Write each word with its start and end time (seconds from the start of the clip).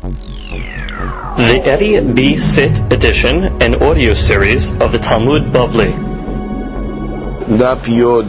The 0.00 1.60
Eddie 1.64 2.00
B. 2.00 2.36
Sit 2.36 2.80
edition 2.90 3.62
and 3.62 3.76
audio 3.76 4.14
series 4.14 4.72
of 4.80 4.92
the 4.92 4.98
Talmud 4.98 5.52
Bavli. 5.52 5.92
Daf 7.60 7.86
Yod. 7.86 8.26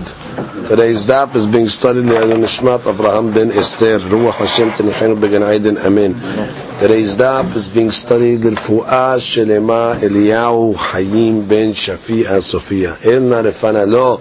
Today's 0.68 1.06
daf 1.06 1.36
is 1.36 1.46
being 1.46 1.70
studied 1.70 2.06
by 2.06 2.28
the 2.28 2.36
Nishmat 2.36 2.80
Avraham 2.80 3.34
ben 3.34 3.52
Esther. 3.52 4.00
Ruach 4.00 4.34
Hashem 4.34 4.72
Tenechenu 4.72 5.22
Began 5.22 5.42
Aiden. 5.42 5.78
Amen. 5.86 6.14
Today's 6.80 7.16
daf 7.16 7.56
is 7.56 7.70
being 7.70 7.92
studied 7.92 8.44
לרפואה 8.44 9.20
שלמה 9.20 9.94
אליהו 10.04 10.76
חיים 10.78 11.48
בן 11.48 11.74
שפיע 11.74 12.42
סופיה. 12.42 12.94
אלנה 13.06 13.42
רפנה 13.42 13.86
לו, 13.86 14.18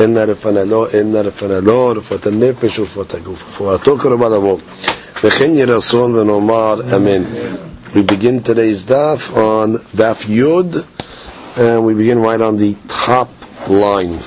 אלנה 0.00 0.24
רפנה 0.24 0.64
לו, 0.64 0.86
אלנה 0.94 1.20
רפנה 1.20 1.60
לו, 1.60 1.92
רפואת 1.96 2.26
הנפש 2.26 2.78
ורפואת 2.78 3.14
הגוף. 3.14 3.44
רפואתו 3.48 3.98
קרובה 3.98 4.28
לבוא. 4.28 4.58
וכן 5.24 5.54
יהי 5.54 5.64
רצון 5.64 6.14
ונאמר 6.14 6.80
אמן. 6.96 7.22
We 7.94 8.00
begin 8.02 8.42
today's 8.42 8.86
daf 8.86 9.36
on 9.36 9.76
daf 9.94 10.24
Yud, 10.24 10.82
and 11.58 11.84
we 11.84 11.92
begin 11.92 12.18
right 12.20 12.40
on 12.40 12.56
the 12.56 12.74
top 12.88 13.28
line. 13.68 14.18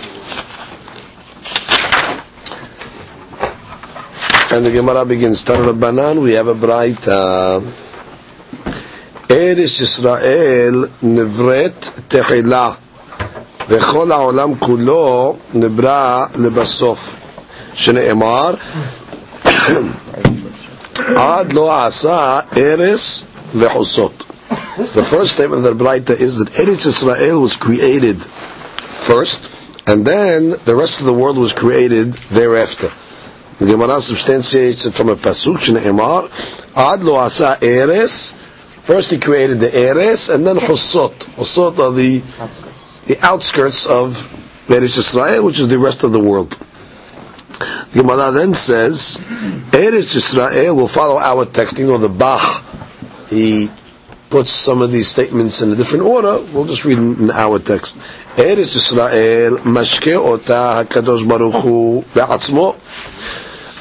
And 4.51 4.63
the 4.65 4.71
Gemara 4.71 5.03
begins, 5.03 5.43
Banan, 5.43 6.21
we 6.21 6.33
have 6.33 6.45
a 6.47 6.53
bright 6.53 7.01
Eretz 9.27 9.79
Yisrael 9.81 10.87
nivret 11.01 11.91
tehila, 12.07 12.75
וכל 13.69 14.11
העולם 14.11 14.59
כולו 14.59 15.35
נברא 15.53 16.25
לבסוף, 16.35 17.15
שנאמר, 17.73 18.53
Ad 21.08 21.52
lo 21.52 21.68
asa 21.68 22.46
eres 22.56 23.24
v'chosot. 23.52 24.26
The 24.94 25.04
first 25.04 25.32
statement 25.32 25.64
of 25.64 25.78
the 25.78 25.84
Brayta 25.84 26.18
is 26.18 26.38
that 26.38 26.48
Eretz 26.48 26.86
Israel 26.86 27.40
was 27.40 27.56
created 27.56 28.20
first, 28.20 29.50
and 29.86 30.06
then 30.06 30.50
the 30.64 30.76
rest 30.76 31.00
of 31.00 31.06
the 31.06 31.12
world 31.12 31.36
was 31.36 31.52
created 31.52 32.14
thereafter. 32.30 32.92
The 33.58 33.66
Gemara 33.66 34.00
substantiates 34.00 34.86
it 34.86 34.94
from 34.94 35.08
a 35.10 35.16
pasuk 35.16 35.68
in 35.68 35.76
Emar, 35.76 36.30
Ad 36.76 37.02
lo 37.02 37.16
asa 37.16 37.58
eres. 37.60 38.32
First 38.82 39.10
he 39.10 39.18
created 39.18 39.60
the 39.60 39.74
eres, 39.74 40.28
and 40.30 40.46
then 40.46 40.56
chosot. 40.56 41.12
Chosot 41.36 41.78
are 41.78 41.92
the 41.92 42.22
the 43.06 43.18
outskirts 43.26 43.86
of 43.86 44.16
Eretz 44.68 44.98
Israel, 44.98 45.44
which 45.44 45.58
is 45.58 45.68
the 45.68 45.78
rest 45.78 46.04
of 46.04 46.12
the 46.12 46.20
world. 46.20 46.56
The 47.91 48.01
Gemara 48.01 48.31
then 48.31 48.53
says, 48.53 49.17
Eretz 49.71 50.15
Yisrael 50.15 50.75
will 50.75 50.87
follow 50.87 51.17
our 51.19 51.45
text. 51.45 51.79
You 51.79 51.87
know 51.87 51.97
the 51.97 52.09
Bach. 52.09 52.63
He 53.29 53.69
puts 54.29 54.51
some 54.51 54.81
of 54.81 54.91
these 54.91 55.07
statements 55.07 55.61
in 55.61 55.71
a 55.71 55.75
different 55.75 56.03
order. 56.03 56.39
We'll 56.53 56.65
just 56.65 56.85
read 56.85 56.97
them 56.97 57.23
in 57.23 57.31
our 57.31 57.59
text. 57.59 57.97
Eretz 58.35 58.75
Yisrael 58.75 59.57
mashke 59.59 60.13
ota 60.15 60.83
hakadosh 60.83 61.27
baruch 61.27 61.61
hu 61.63 62.03
be'atzmo. 62.13 62.75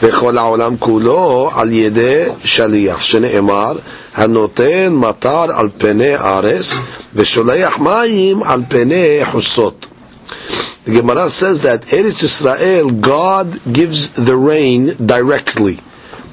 בכל 0.02 0.38
העולם 0.38 0.76
כולו 0.78 1.50
על 1.54 1.72
ידי 1.72 2.24
שליח, 2.44 3.02
שנאמר, 3.02 3.78
הנותן 4.14 4.92
מטר 4.92 5.46
על 5.54 5.68
פני 5.78 6.16
ארץ, 6.16 6.74
ושולח 7.14 7.78
מים 7.78 8.42
על 8.42 8.62
פני 8.68 9.20
חוסות. 9.24 9.86
The 10.85 10.93
Gemara 10.93 11.29
says 11.29 11.63
that 11.63 11.81
Eretz 11.81 12.23
Israel, 12.23 12.89
God 12.89 13.59
gives 13.71 14.11
the 14.11 14.37
rain 14.37 14.95
directly. 15.05 15.79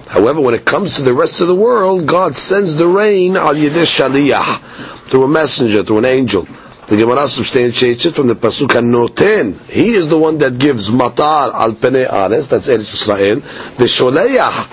However, 0.07 0.41
when 0.41 0.55
it 0.55 0.65
comes 0.65 0.97
to 0.97 1.03
the 1.03 1.13
rest 1.13 1.41
of 1.41 1.49
the 1.49 1.55
world, 1.55 2.07
God 2.07 2.37
sends 2.37 2.77
the 2.77 2.87
rain 2.87 3.37
al 3.37 3.55
yedei 3.55 3.85
shaliyah, 3.85 5.09
through 5.09 5.25
a 5.25 5.29
messenger, 5.29 5.83
through 5.83 5.99
an 5.99 6.05
angel. 6.05 6.47
The 6.87 6.97
Gemara 6.97 7.27
substantiates 7.27 8.07
it 8.07 8.15
from 8.15 8.29
the 8.29 8.37
pasuk 8.37 8.69
Noten. 8.69 9.61
He 9.69 9.91
is 9.91 10.09
the 10.09 10.17
one 10.17 10.39
that 10.39 10.59
gives 10.59 10.91
matar 10.91 11.53
al 11.53 11.73
pene 11.73 12.07
ares. 12.09 12.47
That's 12.47 12.69
Eretz 12.69 12.95
Israel. 12.95 13.41
The 13.77 13.85
sholeach, 13.85 14.69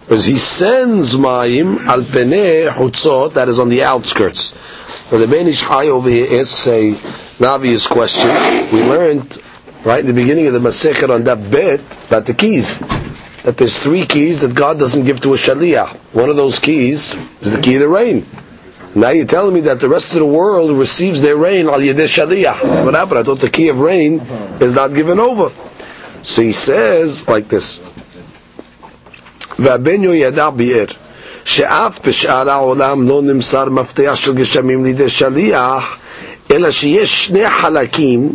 because 0.00 0.24
he 0.24 0.36
sends 0.36 1.14
mayim 1.14 1.86
al 1.86 2.02
pene 2.02 2.68
hutzot. 2.68 3.34
That 3.34 3.48
is 3.48 3.60
on 3.60 3.68
the 3.68 3.84
outskirts. 3.84 4.56
So 5.12 5.18
the 5.18 5.28
Ben 5.28 5.46
Ish 5.46 5.60
Chai 5.60 5.88
over 5.88 6.08
here 6.08 6.40
asks 6.40 6.66
a 6.68 6.92
an 6.94 7.44
obvious 7.44 7.86
question. 7.86 8.30
We 8.72 8.82
learned 8.82 9.42
right 9.84 10.00
in 10.00 10.06
the 10.06 10.14
beginning 10.14 10.46
of 10.46 10.54
the 10.54 10.58
Masechet 10.58 11.10
on 11.14 11.24
that 11.24 11.50
bit 11.50 11.82
about 12.06 12.24
the 12.24 12.32
keys. 12.32 12.78
That 13.42 13.58
there's 13.58 13.78
three 13.78 14.06
keys 14.06 14.40
that 14.40 14.54
God 14.54 14.78
doesn't 14.78 15.04
give 15.04 15.20
to 15.20 15.34
a 15.34 15.36
shaliyah. 15.36 15.88
One 16.14 16.30
of 16.30 16.36
those 16.36 16.58
keys 16.60 17.14
is 17.42 17.52
the 17.54 17.60
key 17.60 17.74
of 17.74 17.80
the 17.80 17.88
rain. 17.90 18.24
Now 18.94 19.10
you're 19.10 19.26
telling 19.26 19.52
me 19.52 19.60
that 19.68 19.80
the 19.80 19.88
rest 19.90 20.06
of 20.06 20.14
the 20.14 20.24
world 20.24 20.70
receives 20.70 21.20
their 21.20 21.36
rain 21.36 21.66
al 21.66 21.80
yedesh 21.80 22.16
shaliyah. 22.16 22.82
What 22.86 22.94
happened? 22.94 23.18
I 23.18 23.22
thought 23.22 23.40
the 23.40 23.50
key 23.50 23.68
of 23.68 23.80
rain 23.80 24.18
is 24.62 24.74
not 24.74 24.94
given 24.94 25.18
over. 25.18 25.52
So 26.22 26.40
he 26.40 26.52
says 26.52 27.28
like 27.28 27.48
this. 27.48 27.80
שאף 31.45 31.99
בשאר 32.07 32.49
העולם 32.49 33.07
לא 33.09 33.21
נמסר 33.21 33.69
מפתח 33.69 34.15
של 34.15 34.33
גשמים 34.33 34.85
לידי 34.85 35.09
שליח, 35.09 35.97
אלא 36.51 36.71
שיש 36.71 37.25
שני 37.25 37.49
חלקים 37.49 38.29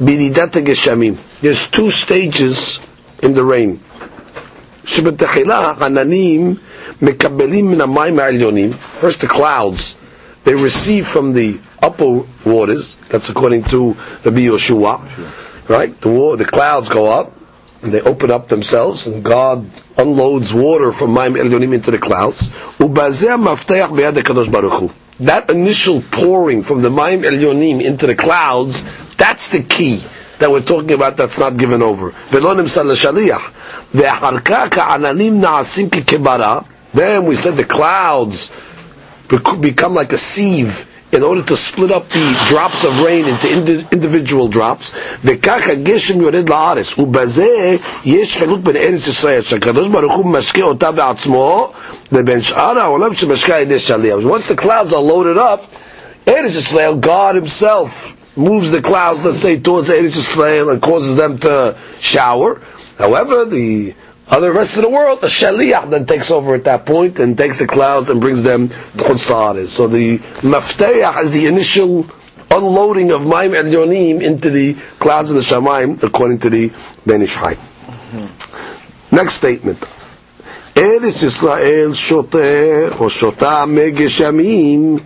בירידת 0.00 0.56
הגשמים. 0.56 1.14
There's 1.42 1.76
two 1.76 1.90
stages 1.90 2.78
in 3.22 3.34
the 3.34 3.42
rain. 3.44 3.76
שבתחילה 4.86 5.72
עננים 5.80 6.54
מקבלים 7.02 7.70
מן 7.70 7.80
המים 7.80 8.18
העליונים, 8.18 8.70
first 9.00 9.20
the 9.24 9.28
clouds, 9.28 9.96
they 10.44 10.54
receive 10.54 11.06
from 11.06 11.32
the 11.32 11.58
upper 11.82 12.20
waters, 12.44 12.96
that's 13.08 13.28
according 13.30 13.62
to 13.64 13.96
Rabbi 14.24 14.40
Yoshua, 14.48 15.00
right? 15.68 15.98
The, 16.00 16.08
war, 16.08 16.36
the 16.36 16.44
clouds 16.44 16.88
go 16.88 17.06
up, 17.20 17.32
and 17.81 17.93
they 17.93 18.01
open 18.01 18.29
up 18.31 18.47
themselves, 18.49 19.07
and 19.07 19.23
God 19.23 19.69
unloads 19.97 20.53
water 20.53 20.91
from 20.91 21.11
Mayim 21.11 21.35
Elyonim 21.41 21.73
into 21.73 21.91
the 21.91 21.97
clouds. 21.97 22.49
That 25.19 25.49
initial 25.49 26.01
pouring 26.01 26.63
from 26.63 26.81
the 26.81 26.89
Mayim 26.89 27.23
Elyonim 27.23 27.81
into 27.83 28.07
the 28.07 28.15
clouds, 28.15 28.83
that's 29.15 29.49
the 29.49 29.63
key 29.63 30.03
that 30.39 30.51
we're 30.51 30.61
talking 30.61 30.91
about 30.91 31.17
that's 31.17 31.39
not 31.39 31.57
given 31.57 31.81
over. 31.81 32.13
Then 32.31 32.43
we 37.25 37.35
said 37.35 37.55
the 37.55 37.65
clouds 37.67 38.51
become 39.27 39.93
like 39.93 40.11
a 40.13 40.17
sieve 40.17 40.88
in 41.12 41.22
order 41.22 41.42
to 41.42 41.56
split 41.56 41.92
up 41.92 42.08
the 42.08 42.26
drops 42.48 42.84
of 42.84 43.00
rain 43.00 43.24
into 43.26 43.48
individual 43.92 44.48
drops. 44.48 44.92
וככה 45.24 45.74
גשם 45.74 46.20
יורד 46.20 46.48
לארץ, 46.48 46.98
ובזה 46.98 47.76
יש 48.04 48.36
חילוק 48.36 48.60
בין 48.60 48.76
ארץ 48.76 49.06
ישראל, 49.06 49.40
שהקדוש 49.40 49.88
ברוך 49.88 50.14
הוא 50.14 50.26
משקה 50.26 50.62
אותה 50.62 50.92
בעצמו, 50.92 51.72
לבין 52.12 52.40
שאר 52.40 52.78
העולם 52.78 53.14
שמשקה 53.14 53.56
על 53.56 53.62
ידי 53.62 53.78
שליח. 53.78 54.16
Once 54.16 54.46
the 54.46 54.56
clouds 54.62 54.92
are 54.92 55.02
loaded 55.12 55.38
up, 55.38 55.60
Eretz 56.26 56.56
Israel, 56.56 56.94
God 56.96 57.34
himself 57.34 58.16
moves 58.36 58.70
the 58.70 58.80
clouds, 58.80 59.24
let's 59.24 59.40
say, 59.40 59.58
towards 59.60 59.88
Eretz 59.88 60.16
Israel 60.16 60.70
and 60.70 60.80
causes 60.82 61.16
them 61.16 61.38
to 61.38 61.76
shower. 62.00 62.60
However, 62.98 63.44
the 63.44 63.94
other 64.29 64.51
rest 64.53 64.77
of 64.77 64.83
the 64.83 64.89
world, 64.89 65.19
a 65.23 65.27
shaliach 65.27 65.89
then 65.89 66.05
takes 66.05 66.29
over 66.31 66.55
at 66.55 66.65
that 66.65 66.85
point 66.85 67.19
and 67.19 67.37
takes 67.37 67.59
the 67.59 67.67
clouds 67.67 68.09
and 68.09 68.21
brings 68.21 68.43
them 68.43 68.69
to 68.69 68.75
Chutz 69.03 69.67
So 69.67 69.87
the 69.87 70.19
Mafteyah 70.19 71.23
is 71.23 71.31
the 71.31 71.47
initial 71.47 72.05
unloading 72.51 73.11
of 73.11 73.21
Mayim 73.21 73.51
Elyonim 73.59 74.21
into 74.21 74.49
the 74.49 74.73
clouds 74.99 75.31
of 75.31 75.35
the 75.35 75.41
Shamaim, 75.41 76.01
according 76.03 76.39
to 76.39 76.49
the 76.49 76.71
Ben 77.05 77.21
Ish 77.21 77.35
Hai. 77.35 77.55
Mm-hmm. 77.55 79.15
Next 79.15 79.35
statement. 79.35 79.85
Eris 80.75 81.23
Yisrael 81.23 81.93
שותה 81.93 83.63
או 83.63 83.67
megeshamim 83.67 84.99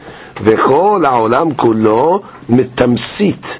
vechol 0.44 1.02
וכל 1.02 1.56
kulo 1.58 2.22
mitamsit 2.50 3.60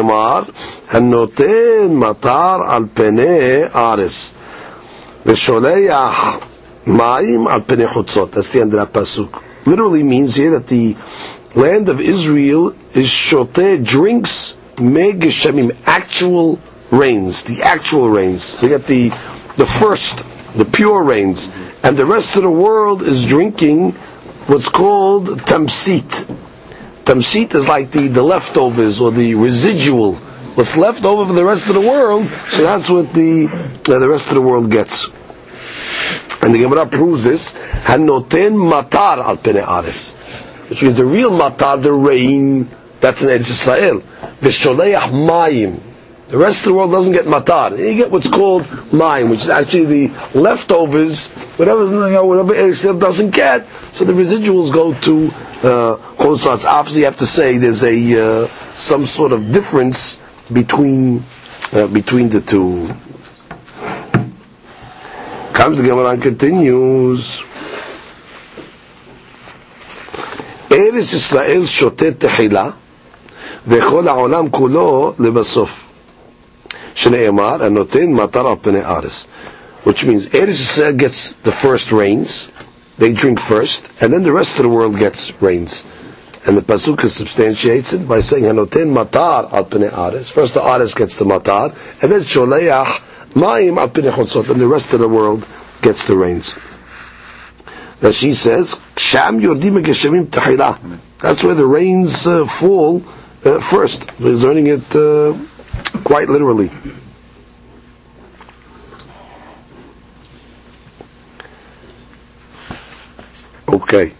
emar 0.00 0.42
הנותן 0.90 1.94
matar 2.00 2.60
al 2.68 2.86
פני 2.94 3.64
ares. 3.72 4.32
Ma'im 6.84 7.46
al 7.46 7.60
penei 7.60 7.86
chutzot. 7.86 8.32
That's 8.32 8.50
the 8.50 8.60
end 8.60 8.74
of 8.74 8.80
that 8.80 8.92
pasuk. 8.92 9.42
Literally 9.66 10.02
means 10.02 10.34
here 10.34 10.50
that 10.52 10.66
the 10.66 10.96
land 11.54 11.88
of 11.88 12.00
Israel 12.00 12.74
is 12.92 13.06
shoteh, 13.06 13.84
drinks 13.86 14.56
megeshamim, 14.76 15.76
actual 15.86 16.58
rains, 16.90 17.44
the 17.44 17.62
actual 17.62 18.10
rains. 18.10 18.60
We 18.60 18.68
get 18.68 18.86
the 18.86 19.10
the 19.56 19.66
first, 19.66 20.24
the 20.56 20.64
pure 20.64 21.04
rains, 21.04 21.50
and 21.84 21.96
the 21.96 22.06
rest 22.06 22.36
of 22.36 22.42
the 22.42 22.50
world 22.50 23.02
is 23.02 23.24
drinking 23.24 23.92
what's 24.46 24.68
called 24.68 25.26
tamsit. 25.26 26.26
Tamsit 27.04 27.54
is 27.54 27.68
like 27.68 27.90
the, 27.90 28.08
the 28.08 28.22
leftovers 28.22 29.00
or 29.00 29.12
the 29.12 29.34
residual 29.34 30.18
what's 30.54 30.76
left 30.76 31.04
over 31.04 31.26
for 31.26 31.32
the 31.32 31.44
rest 31.44 31.68
of 31.68 31.74
the 31.74 31.80
world, 31.80 32.26
so 32.46 32.62
that's 32.62 32.88
what 32.90 33.12
the 33.12 33.48
uh, 33.48 33.98
the 33.98 34.08
rest 34.08 34.28
of 34.28 34.34
the 34.34 34.40
world 34.40 34.70
gets. 34.70 35.08
And 36.42 36.54
the 36.54 36.60
Gemara 36.60 36.86
proves 36.86 37.22
this. 37.24 37.52
Hanoten 37.52 38.54
matar 38.58 39.18
al 39.18 39.36
pene 39.36 39.62
aris. 39.62 40.14
Which 40.68 40.82
means 40.82 40.96
the 40.96 41.06
real 41.06 41.30
matar, 41.30 41.80
the 41.82 41.92
rain, 41.92 42.68
that's 43.00 43.22
in 43.22 43.28
Eretz 43.28 43.50
Israel. 43.50 44.00
V'sholeach 44.40 45.10
mayim. 45.10 45.80
The 46.28 46.38
rest 46.38 46.60
of 46.60 46.72
the 46.72 46.74
world 46.74 46.90
doesn't 46.90 47.12
get 47.12 47.26
matar. 47.26 47.78
You 47.78 47.94
get 47.94 48.10
what's 48.10 48.28
called 48.28 48.62
mayim, 48.90 49.30
which 49.30 49.42
is 49.42 49.50
actually 49.50 50.06
the 50.08 50.38
leftovers, 50.38 51.28
whatever, 51.58 51.84
you 51.84 52.10
know, 52.10 52.24
whatever 52.26 52.54
Eretz 52.54 52.68
Israel 52.70 52.98
doesn't 52.98 53.30
get. 53.30 53.66
So 53.92 54.04
the 54.04 54.12
residuals 54.14 54.72
go 54.72 54.94
to 54.94 55.30
uh, 55.62 55.96
Obviously, 56.18 57.00
you 57.00 57.04
have 57.06 57.18
to 57.18 57.26
say 57.26 57.58
there's 57.58 57.84
a 57.84 58.44
uh, 58.44 58.46
some 58.74 59.06
sort 59.06 59.32
of 59.32 59.52
difference 59.52 60.21
between 60.51 61.23
uh, 61.73 61.87
between 61.87 62.29
the 62.29 62.41
two. 62.41 62.87
Comes 65.53 65.77
the 65.79 65.83
Gemara 65.83 66.11
and 66.11 66.21
continues. 66.21 67.41
ארץ 70.71 71.13
ישראל 71.13 71.65
שותה 71.65 72.11
תחילה, 72.17 72.69
וכל 73.67 74.07
העולם 74.07 74.49
כולו 74.49 75.13
לבסוף. 75.19 75.87
שנאמר, 76.95 77.63
הנותן 77.63 78.11
מטר 78.13 78.47
על 78.47 78.55
פני 78.61 78.85
ארץ. 78.85 79.27
Which 79.85 80.03
means 80.05 80.25
Eretz 80.33 80.49
Israel 80.49 80.93
gets 80.93 81.33
the 81.43 81.51
first 81.51 81.91
rains, 81.91 82.51
they 82.97 83.13
drink 83.13 83.39
first, 83.39 83.87
and 84.01 84.11
then 84.13 84.23
the 84.23 84.33
rest 84.33 84.57
of 84.59 84.63
the 84.63 84.69
world 84.69 84.97
gets 84.97 85.31
rains. 85.41 85.83
And 86.44 86.56
the 86.56 86.62
pasuk 86.62 87.08
substantiates 87.08 87.92
it 87.92 88.08
by 88.08 88.18
saying 88.20 88.44
Hanoten 88.44 88.92
matar 88.92 89.52
al 89.52 89.64
pnei 89.64 89.96
ares. 89.96 90.30
First 90.30 90.54
the 90.54 90.62
ares 90.62 90.94
gets 90.94 91.16
the 91.16 91.24
matar, 91.24 91.70
and 92.02 92.10
then 92.10 92.20
sholeach 92.20 92.84
mayim 93.34 93.78
al 93.78 93.88
pnei 93.88 94.12
chotzot, 94.12 94.50
and 94.50 94.60
the 94.60 94.66
rest 94.66 94.92
of 94.92 94.98
the 94.98 95.08
world 95.08 95.46
gets 95.82 96.06
the 96.06 96.16
rains. 96.16 96.58
That 98.00 98.14
she 98.14 98.34
says 98.34 98.80
sham 98.96 99.38
yordim 99.40 99.84
geshamim 99.84 100.26
tahila. 100.26 100.98
That's 101.20 101.44
where 101.44 101.54
the 101.54 101.66
rains 101.66 102.26
uh, 102.26 102.44
fall 102.46 103.04
uh, 103.44 103.60
first. 103.60 104.18
We're 104.18 104.32
learning 104.34 104.66
it 104.66 104.96
uh, 104.96 105.36
quite 106.02 106.28
literally. 106.28 106.70
Okay. 113.68 114.12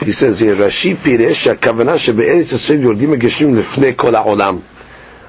He 0.00 0.12
says 0.12 0.40
here, 0.40 0.54
רש"י 0.62 0.94
פירש 1.02 1.44
שהכוונה 1.44 1.98
שבארץ 1.98 2.52
ישראל 2.52 2.82
יורדים 2.82 3.12
הגשמים 3.12 3.54
לפני 3.54 3.92
כל 3.96 4.14
העולם. 4.14 4.58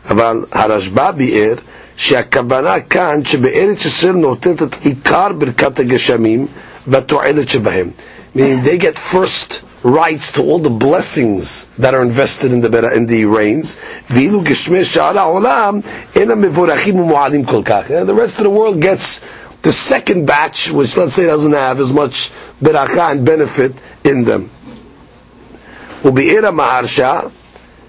אבל 0.10 0.46
הרשב"א 0.52 1.12
ביאר 1.12 1.54
שהכוונה 1.98 2.80
כאן 2.80 3.20
שבארץ 3.26 3.86
ישראל 3.86 4.14
נותנת 4.16 4.64
את 4.64 4.76
עיקר 4.82 5.28
ברכת 5.38 5.80
הגשמים 5.80 6.48
והתועלת 6.88 7.50
שבהם. 7.50 7.90
Meaning 8.36 8.64
they 8.66 8.78
get 8.78 8.98
first 9.14 9.62
rights 9.84 10.32
to 10.34 10.42
all 10.42 10.60
the 10.60 10.70
blessings 10.88 11.68
that 11.78 11.94
are 11.94 12.02
invested 12.02 12.52
in 12.52 12.60
the, 12.62 12.94
in 12.96 13.06
the 13.06 13.26
rains. 13.26 13.78
ואילו 14.10 14.42
גשמי 14.42 14.84
שאר 14.86 15.20
העולם 15.20 15.80
אינם 16.16 16.42
מבורכים 16.42 17.00
ומועלים 17.00 17.44
כל 17.46 17.62
כך. 17.66 17.88
The 17.88 18.14
rest 18.14 18.40
of 18.40 18.44
the 18.44 18.50
world 18.50 18.80
gets 18.82 19.22
the 19.64 19.72
second 19.72 20.26
batch, 20.28 20.70
which 20.72 20.98
let's 20.98 21.14
say 21.16 21.26
doesn't 21.26 21.54
have 21.54 21.80
as 21.80 21.92
much 21.92 22.32
beracha 22.62 23.12
and 23.12 23.26
benefit 23.26 23.72
in 24.04 24.24
them. 24.26 24.50
ובעיר 26.06 26.48
המהרשה, 26.48 27.20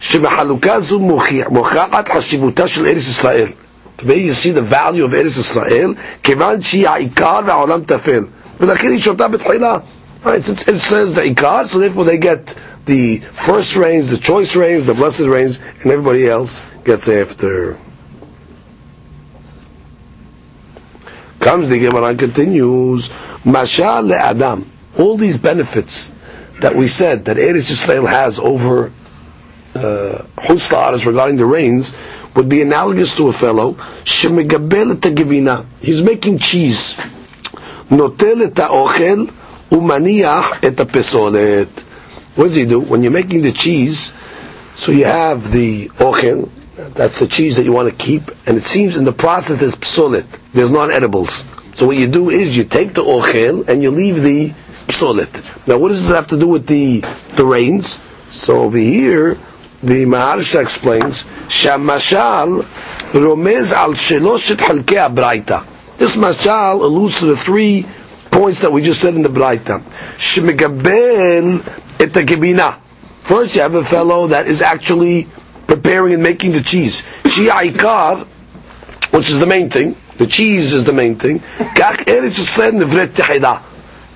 שבחלוקה 0.01 0.81
זו 0.81 1.01
מוכחת 1.51 2.09
חשיבותה 2.17 2.69
של 2.69 2.87
ארץ 2.87 2.97
ישראל. 3.09 3.47
Today 3.99 4.21
you 4.29 4.33
see 4.35 4.53
the 4.53 4.61
value 4.75 5.05
of 5.11 5.15
ארץ 5.15 5.37
ישראל, 5.37 5.95
כיוון 6.23 6.61
שהיא 6.61 6.89
העיקר 6.89 7.41
והעולם 7.47 7.81
טפל. 7.85 8.25
ולכן 8.61 8.91
היא 8.91 8.99
שותה 9.01 9.29
בתחילה. 9.29 9.79
Right, 10.25 10.43
so 10.43 10.53
it 10.53 10.79
says 10.81 11.15
the 11.15 11.23
ikar, 11.23 11.69
so 11.69 11.79
therefore 11.79 12.05
they 12.05 12.19
get 12.19 12.53
the 12.85 13.19
first 13.19 13.77
rains, 13.77 14.09
the 14.09 14.17
choice 14.17 14.57
rains, 14.57 14.85
the 14.87 14.95
blessed 14.95 15.21
rains, 15.21 15.61
and 15.83 15.93
everybody 15.93 16.27
else 16.29 16.65
gets 16.85 17.09
after. 17.09 17.77
Comes 21.39 21.69
the 21.69 21.79
Gemara 21.79 22.07
and 22.07 22.19
continues, 22.19 23.09
Mashal 23.45 24.11
le'adam. 24.11 24.65
All 24.99 25.17
these 25.17 25.39
benefits 25.39 26.11
that 26.62 26.76
we 26.76 26.88
said 26.88 27.26
that 27.26 27.38
Eretz 27.38 27.70
Yisrael 27.72 28.08
has 28.08 28.40
over 28.40 28.92
uh, 29.76 30.26
regarding 31.06 31.38
the 31.38 31.46
rains 31.46 31.96
would 32.36 32.50
be 32.50 32.62
analogous 32.62 33.16
to 33.16 33.28
a 33.28 33.34
fellow 33.34 33.74
shemegabel 34.04 34.96
et 35.04 35.66
He's 35.82 36.02
making 36.02 36.40
cheese. 36.40 36.96
Notel 37.90 38.42
et 38.48 38.58
ha'ochel 38.58 39.28
umaniach 39.70 40.64
et 40.64 40.76
pesolet. 40.88 41.82
What 42.36 42.46
does 42.46 42.56
he 42.56 42.66
do? 42.66 42.80
When 42.80 43.04
you're 43.04 43.12
making 43.12 43.42
the 43.42 43.52
cheese, 43.52 44.14
so 44.76 44.92
you 44.92 45.06
have 45.06 45.52
the 45.52 45.90
ochel, 45.90 46.50
that's 46.94 47.20
the 47.20 47.28
cheese 47.28 47.58
that 47.58 47.64
you 47.64 47.74
want 47.74 47.90
to 47.90 47.96
keep, 48.06 48.32
and 48.48 48.58
it 48.58 48.64
seems 48.64 48.96
in 48.98 49.04
the 49.04 49.12
process 49.12 49.58
there's 49.58 49.76
psolet, 49.76 50.26
there's 50.54 50.72
non-edibles. 50.72 51.46
So 51.76 51.88
what 51.88 51.98
you 51.98 52.08
do 52.08 52.30
is 52.30 52.56
you 52.56 52.64
take 52.64 52.94
the 52.94 53.04
ochel 53.04 53.68
and 53.68 53.84
you 53.84 53.92
leave 53.92 54.22
the 54.22 54.50
psolet. 54.88 55.51
Now 55.68 55.78
what 55.78 55.90
does 55.90 56.02
this 56.08 56.16
have 56.16 56.28
to 56.28 56.40
do 56.40 56.48
with 56.48 56.68
the, 56.68 57.02
the 57.36 57.46
rains? 57.46 58.02
So 58.30 58.62
over 58.64 58.78
here, 58.78 59.36
the 59.84 60.06
Maharsha 60.06 60.62
explains, 60.62 61.26
Shamashal 61.48 62.66
romez 63.14 63.74
al 63.74 63.92
sheloshet 63.94 64.58
abraita. 64.58 65.66
This 65.98 66.16
mashal 66.16 66.82
alludes 66.82 67.20
to 67.20 67.26
the 67.28 67.38
three 67.38 67.86
points 68.32 68.62
that 68.62 68.72
we 68.72 68.82
just 68.82 69.02
said 69.02 69.14
in 69.14 69.22
the 69.22 69.30
Braita. 69.30 69.82
Et. 72.00 72.78
First 73.22 73.56
you 73.56 73.62
have 73.62 73.76
a 73.76 73.84
fellow 73.84 74.28
that 74.28 74.48
is 74.48 74.62
actually 74.64 75.28
preparing 75.68 76.16
and 76.16 76.24
making 76.24 76.54
the 76.54 76.62
cheese. 76.62 77.04
Shi'aikar, 77.24 78.26
which 79.14 79.30
is 79.30 79.38
the 79.40 79.46
main 79.46 79.70
thing. 79.70 79.96
The 80.18 80.26
cheese 80.28 80.74
is 80.74 80.86
the 80.86 80.94
main 80.94 81.16
thing. 81.18 81.40
Kach 81.40 81.98
eretz 82.06 82.40
Yisrael 82.40 82.82
nevret. 82.82 83.62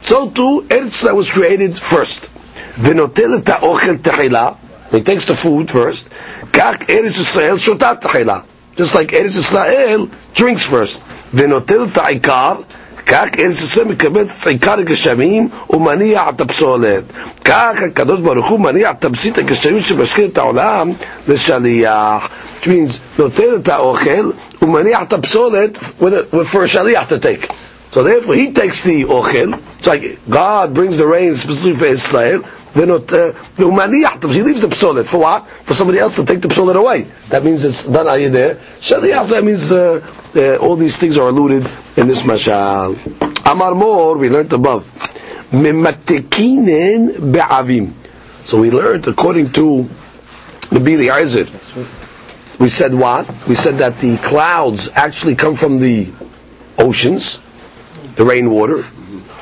So 0.03 0.31
too, 0.31 0.67
eretz 0.69 1.03
that 1.03 1.15
was 1.15 1.31
created 1.31 1.79
first. 1.79 2.31
V'notel 2.77 3.39
et 3.39 3.49
ha'ochel 3.49 3.99
tehila. 3.99 4.57
He 4.91 5.03
takes 5.03 5.27
the 5.27 5.35
food 5.37 5.71
first. 5.71 6.09
Kach 6.53 6.79
eretz 6.87 7.19
Yisrael 7.19 7.59
shotat 7.59 8.01
tehila. 8.01 8.45
Just 8.77 8.95
like 8.95 9.09
Eretz 9.09 9.37
Yisrael 9.39 10.11
drinks 10.35 10.67
first. 10.67 11.01
V'notel 11.33 11.93
ta'ikar. 11.93 12.65
כך 13.11 13.29
ארץ 13.39 13.61
ישראל 13.62 13.87
מקבלת 13.87 14.27
את 14.41 14.47
עיקר 14.47 14.73
הגשמים 14.79 15.49
ומניע 15.71 16.29
את 16.29 16.40
הפסולת. 16.40 17.05
כך 17.45 17.83
הקדוש 17.87 18.21
ברוך 18.21 18.49
הוא 18.50 18.61
מניע 18.61 18.93
תמצית 18.93 19.38
הגשמים 19.38 19.83
שמשכין 19.83 20.25
את 20.31 20.38
העולם 20.38 20.90
לשליח. 21.29 22.29
Which 22.62 22.67
means 22.67 22.93
נותן 23.19 23.45
את 23.62 23.69
האוכל 23.69 24.31
ומניע 24.62 25.02
את 25.02 25.12
הפסולת 25.12 25.79
for 26.52 26.64
a 26.64 26.69
שליח 26.69 27.09
to 27.09 27.19
take. 27.23 27.52
So 27.96 28.04
therefore, 28.04 28.36
he 28.36 28.52
takes 28.52 28.84
the 28.84 29.04
ochel. 29.06 29.58
It's 29.78 29.88
like 29.88 30.20
God 30.30 30.74
brings 30.74 30.98
the 30.98 31.08
rain 31.08 31.34
specifically 31.34 31.80
for 31.80 31.86
Israel. 31.86 32.44
Then 32.74 32.92
uh, 32.92 32.98
he 33.56 33.64
leaves 34.44 34.60
the 34.60 34.68
psolet 34.68 35.06
for 35.06 35.20
what? 35.20 35.48
For 35.48 35.74
somebody 35.74 36.00
else 36.00 36.18
to 36.18 36.25
take 36.25 36.42
the 36.42 36.50
psolet 36.50 36.75
away. 36.75 37.08
That 37.30 37.46
means 37.46 37.64
it's 37.64 37.86
done 37.86 38.10
are 38.10 38.18
you 38.18 38.30
there? 38.30 38.56
Shaliyach. 38.56 39.30
That 39.30 39.46
means 39.46 39.72
uh, 39.72 40.06
uh, 40.36 40.58
all 40.58 40.75
these 40.75 40.98
things 40.98 41.18
are 41.18 41.30
alluded 41.30 41.72
in 41.96 42.10
this 42.10 42.24
mashal. 42.24 42.98
Amar 43.50 43.74
Mor, 43.74 44.18
we 44.18 44.30
learned 44.30 44.52
above. 44.52 44.92
Mematekinen 45.52 47.32
be'avim. 47.32 47.94
So 48.44 48.60
we 48.60 48.72
learned 48.72 49.08
according 49.08 49.54
to 49.54 49.84
the 50.70 50.80
Bili 50.80 51.10
Aizir. 51.10 51.48
We 52.60 52.68
said 52.68 52.94
what? 52.94 53.48
We 53.48 53.56
said 53.56 53.78
that 53.78 54.00
the 54.00 54.18
clouds 54.18 54.90
actually 54.90 55.36
come 55.36 55.56
from 55.56 55.80
the 55.80 56.12
oceans 56.78 57.40
the 58.15 58.25
rainwater, 58.25 58.84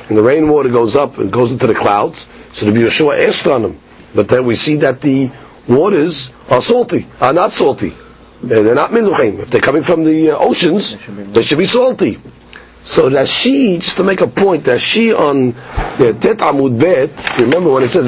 and 0.09 0.17
the 0.17 0.21
rainwater 0.21 0.69
goes 0.69 0.95
up 0.95 1.17
and 1.17 1.31
goes 1.31 1.51
into 1.51 1.67
the 1.67 1.75
clouds. 1.75 2.27
So 2.51 2.65
the 2.69 2.71
Yeshua 2.71 3.27
asked 3.27 3.47
on 3.47 3.61
them. 3.61 3.79
But 4.13 4.27
then 4.29 4.45
we 4.45 4.55
see 4.55 4.77
that 4.77 5.01
the 5.01 5.31
waters 5.67 6.33
are 6.49 6.61
salty, 6.61 7.07
are 7.19 7.33
not 7.33 7.51
salty. 7.51 7.95
They're 8.43 8.75
not 8.75 8.91
miluchim. 8.91 9.39
If 9.39 9.49
they're 9.51 9.61
coming 9.61 9.83
from 9.83 10.03
the 10.03 10.31
uh, 10.31 10.37
oceans, 10.37 10.97
they 11.07 11.41
should 11.41 11.57
be 11.57 11.65
salty. 11.65 12.19
So 12.81 13.09
Rashi, 13.09 13.79
just 13.79 13.95
to 13.97 14.03
make 14.03 14.19
a 14.19 14.27
point, 14.27 14.65
Rashi 14.65 15.17
on 15.17 15.53
the 15.97 16.13
Tet 16.19 16.39
Amud 16.39 16.77
Bet, 16.77 17.39
remember 17.39 17.71
when 17.71 17.83
it 17.83 17.87
says, 17.87 18.05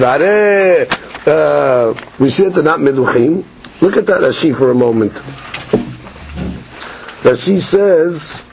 uh, 1.27 1.93
we 2.19 2.29
see 2.29 2.43
that 2.43 2.49
they're 2.53 2.63
not 2.63 2.79
miluchim. 2.81 3.45
Look 3.81 3.95
at 3.95 4.05
that 4.07 4.19
Rashi 4.21 4.53
for 4.53 4.71
a 4.71 4.75
moment. 4.75 5.13
Rashi 7.23 7.59
says, 7.59 8.44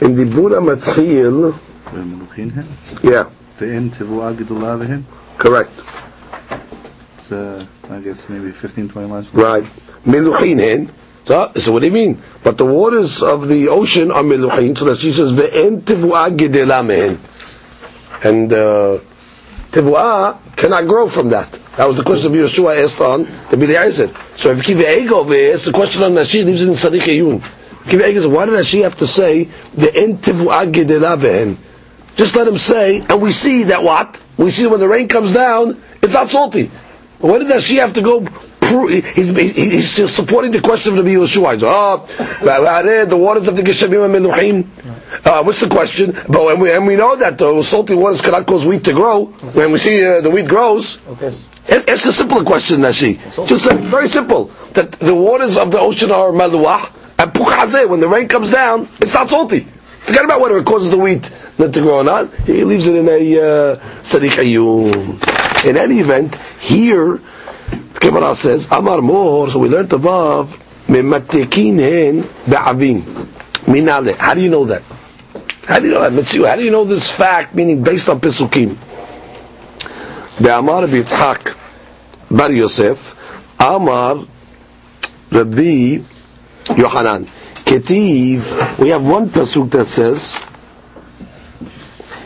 in 0.00 0.14
the 0.14 0.24
Buddha 0.24 0.56
Matchil. 0.56 1.54
Yeah. 3.02 3.30
Te'en 3.58 3.90
tevuah 3.90 4.34
gedolah 4.34 4.78
v'hem? 4.82 5.04
Correct. 5.38 5.70
Uh, 7.30 7.64
I 7.90 8.00
guess 8.00 8.28
maybe 8.28 8.50
15, 8.50 8.88
20 8.88 9.08
miles. 9.08 9.28
Right. 9.32 9.64
Meluchin 10.04 10.58
hen. 10.58 10.90
So, 11.24 11.52
so 11.54 11.72
what 11.72 11.80
do 11.80 11.86
you 11.86 11.92
mean? 11.92 12.20
But 12.42 12.58
the 12.58 12.64
waters 12.64 13.22
of 13.22 13.46
the 13.46 13.68
ocean 13.68 14.10
are 14.10 14.22
meluchin, 14.22 14.76
so 14.76 14.86
that 14.86 14.98
she 14.98 15.12
says, 15.12 15.32
ve'en 15.32 15.82
tevuah 15.82 16.36
gedelah 16.36 16.84
mehen. 16.84 17.18
And, 18.24 18.52
uh, 18.52 18.98
cannot 20.56 20.86
grow 20.86 21.08
from 21.08 21.28
that. 21.30 21.52
That 21.76 21.86
was 21.86 21.96
the 21.96 22.02
question 22.02 22.32
of 22.34 22.38
Yeshua 22.38 22.82
asked 22.82 23.00
on 23.00 23.22
the 23.22 23.56
Bili 23.56 24.14
So 24.36 24.50
if 24.50 24.58
you 24.58 24.62
keep 24.64 24.78
the 24.78 24.88
egg 24.88 25.12
over 25.12 25.32
here, 25.32 25.54
it's 25.54 25.64
the 25.64 25.72
question 25.72 26.02
on 26.02 26.12
Rashi, 26.12 26.44
lives 26.44 26.64
in 26.64 26.70
Sadiq 26.70 27.02
Ayun. 27.02 27.42
Why 27.98 28.46
did 28.46 28.54
Rashi 28.54 28.82
have 28.82 28.96
to 28.98 29.06
say 29.06 29.44
the 29.74 31.18
mehen? 31.20 31.58
Just 32.16 32.36
let 32.36 32.46
him 32.46 32.58
say, 32.58 33.00
and 33.00 33.22
we 33.22 33.30
see 33.32 33.64
that 33.64 33.82
what? 33.82 34.22
We 34.36 34.50
see 34.50 34.66
when 34.66 34.80
the 34.80 34.88
rain 34.88 35.08
comes 35.08 35.32
down, 35.32 35.80
it's 36.02 36.12
not 36.12 36.28
salty. 36.28 36.70
Why 37.18 37.38
did 37.38 37.48
Rashi 37.48 37.78
have 37.78 37.94
to 37.94 38.02
go 38.02 38.26
he's, 38.78 39.28
he's 39.28 40.10
supporting 40.10 40.52
the 40.52 40.60
question 40.60 40.96
of 40.98 41.04
the 41.04 41.10
Yeshua. 41.14 41.58
Oh, 41.62 43.04
the 43.06 43.16
waters 43.16 43.48
of 43.48 43.56
the 43.56 43.62
Geshamim 43.62 44.04
and 44.04 44.26
Menuchim. 44.26 45.26
Uh, 45.26 45.42
what's 45.42 45.60
the 45.60 45.68
question? 45.68 46.12
But 46.12 46.44
when 46.44 46.60
we, 46.60 46.72
and 46.72 46.86
we 46.86 46.96
know 46.96 47.16
that 47.16 47.38
the 47.38 47.62
salty 47.62 47.94
waters 47.94 48.20
cannot 48.20 48.46
cause 48.46 48.64
wheat 48.64 48.84
to 48.84 48.92
grow. 48.92 49.26
When 49.26 49.72
we 49.72 49.78
see 49.78 50.04
uh, 50.04 50.20
the 50.20 50.30
wheat 50.30 50.46
grows, 50.46 51.04
okay. 51.08 51.34
ask 51.68 52.06
a 52.06 52.12
simpler 52.12 52.44
question, 52.44 52.80
Rashi. 52.80 53.18
Just 53.46 53.64
say, 53.64 53.76
very 53.76 54.08
simple. 54.08 54.46
That 54.74 54.92
the 54.92 55.14
waters 55.14 55.56
of 55.56 55.70
the 55.72 55.80
ocean 55.80 56.10
are 56.10 56.30
maluah, 56.30 56.90
and 57.20 57.32
pukhazeh, 57.34 57.86
when 57.86 58.00
the 58.00 58.08
rain 58.08 58.28
comes 58.28 58.50
down, 58.50 58.88
it's 58.98 59.12
not 59.12 59.28
salty. 59.28 59.60
Forget 59.60 60.24
about 60.24 60.40
whether 60.40 60.56
it 60.56 60.64
causes 60.64 60.90
the 60.90 60.96
wheat 60.96 61.30
not 61.58 61.74
to 61.74 61.80
grow 61.82 61.98
or 61.98 62.04
not. 62.04 62.32
He 62.46 62.64
leaves 62.64 62.86
it 62.86 62.96
in 62.96 63.06
a 63.06 63.12
uh, 63.12 63.76
sadiq 64.00 64.38
In 65.66 65.76
any 65.76 66.00
event, 66.00 66.36
here 66.58 67.20
the 67.92 68.00
Gemara 68.00 68.34
says, 68.34 68.68
Amar 68.70 69.02
Mor, 69.02 69.50
so 69.50 69.58
we 69.58 69.68
learned 69.68 69.92
above, 69.92 70.56
Mematikin 70.86 71.78
hen 71.78 72.22
be'avim. 72.48 73.02
Minale. 73.66 74.16
How 74.16 74.32
do 74.32 74.40
you 74.40 74.48
know 74.48 74.64
that? 74.64 74.82
How 75.66 75.78
do 75.78 75.88
you 75.88 75.92
know 75.92 76.08
that? 76.08 76.46
How 76.48 76.56
do 76.56 76.64
you 76.64 76.70
know 76.70 76.84
this 76.84 77.12
fact, 77.12 77.54
meaning 77.54 77.82
based 77.82 78.08
on 78.08 78.18
Pesukim? 78.18 78.78
Be'amar 80.42 80.86
Yitzhak 80.86 81.54
bar 82.30 82.50
Yosef, 82.50 83.14
Amar 83.60 84.24
Rabbi 85.30 86.02
Yohanan. 86.76 87.26
Ketiv, 87.26 88.78
we 88.78 88.88
have 88.90 89.06
one 89.06 89.28
pasuk 89.28 89.70
that 89.70 89.86
says, 89.86 90.42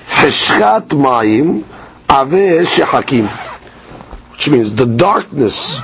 Heshchat 0.06 0.88
Mayim 0.88 1.64
Ave 2.08 2.60
Shehakim 2.60 3.28
which 4.34 4.50
means 4.50 4.72
the 4.72 4.86
darkness 4.86 5.78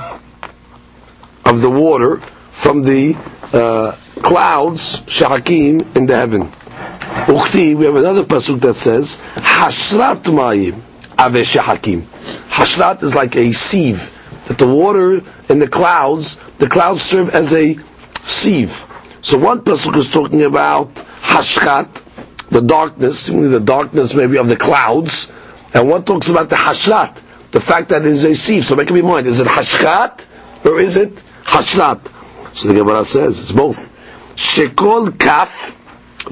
of 1.45 1.61
the 1.61 1.69
water 1.69 2.17
from 2.17 2.83
the 2.83 3.15
uh, 3.53 3.95
clouds, 4.21 5.01
shahakim, 5.03 5.95
in 5.95 6.05
the 6.05 6.15
heaven. 6.15 6.43
Ukti, 6.43 7.75
we 7.75 7.85
have 7.85 7.95
another 7.95 8.23
pasuk 8.23 8.59
that 8.61 8.73
says, 8.73 9.21
Hashrat 9.35 10.23
mayim 10.23 10.81
ave 11.17 11.41
shahakim. 11.41 12.01
Hashrat 12.49 13.03
is 13.03 13.15
like 13.15 13.37
a 13.37 13.53
sieve, 13.53 14.17
that 14.47 14.57
the 14.57 14.67
water 14.67 15.21
in 15.49 15.59
the 15.59 15.69
clouds, 15.69 16.35
the 16.57 16.67
clouds 16.67 17.01
serve 17.01 17.29
as 17.29 17.53
a 17.53 17.75
sieve. 18.23 18.85
So 19.21 19.37
one 19.37 19.61
pasuk 19.61 19.95
is 19.97 20.09
talking 20.11 20.43
about 20.43 20.95
hashkat, 21.21 22.03
the 22.49 22.61
darkness, 22.61 23.27
the 23.27 23.59
darkness 23.59 24.13
maybe 24.13 24.37
of 24.37 24.47
the 24.47 24.57
clouds, 24.57 25.31
and 25.73 25.89
one 25.89 26.03
talks 26.03 26.29
about 26.29 26.49
the 26.49 26.55
hashrat, 26.55 27.21
the 27.51 27.59
fact 27.61 27.89
that 27.89 28.01
it 28.01 28.07
is 28.07 28.23
a 28.25 28.35
sieve. 28.35 28.65
So 28.65 28.75
make 28.75 28.89
up 28.89 28.95
your 28.95 29.05
mind. 29.05 29.27
Is 29.27 29.39
it 29.39 29.47
hashkat 29.47 30.27
or 30.65 30.79
is 30.79 30.97
it 30.97 31.15
hashlat? 31.43 32.11
So 32.55 32.67
the 32.67 32.73
Gemara 32.73 33.05
says 33.05 33.39
it's 33.39 33.51
both. 33.51 33.89
Shekol 34.35 35.17
kaf. 35.17 35.77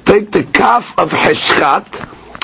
Take 0.05 0.31
the 0.31 0.43
kaf 0.43 0.97
of 0.99 1.11
hashkat 1.11 1.85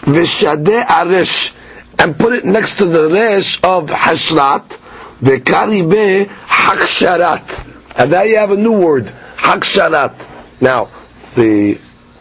v'shadeh 0.06 0.86
arish 0.90 1.54
and 2.00 2.18
put 2.18 2.34
it 2.34 2.46
next 2.46 2.78
to 2.78 2.86
the 2.86 3.10
resh 3.10 3.62
of 3.64 3.90
hashlat 3.90 4.80
v'karibe 5.22 6.28
haksharat. 6.28 7.75
And 7.98 8.12
there 8.12 8.26
you 8.26 8.38
have 8.38 8.52
a 8.52 8.58
new 8.58 8.80
word, 8.80 9.06
haksharat. 9.38 10.62
Now, 10.62 10.90
the 11.36 11.76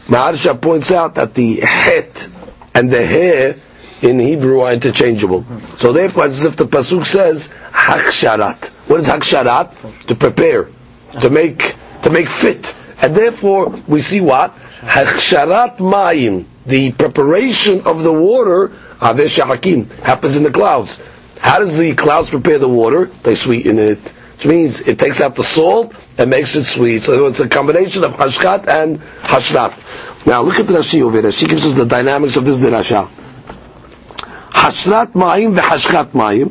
Maharsha 0.06 0.60
points 0.60 0.92
out 0.92 1.16
that 1.16 1.34
the 1.34 1.60
het 1.60 2.28
and 2.74 2.90
the 2.90 3.06
he 3.06 4.08
in 4.08 4.18
Hebrew 4.18 4.60
are 4.60 4.72
interchangeable. 4.72 5.46
So 5.78 5.92
therefore, 5.92 6.24
as 6.24 6.44
if 6.44 6.56
the 6.56 6.66
pasuk 6.66 7.04
says 7.04 7.52
haksharat. 7.72 8.68
What 8.88 9.00
is 9.00 9.08
haksharat? 9.08 10.06
To 10.06 10.14
prepare, 10.14 10.68
to 11.22 11.30
make, 11.30 11.74
to 12.02 12.10
make 12.10 12.28
fit, 12.28 12.74
and 13.00 13.14
therefore 13.14 13.70
we 13.88 14.00
see 14.00 14.20
what 14.20 14.54
haksharat 14.80 15.78
mayim, 15.78 16.44
the 16.66 16.92
preparation 16.92 17.86
of 17.86 18.02
the 18.02 18.12
water. 18.12 18.72
Avesh 19.00 19.36
happens 20.02 20.36
in 20.36 20.44
the 20.44 20.50
clouds. 20.50 21.02
How 21.38 21.58
does 21.58 21.76
the 21.76 21.94
clouds 21.94 22.30
prepare 22.30 22.58
the 22.58 22.68
water? 22.68 23.06
They 23.06 23.34
sweeten 23.34 23.78
it 23.78 24.14
Which 24.43 24.45
means 24.45 24.81
it 24.81 24.97
takes 24.97 25.21
out 25.21 25.35
the 25.35 25.43
salt 25.43 25.93
and 26.17 26.29
makes 26.29 26.55
it 26.55 26.63
sweet. 26.63 27.03
So 27.03 27.25
it's 27.27 27.39
a 27.39 27.49
combination 27.49 28.03
of 28.03 28.13
hashkat 28.13 28.67
and 28.67 28.99
hashrat. 29.23 30.25
Now 30.25 30.41
look 30.43 30.59
at 30.59 30.67
the 30.67 30.73
Rashi 30.73 31.01
over 31.01 31.21
there. 31.21 31.31
She 31.31 31.47
gives 31.47 31.65
us 31.65 31.73
the 31.73 31.85
dynamics 31.85 32.37
of 32.37 32.45
this 32.45 32.57
dirasha. 32.57 33.09
חשרת 34.53 35.15
מים 35.15 35.51
וחשכת 35.55 36.15
מים, 36.15 36.47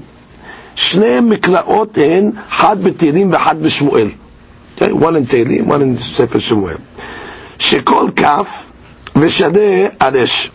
שני 0.74 1.20
מקלעות 1.20 1.98
הן 1.98 2.30
חד 2.50 2.82
בתהילים 2.82 3.32
ואחד 3.32 3.62
בשמואל. 3.62 4.08
Okay, 4.76 4.92
one 4.92 5.16
in 5.16 5.28
תהילים, 5.28 5.70
one 5.70 5.80
in 5.80 6.02
ספר 6.02 6.38
שמואל. 6.38 6.76
שכל 7.58 8.08
כף 8.16 8.64
ושדה 9.16 9.86
ארש. 10.02 10.50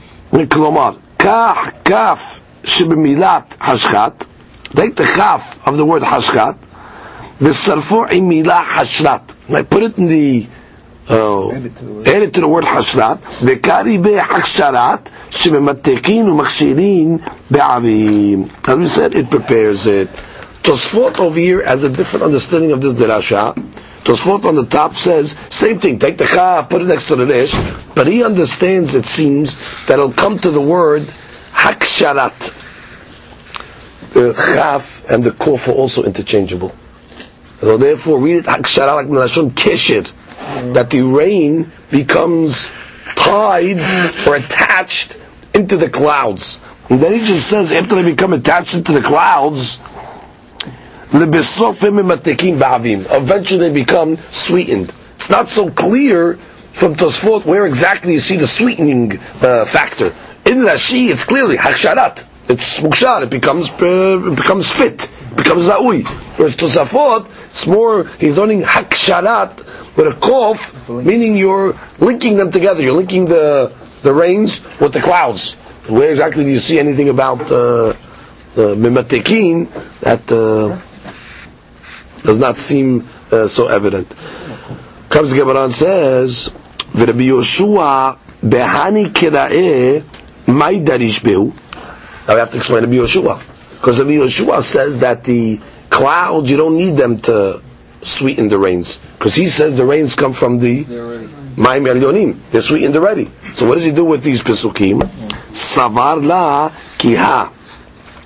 כלומר, 0.51 0.91
קח 1.17 1.57
כף 1.85 2.39
שבמילת 2.63 3.57
חשכת, 3.61 4.25
take 4.75 4.95
the 4.97 5.05
כף 5.17 5.57
of 5.65 5.69
the 5.69 5.85
word 5.85 6.05
חשכת, 6.05 6.55
V'sarfu 7.40 8.08
imila 8.08 8.64
hashrat. 8.64 9.54
I 9.54 9.62
put 9.62 9.82
it 9.82 9.98
in 9.98 10.06
the 10.08 10.48
uh, 11.08 11.50
added 11.50 12.34
to 12.34 12.40
the 12.40 12.48
word 12.48 12.64
hashrat. 12.64 13.18
Vekari 13.40 14.02
be 14.02 14.10
haksharat 14.10 15.04
shemematekin 15.30 16.26
u'makshirin 16.26 17.20
be'avim. 17.50 18.68
As 18.68 18.76
we 18.76 18.88
said, 18.88 19.14
it 19.14 19.30
prepares 19.30 19.86
it. 19.86 20.08
Tosfot 20.62 21.18
over 21.18 21.38
here 21.38 21.64
has 21.64 21.84
a 21.84 21.88
different 21.88 22.24
understanding 22.24 22.72
of 22.72 22.82
this 22.82 22.94
derasha. 22.94 23.54
Tosfot 24.04 24.44
on 24.44 24.54
the 24.54 24.66
top 24.66 24.96
says, 24.96 25.36
same 25.48 25.78
thing, 25.78 25.98
take 25.98 26.18
the 26.18 26.24
cha, 26.24 26.66
put 26.68 26.82
it 26.82 26.86
next 26.86 27.08
to 27.08 27.16
the 27.16 27.26
resh, 27.26 27.54
but 27.94 28.06
he 28.06 28.24
understands, 28.24 28.94
it 28.94 29.06
seems, 29.06 29.56
that 29.86 29.94
it'll 29.94 30.12
come 30.12 30.38
to 30.38 30.50
the 30.50 30.60
word 30.60 31.02
haksharat. 31.52 32.54
The 34.12 34.34
chaf 34.34 35.04
and 35.08 35.22
the 35.24 35.30
kofa 35.30 35.72
also 35.74 36.02
interchangeable. 36.04 36.74
So 37.60 37.76
therefore, 37.76 38.20
read 38.20 38.36
it 38.36 38.44
kesher 38.44 40.12
that 40.74 40.90
the 40.90 41.02
rain 41.02 41.70
becomes 41.90 42.70
tied 43.16 43.78
or 44.26 44.36
attached 44.36 45.16
into 45.54 45.76
the 45.76 45.90
clouds. 45.90 46.60
And 46.88 47.00
then 47.00 47.12
he 47.12 47.18
just 47.20 47.46
says, 47.48 47.72
after 47.72 47.96
they 47.96 48.10
become 48.10 48.32
attached 48.32 48.74
into 48.74 48.92
the 48.92 49.02
clouds, 49.02 49.80
eventually 53.10 53.58
they 53.68 53.74
become 53.74 54.16
sweetened. 54.30 54.92
It's 55.16 55.30
not 55.30 55.48
so 55.48 55.68
clear 55.70 56.34
from 56.72 56.94
Tosfot 56.94 57.44
where 57.44 57.66
exactly 57.66 58.12
you 58.12 58.20
see 58.20 58.36
the 58.36 58.46
sweetening 58.46 59.18
uh, 59.42 59.64
factor. 59.64 60.14
In 60.46 60.58
Rashi, 60.58 61.10
it's 61.10 61.24
clearly 61.24 61.56
haksharat. 61.56 62.24
It's 62.48 62.80
mukshar. 62.80 63.24
It 63.24 63.30
becomes 63.30 63.68
uh, 63.70 64.30
it 64.32 64.36
becomes 64.36 64.72
fit. 64.72 65.10
Becomes 65.38 65.66
ra'ui. 65.66 66.04
Whereas 66.36 66.56
Tosafot, 66.56 67.30
it's 67.46 67.64
more 67.64 68.08
he's 68.18 68.36
learning 68.36 68.62
haksharat 68.62 69.56
with 69.96 70.08
a 70.08 70.10
kof, 70.18 71.04
meaning 71.04 71.36
you're 71.36 71.78
linking 72.00 72.36
them 72.36 72.50
together. 72.50 72.82
You're 72.82 72.96
linking 72.96 73.26
the 73.26 73.72
the 74.02 74.12
rains 74.12 74.64
with 74.80 74.94
the 74.94 75.00
clouds. 75.00 75.54
Where 75.86 76.10
exactly 76.10 76.42
do 76.42 76.50
you 76.50 76.58
see 76.58 76.80
anything 76.80 77.08
about 77.08 77.42
uh, 77.42 77.94
the 78.56 78.74
mimatekin 78.74 79.70
that 80.00 80.26
uh, 80.32 80.76
does 82.24 82.38
not 82.40 82.56
seem 82.56 83.06
uh, 83.30 83.46
so 83.46 83.68
evident? 83.68 84.12
Comes 85.08 85.34
Gemara 85.34 85.70
says, 85.70 86.48
"V'Rabbi 86.90 87.28
Yoshua 87.30 88.18
behani 88.42 89.06
kira'eh 89.12 90.02
maydarish 90.46 91.22
behu." 91.22 91.54
Now 92.26 92.34
we 92.34 92.40
have 92.40 92.50
to 92.50 92.56
explain 92.58 92.82
Rabbi 92.82 92.96
Yoshua 92.96 93.57
because 93.80 93.98
Rabbi 93.98 94.10
Yoshua 94.10 94.62
says 94.62 95.00
that 95.00 95.22
the 95.22 95.60
clouds 95.88 96.50
you 96.50 96.56
don't 96.56 96.76
need 96.76 96.96
them 96.96 97.18
to 97.18 97.62
sweeten 98.02 98.48
the 98.48 98.58
rains. 98.58 98.98
Because 99.18 99.34
he 99.34 99.48
says 99.48 99.76
the 99.76 99.84
rains 99.84 100.16
come 100.16 100.32
from 100.34 100.58
the 100.58 100.84
Maim 101.56 101.84
Elyonim. 101.84 102.36
They're 102.50 102.60
sweetened 102.60 102.96
already. 102.96 103.30
So 103.52 103.66
what 103.66 103.76
does 103.76 103.84
he 103.84 103.92
do 103.92 104.04
with 104.04 104.22
these 104.22 104.42
Pesukim? 104.42 105.02
Savar 105.52 106.24
la 106.24 106.70
kiha. 106.98 107.52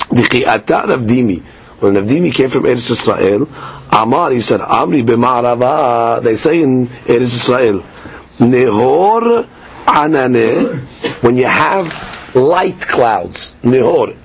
Diqi'ata 0.08 0.88
Rav 0.88 1.00
Dimi. 1.00 1.42
When 1.80 1.96
Rav 1.96 2.04
Dimi 2.04 2.32
came 2.32 2.48
from 2.48 2.62
Eretz 2.62 2.90
Israel, 2.90 3.48
Amar, 3.92 4.30
he 4.30 4.40
said, 4.40 4.60
Amri 4.60 5.04
b'ma'arava, 5.04 6.22
they 6.22 6.36
say 6.36 6.62
in 6.62 6.86
Eretz 6.86 7.22
Israel, 7.22 7.80
Nehor 8.38 9.46
anane, 9.84 10.80
when 11.22 11.36
you 11.36 11.46
have 11.46 12.34
light 12.34 12.80
clouds, 12.80 13.56
Nehor, 13.62 14.16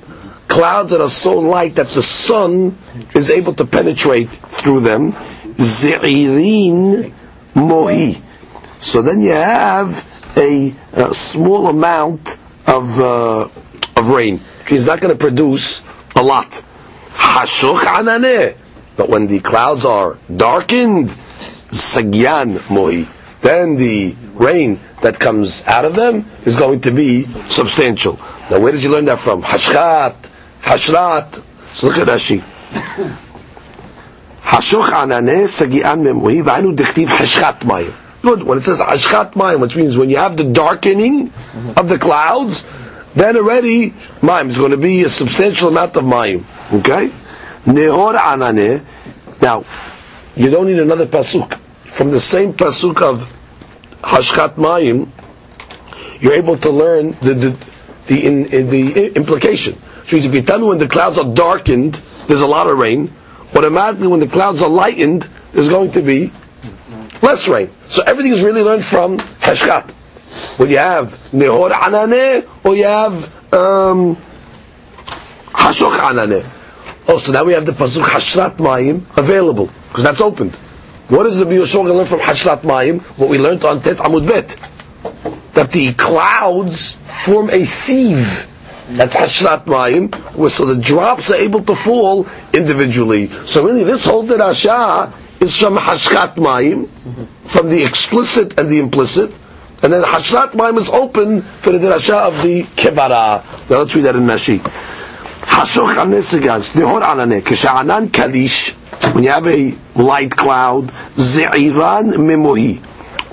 clouds 0.58 0.90
that 0.90 1.00
are 1.02 1.10
so 1.10 1.38
light 1.38 1.76
that 1.76 1.90
the 1.90 2.02
sun 2.02 2.76
is 3.14 3.30
able 3.30 3.54
to 3.54 3.64
penetrate 3.64 4.28
through 4.28 4.80
them, 4.80 5.12
Ze'irin 5.54 7.14
mohi. 7.54 8.20
So 8.80 9.04
then 9.04 9.22
you 9.22 9.34
have 9.34 10.04
a, 10.36 10.74
a 10.94 11.14
small 11.14 11.68
amount 11.68 12.40
of, 12.66 13.00
uh, 13.00 13.50
of 13.98 14.08
rain. 14.10 14.40
He's 14.68 14.88
not 14.88 15.00
going 15.00 15.14
to 15.14 15.20
produce 15.20 15.84
a 16.16 16.24
lot. 16.24 16.50
Hashuch 17.12 17.82
anane. 17.82 18.58
But 18.96 19.10
when 19.10 19.28
the 19.28 19.42
clouds 19.42 19.86
are 19.86 20.18
darkened, 20.36 21.10
sagyan 21.70 22.58
mohi, 22.72 23.08
then 23.42 23.76
the 23.76 24.16
rain 24.34 24.80
that 25.04 25.20
comes 25.20 25.64
out 25.68 25.86
of 25.86 25.94
them 25.94 26.26
is 26.46 26.56
going 26.56 26.82
to 26.82 26.90
be 26.92 27.26
substantial. 27.46 28.16
Now, 28.50 28.60
where 28.60 28.72
did 28.72 28.82
you 28.82 28.90
learn 28.90 29.06
that 29.06 29.20
from? 29.20 29.44
Hashchat, 29.44 30.16
hashrat. 30.68 31.44
So 31.74 31.88
look 31.88 31.98
at 31.98 32.08
Rashi. 32.08 32.44
Hashuch 34.42 34.90
anane 34.90 35.48
sagian 35.48 36.02
memohi 36.04 36.44
v'anu 36.44 36.76
dichtiv 36.76 37.08
hashchat 37.08 37.60
mayim. 37.60 37.94
Good. 38.22 38.44
When 38.44 38.58
it 38.58 38.62
says 38.62 38.82
hashchat 38.82 39.34
mayim, 39.34 39.60
which 39.62 39.76
means 39.76 39.98
when 39.98 40.10
you 40.10 40.18
have 40.18 40.36
the 40.38 40.46
darkening 40.46 41.32
of 41.76 41.88
the 41.88 41.98
clouds, 41.98 42.66
then 43.16 43.38
already 43.38 43.92
mayim 44.22 44.50
is 44.50 44.58
going 44.58 44.72
to 44.72 44.78
be 44.78 45.04
a 45.04 45.10
substantial 45.10 45.70
amount 45.70 45.96
of 45.96 46.04
mayim. 46.04 46.44
Okay? 46.80 47.12
Nehor 47.66 48.16
anane. 48.16 48.84
Now, 49.42 49.66
you 50.36 50.50
don't 50.50 50.68
need 50.68 50.80
another 50.80 51.06
pasuk. 51.06 51.60
From 51.86 52.12
the 52.12 52.20
same 52.20 52.54
pasuk 52.54 53.02
of 53.02 53.34
hashchat 54.02 54.56
mayim, 54.56 55.10
you're 56.20 56.34
able 56.34 56.58
to 56.58 56.70
learn 56.70 57.12
the 57.12 57.34
the 57.34 57.68
the, 58.08 58.26
in, 58.26 58.46
in 58.48 58.70
the 58.70 59.16
implication. 59.16 59.78
If 60.10 60.34
you 60.34 60.42
tell 60.42 60.60
me 60.60 60.66
when 60.68 60.78
the 60.78 60.88
clouds 60.88 61.18
are 61.18 61.34
darkened, 61.34 61.96
there's 62.28 62.42
a 62.42 62.48
lot 62.48 62.68
of 62.68 62.78
rain. 62.78 63.14
Automatically, 63.56 64.08
when 64.08 64.20
the 64.20 64.28
clouds 64.28 64.62
are 64.62 64.70
lightened, 64.70 65.28
there's 65.54 65.70
going 65.70 65.92
to 65.92 66.02
be 66.02 66.32
less 67.22 67.48
rain. 67.48 67.70
So 67.88 68.04
everything 68.04 68.32
is 68.32 68.42
really 68.42 68.62
learned 68.64 68.86
from 68.86 69.18
hashchat. 69.18 69.92
When 70.58 70.70
you 70.70 70.78
have 70.78 71.12
nehor 71.32 71.72
anane 71.72 72.48
or 72.64 72.76
you 72.76 72.84
have 72.86 73.54
um, 73.54 74.16
anane. 75.54 76.46
Oh, 77.10 77.18
so 77.20 77.32
now 77.32 77.44
we 77.46 77.54
have 77.54 77.66
the 77.66 77.72
pasuk 77.72 78.04
hashrat 78.04 78.58
mayim 78.58 79.04
available 79.18 79.70
because 79.88 80.04
that's 80.04 80.22
opened. 80.22 80.54
What 81.10 81.26
is 81.26 81.38
the 81.38 81.46
Yoshua 81.46 81.86
going 81.86 81.98
learn 81.98 82.06
from 82.06 82.20
hashrat 82.20 82.62
mayim? 82.62 83.02
What 83.18 83.30
we 83.30 83.38
learned 83.38 83.64
on 83.64 83.82
Tet 83.82 83.98
Amud 83.98 84.28
Bet 84.28 84.50
that 85.54 85.72
the 85.72 85.94
clouds 85.94 86.94
form 86.94 87.50
a 87.50 87.64
sieve. 87.66 88.48
That's 88.90 89.18
hashrat 89.18 89.66
mayim, 89.66 90.16
where 90.36 90.50
so 90.50 90.64
the 90.66 90.82
drops 90.82 91.30
are 91.32 91.36
able 91.36 91.62
to 91.64 91.76
fall 91.76 92.26
individually. 92.54 93.28
So 93.46 93.66
really, 93.66 93.84
this 93.84 94.06
whole 94.06 94.26
derasha 94.26 95.12
is 95.42 95.58
from 95.58 95.76
hashrat 95.76 96.36
mayim, 96.36 96.88
from 97.48 97.70
the 97.70 97.84
explicit 97.84 98.58
and 98.58 98.70
the 98.70 98.80
implicit, 98.80 99.32
and 99.84 99.92
then 99.92 100.04
hashrat 100.04 100.52
mayim 100.52 100.78
is 100.78 100.88
open 100.90 101.42
for 101.42 101.74
the 101.74 101.80
derasha 101.80 102.14
of 102.14 102.42
the 102.42 102.64
kevara. 102.64 103.44
Now 103.70 103.80
let's 103.80 103.94
read 103.94 104.06
that 104.06 104.16
in 104.16 104.24
Rashi. 104.24 104.60
Hashoch 104.60 105.96
anesegans, 105.96 106.72
nehor 106.72 107.02
anane, 107.02 107.42
kisha'anan 107.42 108.08
kalish, 108.08 108.72
when 109.14 109.26
you 109.26 109.32
have 109.32 109.48
a 109.48 109.76
light 109.96 110.32
cloud, 110.32 110.88
ze'iran 111.16 112.14
memohi, 112.14 112.78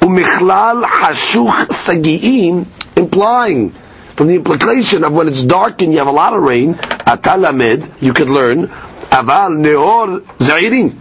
umichlal 0.00 0.84
hashuch 0.84 1.68
sagi'im, 1.68 2.66
implying 2.96 3.73
from 4.15 4.27
the 4.27 4.36
implication 4.36 5.03
of 5.03 5.13
when 5.13 5.27
it's 5.27 5.43
dark 5.43 5.81
and 5.81 5.91
you 5.91 6.00
have 6.00 6.07
a 6.07 6.11
lot 6.11 6.33
of 6.33 6.42
rain, 6.44 6.74
atalamed, 6.75 8.01
you 8.01 8.13
could 8.13 8.29
learn, 8.29 8.68
aval 8.68 9.57
neor 9.57 10.20
za'irin. 10.39 10.96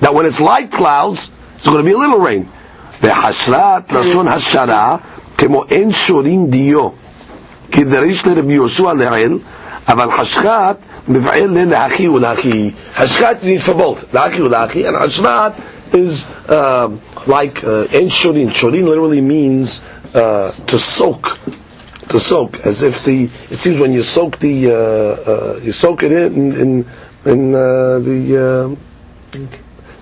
That 0.00 0.14
when 0.14 0.26
it's 0.26 0.40
light 0.40 0.70
clouds, 0.70 1.30
it's 1.56 1.66
going 1.66 1.78
to 1.78 1.84
be 1.84 1.92
a 1.92 1.96
little 1.98 2.18
rain. 2.20 2.48
וחשרת 3.02 3.92
לשון 3.92 4.28
השערה 4.28 4.96
כמו 5.38 5.64
אין 5.70 5.92
שורים 5.92 6.46
דיו 6.46 6.88
כדריש 7.72 8.26
לרבי 8.26 8.52
יהושע 8.54 8.92
לעיל 8.94 9.38
אבל 9.88 10.08
חשכת 10.20 10.76
מבער 11.08 11.46
ללאחי 11.46 12.08
ולאחי 12.08 12.70
חשכת 12.96 13.36
needs 13.42 13.68
for 13.68 13.74
both 13.74 14.04
לאחי 14.14 14.42
ולאחי 14.42 14.88
and 14.88 14.92
חשרת 15.06 15.52
is 15.92 16.26
uh, 16.48 16.52
like 17.26 17.62
uh, 17.62 17.92
אין 17.92 18.08
שוrin 18.10 18.50
שוrin 18.54 18.84
literally 18.86 19.20
means 19.20 19.80
uh, 20.14 20.50
to 20.66 20.78
soak 20.78 21.38
to 22.09 22.19
soak 22.19 22.65
as 22.65 22.83
if 22.83 23.03
the 23.05 23.23
it 23.23 23.57
seems 23.57 23.79
when 23.79 23.93
you 23.93 24.03
soak 24.03 24.39
the 24.39 24.69
uh, 24.71 24.73
uh, 24.75 25.59
you 25.63 25.71
soak 25.71 26.03
it 26.03 26.11
in 26.11 26.53
in, 26.53 26.85
in 27.25 27.55
uh, 27.55 27.99
the 27.99 28.75
uh, 29.35 29.39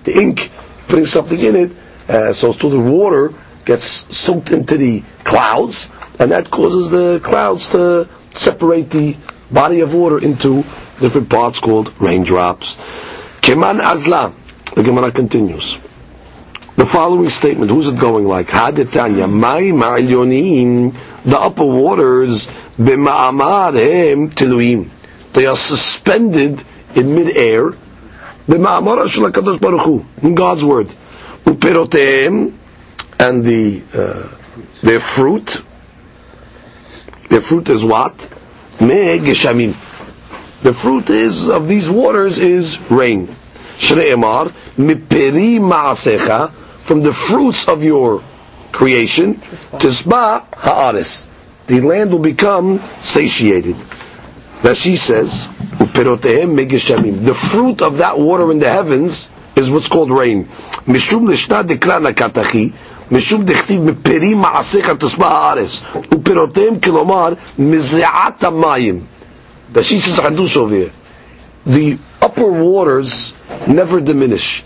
the 0.04 0.12
ink 0.20 0.50
putting 0.88 1.06
something 1.06 1.38
in 1.38 1.56
it 1.56 1.72
uh, 2.08 2.32
so 2.32 2.52
so 2.52 2.68
the 2.68 2.80
water 2.80 3.32
gets 3.64 3.86
soaked 4.14 4.50
into 4.50 4.76
the 4.76 5.02
clouds 5.24 5.90
and 6.18 6.30
that 6.32 6.50
causes 6.50 6.90
the 6.90 7.20
clouds 7.20 7.70
to 7.70 8.08
separate 8.30 8.90
the 8.90 9.16
body 9.50 9.80
of 9.80 9.94
water 9.94 10.18
into 10.22 10.62
different 11.00 11.28
parts 11.28 11.60
called 11.60 11.92
raindrops. 12.00 12.76
Keman 13.40 13.80
azla. 13.80 14.32
The 14.74 14.82
Gemara 14.82 15.12
continues. 15.12 15.78
The 16.76 16.86
following 16.86 17.28
statement 17.28 17.70
who's 17.70 17.88
it 17.88 17.98
going 17.98 18.24
like? 18.24 18.46
Hadetanya 18.48 19.30
mai 19.30 19.64
ma'ilyonim 19.72 20.92
the 21.24 21.38
upper 21.38 21.64
waters 21.64 22.48
b'ma'amarem 22.78 24.32
tiluim. 24.34 24.88
They 25.32 25.46
are 25.46 25.56
suspended 25.56 26.62
in 26.94 27.14
midair. 27.14 27.70
B'ma'amar 28.48 29.08
shel 29.08 29.30
Hakadosh 29.30 29.60
Baruch 29.60 29.82
Hu 29.82 30.06
in 30.22 30.34
God's 30.34 30.64
word. 30.64 30.88
Uperoteim 31.44 32.54
and 33.18 33.44
the 33.44 33.82
uh, 33.94 34.28
their 34.82 35.00
fruit. 35.00 35.62
Their 37.28 37.40
fruit 37.40 37.68
is 37.70 37.84
what? 37.84 38.20
Me 38.80 39.18
geshamim. 39.18 39.74
The 40.62 40.72
fruit 40.72 41.08
is 41.10 41.48
of 41.48 41.68
these 41.68 41.88
waters 41.88 42.38
is 42.38 42.78
rain. 42.90 43.28
Shre'emar 43.76 44.52
miperi 44.76 45.58
ma'asecha 45.58 46.52
from 46.82 47.02
the 47.02 47.12
fruits 47.12 47.68
of 47.68 47.82
your 47.82 48.22
creation, 48.71 49.35
tisba 49.81 50.45
ha'aris. 50.55 51.27
The 51.67 51.81
land 51.81 52.11
will 52.11 52.19
become 52.19 52.81
satiated. 52.99 53.75
Now 54.63 54.73
she 54.73 54.95
says, 54.95 55.47
uperotehem 55.83 56.55
megeshamim. 56.57 57.23
The 57.23 57.33
fruit 57.33 57.81
of 57.81 57.97
that 57.97 58.17
water 58.19 58.49
in 58.51 58.59
the 58.59 58.69
heavens 58.69 59.29
is 59.55 59.69
what's 59.69 59.87
called 59.87 60.11
rain. 60.11 60.45
Mishum 60.85 61.27
lishna 61.27 61.63
dekra 61.63 61.99
nakatachi. 62.01 62.73
משום 63.11 63.43
דכתיב 63.45 63.81
מפרי 63.81 64.33
מעשיך 64.35 64.89
תשמע 64.99 65.27
הארץ 65.27 65.83
ופירותיהם 66.13 66.79
כלומר 66.79 67.33
מזיעת 67.59 68.43
המים. 68.43 68.99
The 69.73 69.83
she 69.83 69.99
says 69.99 70.19
Hadush 70.19 70.55
over 70.57 70.75
here. 70.75 70.91
The 71.65 71.97
upper 72.21 72.47
waters 72.49 73.33
never 73.67 73.99
diminish. 74.01 74.63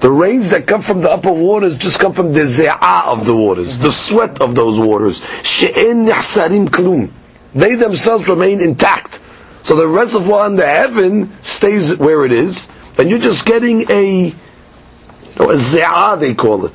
The 0.00 0.10
rains 0.10 0.50
that 0.50 0.66
come 0.66 0.82
from 0.82 1.00
the 1.00 1.10
upper 1.10 1.32
waters 1.32 1.76
just 1.76 2.00
come 2.00 2.12
from 2.12 2.32
the 2.32 2.40
ze'ah 2.40 3.06
of 3.06 3.24
the 3.24 3.34
waters, 3.34 3.78
the 3.78 3.90
sweat 3.90 4.40
of 4.42 4.54
those 4.54 4.78
waters. 4.78 5.22
She'en 5.42 6.06
nihsarim 6.06 6.68
klum. 6.68 7.10
They 7.54 7.76
themselves 7.76 8.28
remain 8.28 8.60
intact. 8.60 9.20
So 9.62 9.74
the 9.74 9.86
reservoir 9.88 10.46
in 10.46 10.56
the 10.56 10.66
heaven 10.66 11.32
stays 11.42 11.96
where 11.96 12.24
it 12.26 12.32
is, 12.32 12.68
and 12.98 13.08
you're 13.08 13.18
just 13.18 13.46
getting 13.46 13.90
a, 13.90 14.28
a 14.28 15.56
ze'ah, 15.56 16.20
they 16.20 16.34
call 16.34 16.66
it. 16.66 16.74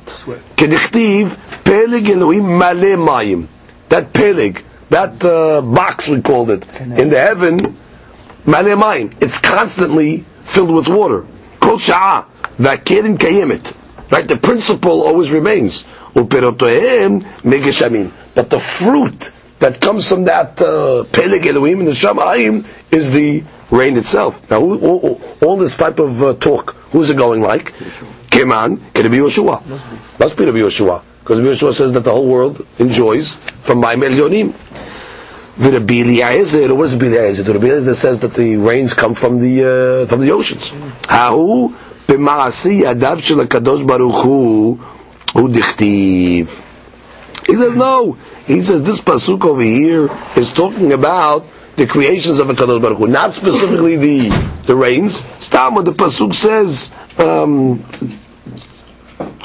Elohim 1.64 2.58
male 2.58 2.96
mayim. 2.98 3.46
That 3.88 4.12
pelig, 4.12 4.62
that 4.90 5.24
uh, 5.24 5.62
box 5.62 6.08
we 6.08 6.20
called 6.22 6.50
it, 6.50 6.66
in 6.80 7.08
the 7.08 7.18
heaven, 7.18 7.58
male 8.44 8.76
mayim. 8.76 9.14
It's 9.22 9.38
constantly 9.38 10.24
filled 10.40 10.70
with 10.74 10.88
water. 10.88 11.24
Kol 11.62 11.78
sha'ah. 11.78 12.26
Vakerin 12.58 13.16
kayemet. 13.16 13.76
Right? 14.10 14.26
The 14.26 14.36
principle 14.36 15.02
always 15.02 15.30
remains. 15.30 15.84
Uperotohem 16.14 17.22
megeshamim. 17.42 18.10
But 18.34 18.50
the 18.50 18.60
fruit 18.60 19.32
that 19.60 19.80
comes 19.80 20.08
from 20.08 20.24
that 20.24 20.60
uh, 20.60 21.04
Peleg 21.12 21.46
Elohim 21.46 21.78
and 21.78 21.88
the 21.88 21.92
Shamayim 21.92 22.66
is 22.90 23.10
the 23.12 23.44
rain 23.70 23.96
itself. 23.96 24.50
Now, 24.50 24.60
who, 24.60 25.18
all, 25.40 25.56
this 25.56 25.76
type 25.76 25.98
of 26.00 26.22
uh, 26.22 26.34
talk, 26.34 26.74
who's 26.90 27.10
it 27.10 27.16
going 27.16 27.40
like? 27.40 27.72
Keman, 28.30 28.80
can 28.92 29.06
it 29.06 29.10
be 29.10 29.18
Yoshua? 29.18 29.64
Must 29.66 29.90
be 29.90 29.96
Must 30.18 30.36
be 30.36 30.44
Rabbi 30.46 30.58
Yoshua. 30.58 31.02
Because 31.20 31.40
Rabbi 31.40 31.54
Yoshua 31.54 31.74
says 31.74 31.92
that 31.92 32.00
the 32.00 32.10
whole 32.10 32.26
world 32.26 32.66
enjoys 32.78 33.36
from 33.36 33.78
my 33.78 33.94
Elyonim. 33.94 34.52
Rabbi 35.70 36.00
Eliezer, 36.00 36.74
what 36.74 36.86
is 36.86 36.94
Rabbi 36.94 37.06
Eliezer? 37.06 37.52
Rabbi 37.52 37.66
Eliezer 37.66 37.94
says 37.94 38.20
that 38.20 38.34
the 38.34 38.56
rains 38.56 38.94
come 38.94 39.14
from 39.14 39.38
the 39.38 40.02
uh, 40.02 40.06
from 40.06 40.20
the 40.20 40.32
oceans. 40.32 40.70
Hahu 40.70 41.72
b'maasi 42.06 42.82
adav 42.82 43.20
shel 43.22 43.38
Hakadosh 43.38 43.86
Baruch 43.86 44.24
Hu 44.24 44.74
hu 44.74 45.48
dichtiv. 45.48 46.60
He 47.46 47.54
says 47.54 47.76
no. 47.76 48.12
He 48.46 48.62
says 48.62 48.82
this 48.82 49.00
pasuk 49.00 49.44
over 49.44 49.62
here 49.62 50.10
is 50.36 50.52
talking 50.52 50.92
about 50.92 51.44
the 51.76 51.86
creations 51.86 52.40
of 52.40 52.48
Hakadosh 52.48 52.82
Baruch 52.82 52.98
Hu, 52.98 53.06
not 53.06 53.34
specifically 53.34 53.96
the 53.96 54.28
the 54.66 54.74
rains. 54.74 55.24
Stam 55.38 55.76
when 55.76 55.84
the 55.84 55.92
pasuk 55.92 56.34
says, 56.34 56.92
um, 57.18 57.84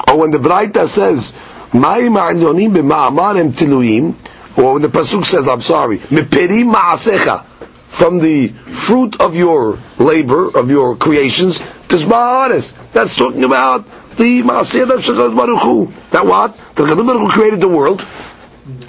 or 0.08 0.18
when 0.18 0.32
the 0.32 0.38
Braita 0.38 0.88
says, 0.88 1.32
"Ma'im 1.72 2.18
ha'anyonim 2.18 2.74
b'ma'amar 2.74 3.38
em 3.38 3.52
tiluim." 3.52 4.16
Or 4.58 4.72
when 4.72 4.82
the 4.82 4.88
Pasuk 4.88 5.24
says, 5.24 5.46
I'm 5.46 5.60
sorry, 5.60 5.98
Mipiri 5.98 6.64
ma'asecha, 6.64 7.44
from 7.44 8.18
the 8.18 8.48
fruit 8.48 9.20
of 9.20 9.36
your 9.36 9.78
labor, 9.98 10.50
of 10.58 10.68
your 10.68 10.96
creations, 10.96 11.60
tisbaharis." 11.86 12.74
That's 12.92 13.14
talking 13.14 13.44
about 13.44 13.86
the 14.16 14.42
Ma'aseh 14.42 14.82
of 14.82 15.00
Shekhat 15.00 15.36
Baruch 15.36 16.10
That 16.10 16.26
what? 16.26 16.56
The 16.74 16.82
Shekhat 16.82 17.06
Baruch 17.06 17.20
Hu 17.20 17.30
created 17.30 17.60
the 17.60 17.68
world, 17.68 18.04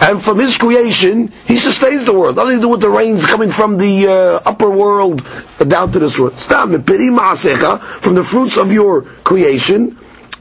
and 0.02 0.22
from 0.22 0.40
his 0.40 0.58
creation, 0.58 1.32
he 1.46 1.56
sustains 1.58 2.06
the 2.06 2.14
world. 2.14 2.36
Nothing 2.38 2.56
to 2.56 2.62
do 2.62 2.70
with 2.70 2.82
the 2.82 2.90
rains 2.90 3.26
coming 3.28 3.52
from 3.52 3.78
the 3.78 4.08
uh, 4.08 4.42
upper 4.44 4.72
world 4.72 5.26
down 5.60 5.92
to 5.92 6.00
this 6.00 6.18
world. 6.18 6.40
Stam, 6.40 6.72
from 6.72 8.16
the 8.16 8.24
fruits 8.24 8.58
of 8.58 8.72
your 8.72 9.04
creation, 9.04 9.98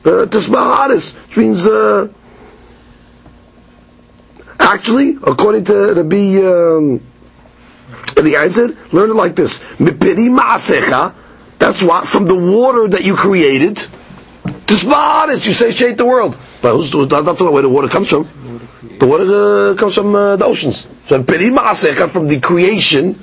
uh, 0.06 0.24
which 0.26 1.36
means 1.36 1.66
uh, 1.66 2.08
actually, 4.58 5.16
according 5.22 5.64
to 5.66 5.94
Rabbi, 5.94 6.36
um, 6.44 7.00
the 8.16 8.48
said, 8.50 8.92
learn 8.92 9.10
it 9.10 9.14
like 9.14 9.34
this. 9.36 9.60
Mipiri 9.78 10.28
Maasecha, 10.28 11.14
that's 11.58 11.82
what, 11.82 12.06
from 12.06 12.26
the 12.26 12.34
water 12.34 12.88
that 12.88 13.04
you 13.04 13.14
created, 13.14 13.76
Tisba'aris, 14.66 15.46
you 15.46 15.52
say 15.52 15.92
the 15.92 16.04
world. 16.06 16.36
But 16.62 16.76
who's, 16.76 16.92
who's 16.92 17.08
not 17.08 17.20
about 17.20 17.52
where 17.52 17.62
the 17.62 17.68
water 17.68 17.88
comes 17.88 18.08
from. 18.08 18.28
The 18.98 19.06
water 19.06 19.70
uh, 19.70 19.74
comes 19.76 19.94
from 19.94 20.14
uh, 20.14 20.36
the 20.36 20.44
oceans. 20.44 20.86
So 21.06 21.22
Peri 21.22 21.46
Ma'asecha 21.50 22.10
from 22.10 22.26
the 22.28 22.40
creation, 22.40 23.18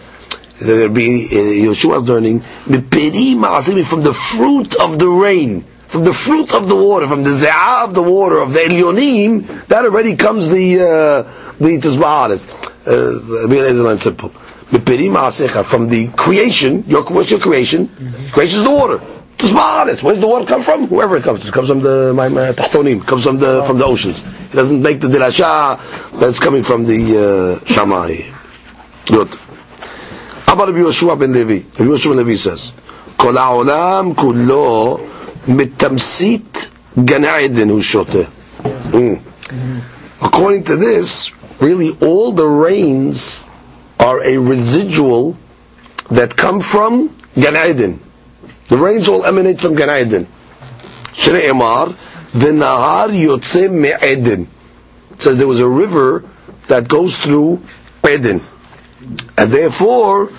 there'll 0.61 0.93
be 0.93 1.25
uh, 1.25 1.71
Yeshua's 1.71 2.03
learning, 2.03 2.41
Peri 2.41 3.35
Ma'asecha 3.35 3.85
from 3.85 4.01
the 4.03 4.13
fruit 4.13 4.75
of 4.75 4.97
the 4.99 5.07
rain, 5.07 5.65
from 5.94 6.04
the 6.04 6.12
fruit 6.12 6.52
of 6.54 6.68
the 6.68 6.76
water, 6.76 7.08
from 7.08 7.24
the 7.24 7.30
ze'ah 7.30 7.84
of 7.84 7.94
the 7.94 8.02
water, 8.02 8.38
of 8.38 8.52
the 8.52 8.60
Elyonim, 8.60 9.66
that 9.66 9.84
already 9.84 10.14
comes 10.14 10.48
the 10.48 10.80
uh, 10.80 11.22
the 11.58 11.78
Tizba'aris. 11.78 12.48
Uh, 12.86 13.98
simple. 13.98 14.30
Peri 14.70 15.08
Ma'asecha 15.08 15.64
from 15.64 15.88
the 15.88 16.08
creation, 16.08 16.84
your, 16.86 17.02
what's 17.04 17.30
your 17.32 17.40
creation? 17.40 17.88
Creation 18.30 18.58
is 18.58 18.64
the 18.64 18.70
water. 18.70 18.98
Tizba'aris. 19.36 20.02
Where's 20.02 20.20
the 20.20 20.28
water 20.28 20.46
come 20.46 20.62
from? 20.62 20.86
Whoever 20.86 21.16
it 21.16 21.24
comes, 21.24 21.46
it 21.46 21.52
comes 21.52 21.68
from 21.68 21.80
the 21.80 22.12
my, 22.14 22.28
my 22.28 22.52
tahtonim, 22.52 23.04
comes 23.04 23.24
from 23.24 23.38
the 23.38 23.64
from 23.64 23.78
the 23.78 23.84
oceans. 23.84 24.22
It 24.22 24.52
doesn't 24.52 24.80
make 24.80 25.00
the 25.00 25.08
dirasha 25.08 26.20
that's 26.20 26.38
coming 26.38 26.62
from 26.62 26.84
the 26.84 27.60
uh, 27.60 27.64
Shammai. 27.64 28.30
Good. 29.06 29.28
How 30.46 30.54
about 30.54 30.68
Rabbi 30.68 30.80
Yeshua 30.80 31.18
ben 31.18 31.32
Levi? 31.32 31.66
Rabbi 31.78 31.90
Yeshua 31.90 32.10
ben 32.16 32.18
Levi 32.18 32.36
says, 32.36 32.72
כל 33.16 33.36
העולם 33.38 34.14
כולו 34.14 35.00
Ushote. 37.69 38.25
Mm. 38.91 39.21
According 40.21 40.63
to 40.65 40.75
this, 40.75 41.31
really 41.59 41.95
all 42.01 42.31
the 42.31 42.47
rains 42.47 43.43
are 43.99 44.23
a 44.23 44.37
residual 44.37 45.37
that 46.09 46.35
come 46.35 46.61
from 46.61 47.15
Gan 47.35 47.55
Eden. 47.69 47.99
The 48.67 48.77
rains 48.77 49.07
all 49.07 49.25
emanate 49.25 49.59
from 49.61 49.75
Gan 49.75 49.89
Eden. 50.07 50.27
Emar, 51.13 51.95
the 52.31 52.47
Nahar 52.47 53.09
Yotze 53.09 53.69
Me'eden. 53.71 54.47
Says 55.17 55.37
there 55.37 55.47
was 55.47 55.59
a 55.59 55.67
river 55.67 56.23
that 56.67 56.87
goes 56.87 57.19
through 57.19 57.61
Eden. 58.07 58.41
And 59.37 59.51
therefore, 59.51 60.31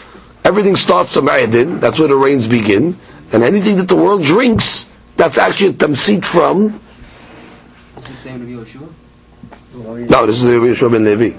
everything 0.45 0.77
starts 0.77 1.15
from 1.15 1.31
Eden, 1.31 1.81
that's 1.81 1.99
where 1.99 2.09
the 2.09 2.17
rains 2.17 2.47
begin, 2.47 2.99
and 3.33 3.43
anything 3.43 3.77
that 3.77 3.89
the 3.89 3.97
world 3.97 4.23
drinks 4.23 4.86
that's 5.17 5.39
actually 5.39 5.69
a 5.71 5.73
tamsit 5.73 6.25
from. 6.25 6.81
No, 9.75 10.27
this 10.27 10.37
is 10.37 10.43
the 10.43 10.51
Yeshua 10.59 10.91
ben 10.93 11.05
Levi. 11.05 11.33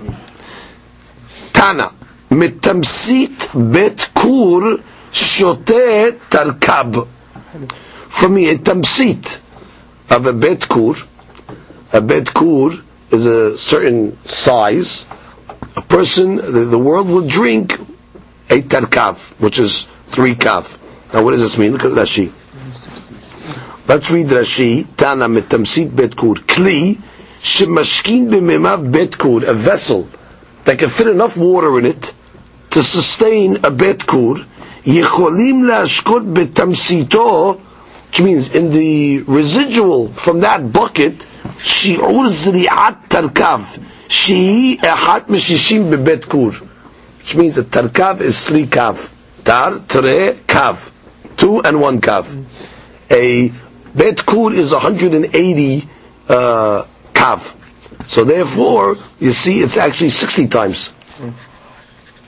Tana, 1.54 1.92
metamsit 2.30 3.72
bet 3.74 4.10
kur 4.16 4.78
shote 5.12 6.20
tarkab. 6.30 7.08
me, 8.32 8.50
a 8.50 8.58
tamsit 8.58 9.42
of 10.10 10.26
a 10.26 10.34
bet 10.34 10.68
kur. 10.68 10.96
A 11.94 12.02
bet 12.02 12.34
kur 12.34 12.74
is 13.12 13.26
a 13.26 13.58
certain 13.58 14.18
size. 14.26 15.06
A 15.76 15.82
person, 15.82 16.36
the, 16.38 16.66
the 16.66 16.80
world 16.80 17.08
will 17.08 17.28
drink 17.28 17.74
a 18.50 18.62
tarkav, 18.62 19.40
which 19.40 19.60
is 19.60 19.86
three 20.08 20.36
kav. 20.36 20.78
Now, 21.14 21.24
what 21.24 21.32
does 21.32 21.42
this 21.42 21.58
mean? 21.58 21.74
Look 21.74 21.86
at 21.86 21.92
Rashi. 21.92 22.32
Let's 23.89 24.11
read 24.11 24.27
Rashi. 24.29 24.87
Tana 24.97 25.29
metamsit 25.29 25.95
bet 25.95 26.17
kur. 26.17 26.35
Kli 26.37 26.99
shemashkin 27.41 28.29
b'memav 28.31 28.91
bet 28.93 29.19
kur. 29.19 29.45
A 29.45 29.55
vessel 29.55 30.09
that 30.65 30.79
can 30.79 30.89
fit 30.91 31.09
enough 31.09 31.37
water 31.37 31.79
in 31.79 31.87
it 31.87 32.15
to 32.71 32.83
sustain 32.83 33.65
a 33.65 33.71
bet 33.71 34.07
kur. 34.07 34.37
יכולים 34.87 35.65
להשקות 35.65 36.23
בתמסיתו, 36.33 37.57
which 38.11 38.21
means 38.21 38.49
in 38.55 38.73
the 38.73 39.23
residual 39.29 40.09
from 40.13 40.41
that 40.41 40.73
bucket, 40.73 41.25
שיעור 41.59 42.29
זריעת 42.29 42.95
תרכב, 43.09 43.61
שהיא 44.09 44.77
אחת 44.83 45.31
משישים 45.31 45.91
בבית 45.91 46.25
כור. 46.25 46.51
Which 47.25 47.37
means 47.37 47.55
that 47.57 47.71
tarkav 47.71 48.21
is 48.21 48.45
three 48.45 48.67
kav. 48.67 48.97
Tar, 49.45 49.81
tre, 49.89 50.35
kav. 50.49 50.77
Two 51.37 51.61
and 51.63 51.81
one 51.81 52.01
kav. 52.01 52.27
A 53.11 53.53
bet 53.98 54.26
kur 54.26 54.54
is 54.54 54.72
180 54.72 55.90
uh, 56.30 56.86
kav. 57.14 57.56
So 58.06 58.24
therefore, 58.24 58.96
you 59.20 59.34
see, 59.34 59.60
it's 59.60 59.76
actually 59.78 60.10
60 60.10 60.48
times. 60.48 60.94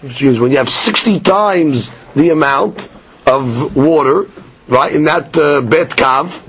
Means 0.01 0.39
when 0.39 0.51
you 0.51 0.57
have 0.57 0.69
60 0.69 1.19
times 1.19 1.91
the 2.15 2.29
amount 2.29 2.89
of 3.25 3.75
water, 3.75 4.27
right, 4.67 4.91
in 4.91 5.03
that 5.05 5.37
uh, 5.37 5.61
bet 5.61 5.91
kav, 5.91 6.43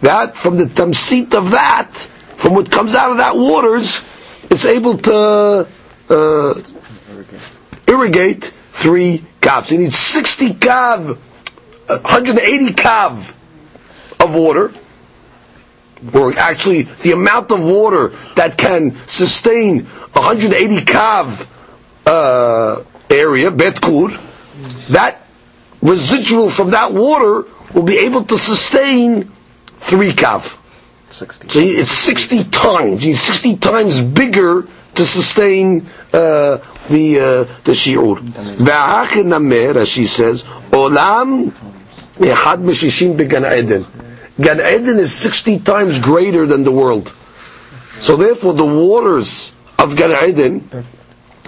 that 0.00 0.36
from 0.36 0.56
the 0.56 0.64
tamsit 0.64 1.34
of 1.34 1.52
that, 1.52 1.94
from 1.94 2.54
what 2.54 2.70
comes 2.70 2.94
out 2.94 3.12
of 3.12 3.18
that 3.18 3.36
waters, 3.36 4.02
it's 4.50 4.64
able 4.64 4.98
to 4.98 5.68
uh, 6.08 6.62
irrigate 7.86 8.44
three 8.72 9.24
kavs. 9.40 9.70
You 9.70 9.78
need 9.78 9.94
60 9.94 10.54
kav, 10.54 11.18
uh, 11.88 11.98
180 12.00 12.72
kav 12.74 13.36
of 14.30 14.34
water, 14.40 14.72
or 16.14 16.38
actually 16.38 16.82
the 16.82 17.12
amount 17.12 17.50
of 17.50 17.62
water 17.62 18.08
that 18.36 18.56
can 18.56 18.96
sustain 19.06 19.84
180 19.84 20.84
kav 20.84 21.48
uh, 22.06 22.82
area, 23.10 23.50
bet 23.50 23.80
kur, 23.80 24.08
that 24.90 25.20
residual 25.82 26.50
from 26.50 26.70
that 26.70 26.92
water 26.92 27.44
will 27.74 27.82
be 27.82 27.98
able 27.98 28.24
to 28.24 28.38
sustain 28.38 29.30
three 29.78 30.12
kav. 30.12 30.56
60. 31.10 31.48
So 31.48 31.58
it's 31.60 31.90
60 31.92 32.44
times. 32.44 33.02
He's 33.02 33.20
60 33.20 33.56
times 33.56 34.00
bigger 34.00 34.68
to 34.94 35.04
sustain 35.04 35.86
uh, 36.12 36.58
the 36.88 37.20
uh, 37.20 37.44
the 37.64 37.72
shiur. 37.72 38.16
As 39.76 39.88
she 39.88 40.06
says, 40.06 40.44
olam 40.70 41.50
echad 42.18 42.58
meshishim 42.62 43.16
began 43.16 43.44
Eden. 43.44 43.86
Gan 44.40 44.60
Eden 44.60 44.98
is 44.98 45.12
60 45.14 45.58
times 45.60 45.98
greater 45.98 46.46
than 46.46 46.64
the 46.64 46.72
world. 46.72 47.12
So 47.98 48.16
therefore, 48.16 48.54
the 48.54 48.64
waters 48.66 49.52
of 49.78 49.96
Gan 49.96 50.12
Eden 50.28 50.68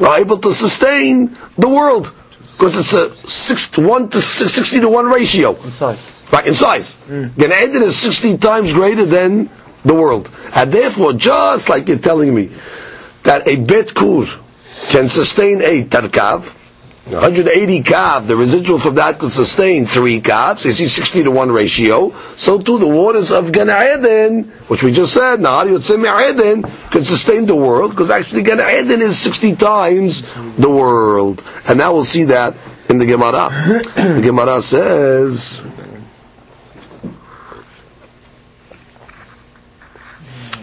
are 0.01 0.19
able 0.19 0.39
to 0.39 0.53
sustain 0.53 1.37
the 1.57 1.69
world 1.69 2.13
because 2.41 2.77
it's 2.77 2.93
a 2.93 3.15
six 3.29 3.69
to 3.71 3.81
one 3.87 4.09
to 4.11 4.21
six, 4.21 4.53
60 4.55 4.81
to 4.81 4.89
one 4.89 5.07
ratio. 5.07 5.55
Inside. 5.63 5.99
Right, 6.33 6.47
in 6.47 6.55
size. 6.55 6.97
Hmm. 6.97 7.29
Gan 7.39 7.53
Eden 7.53 7.83
is 7.83 7.97
60 7.99 8.39
times 8.39 8.73
greater 8.73 9.05
than 9.07 9.49
the 9.85 9.95
world. 9.95 10.31
And 10.55 10.73
therefore, 10.73 11.13
just 11.15 11.69
like 11.69 11.89
you're 11.89 11.99
telling 11.99 12.35
me 12.35 12.51
that 13.23 13.47
a 13.49 13.57
bet 13.57 13.95
kur 13.95 14.27
can 14.89 15.09
sustain 15.09 15.63
a 15.63 15.85
tarkav, 15.85 16.55
180 17.13 17.83
kav, 17.83 18.27
the 18.27 18.37
residual 18.37 18.79
from 18.79 18.95
that 18.95 19.19
could 19.19 19.33
sustain 19.33 19.87
three 19.87 20.21
kav, 20.21 20.59
so 20.59 20.69
you 20.69 20.75
see 20.75 20.89
60 20.89 21.25
to 21.25 21.31
1 21.31 21.53
ratio. 21.53 22.15
So 22.37 22.59
too 22.59 22.79
the 22.79 22.89
waters 22.89 23.33
of 23.33 23.53
Gan 23.53 23.69
Eden, 23.69 24.45
which 24.69 24.83
we 24.83 24.93
just 24.93 25.13
said, 25.13 25.41
Nahar 25.41 25.67
Yotzemi 25.67 26.31
Eden, 26.31 26.63
could 26.91 27.07
sustain 27.07 27.45
the 27.45 27.55
world, 27.55 27.91
because 27.91 28.11
actually 28.11 28.43
Gan 28.43 28.61
Eden 28.61 29.03
is 29.03 29.19
60 29.19 29.57
times 29.57 30.33
the 30.57 30.71
world. 30.71 31.45
And 31.69 31.79
now 31.79 31.93
we'll 31.93 32.05
see 32.05 32.25
that 32.25 32.57
in 32.89 32.99
the 32.99 33.07
Gemara. 33.07 33.51
the 33.95 34.21
Gemara 34.23 34.63
says, 34.63 35.63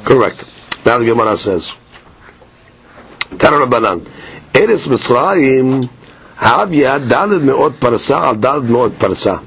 Correct. 0.04 0.44
Now 0.86 0.98
the 0.98 1.06
Gemara 1.06 1.38
says, 1.38 1.76
Tara 3.38 3.68
Rabbanan, 3.68 4.02
Eretz 4.54 4.88
Mitzrayim, 4.88 5.88
Havya 6.40 7.00
dalad 7.08 7.42
me'ot 7.44 7.74
parsa 7.74 8.18
al 8.28 8.36
dalad 8.36 8.70
me'ot 8.70 8.94
parsa. 8.98 9.44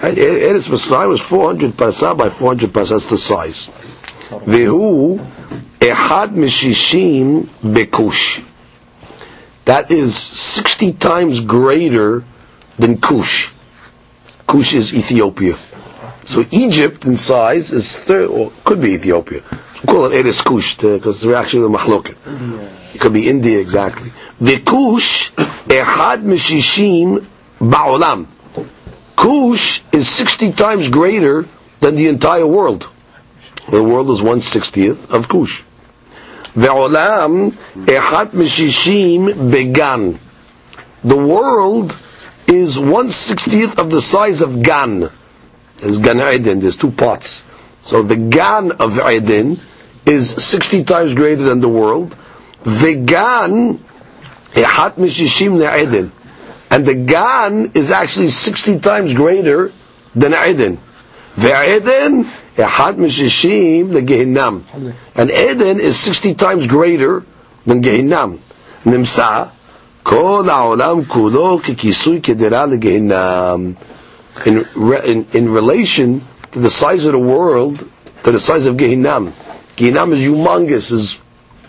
And 0.00 0.16
er, 0.16 0.38
Eretz 0.50 0.68
Mitzrayim 0.68 1.08
was 1.08 1.20
400 1.20 1.72
parsa 1.72 2.16
by 2.16 2.30
400 2.30 2.70
parsa, 2.70 2.90
that's 2.90 3.06
the 3.08 3.16
size. 3.18 3.68
Vehu, 4.30 5.18
Ehad 5.80 6.30
Mishishim 6.34 7.44
Bekush. 7.62 8.42
That 9.66 9.90
is 9.90 10.16
60 10.16 10.94
times 10.94 11.40
greater 11.40 12.24
than 12.78 13.00
Kush. 13.00 13.52
Kush 14.46 14.72
is 14.72 14.94
Ethiopia. 14.94 15.56
So 16.24 16.44
Egypt 16.50 17.04
in 17.04 17.18
size 17.18 17.70
is 17.70 17.98
third, 17.98 18.30
or 18.30 18.50
could 18.64 18.80
be 18.80 18.92
Ethiopia. 18.94 19.42
We 19.82 19.86
call 19.86 20.06
it 20.06 20.24
Eretz 20.24 20.44
Kush 20.44 20.78
uh, 20.84 20.94
because 20.96 21.20
they're 21.20 21.36
actually 21.36 21.62
the 21.62 21.78
Mahloket. 21.78 22.16
It 22.94 23.00
could 23.00 23.12
be 23.12 23.28
India 23.28 23.60
exactly. 23.60 24.10
The 24.40 24.58
Kush, 24.60 25.30
Ehad 25.32 26.22
Mishishim 26.22 27.24
Ba'olam. 27.60 28.26
Kush 29.16 29.82
is 29.92 30.08
60 30.08 30.52
times 30.52 30.88
greater 30.88 31.46
than 31.80 31.96
the 31.96 32.08
entire 32.08 32.46
world. 32.46 32.88
The 33.70 33.82
world 33.82 34.10
is 34.10 34.22
1 34.22 34.38
60th 34.40 35.10
of 35.10 35.28
Kush. 35.28 35.62
Ve'olam 36.54 37.52
echat 37.86 38.30
mishishim 38.30 39.50
began. 39.50 40.18
The 41.04 41.16
world 41.16 41.96
is 42.46 42.78
1 42.78 43.06
60th 43.08 43.78
of 43.78 43.90
the 43.90 44.00
size 44.00 44.40
of 44.40 44.62
Gan. 44.62 45.10
There's 45.78 45.98
Gan 45.98 46.20
Eden, 46.34 46.60
there's 46.60 46.76
two 46.76 46.90
parts. 46.90 47.44
So 47.88 48.02
the 48.02 48.16
Gan 48.16 48.72
of 48.72 49.00
Eden 49.00 49.56
is 50.04 50.28
60 50.44 50.84
times 50.84 51.14
greater 51.14 51.42
than 51.42 51.60
the 51.60 51.70
world. 51.70 52.14
The 52.62 53.02
Gan 53.02 53.78
echat 54.52 54.96
mishishim 54.96 55.56
Eden. 55.82 56.12
And 56.70 56.84
the 56.84 56.92
Gan 56.92 57.70
is 57.72 57.90
actually 57.90 58.28
60 58.28 58.80
times 58.80 59.14
greater 59.14 59.72
than 60.14 60.34
Eden. 60.34 60.78
The 61.36 61.48
Ve'eden 61.48 62.24
Ehad 62.56 62.96
Mishishim 62.96 63.88
the. 63.88 64.64
And 65.14 65.30
Eden 65.30 65.80
is 65.80 65.98
60 65.98 66.34
times 66.34 66.66
greater 66.66 67.24
than 67.64 67.80
Gehinam. 67.82 68.36
Nimsa, 68.84 69.50
Kikisui 70.04 71.06
Kedera 72.20 72.68
LeGehinam. 72.68 73.76
In, 74.46 74.64
re- 74.76 75.10
in, 75.10 75.26
in 75.32 75.48
relation 75.48 76.20
to 76.52 76.58
the 76.58 76.70
size 76.70 77.06
of 77.06 77.12
the 77.12 77.18
world, 77.18 77.88
to 78.24 78.32
the 78.32 78.40
size 78.40 78.66
of 78.66 78.76
Gehinam. 78.76 79.32
Gehinam 79.76 80.12
is 80.12 80.20
humongous, 80.20 80.92
is 80.92 81.20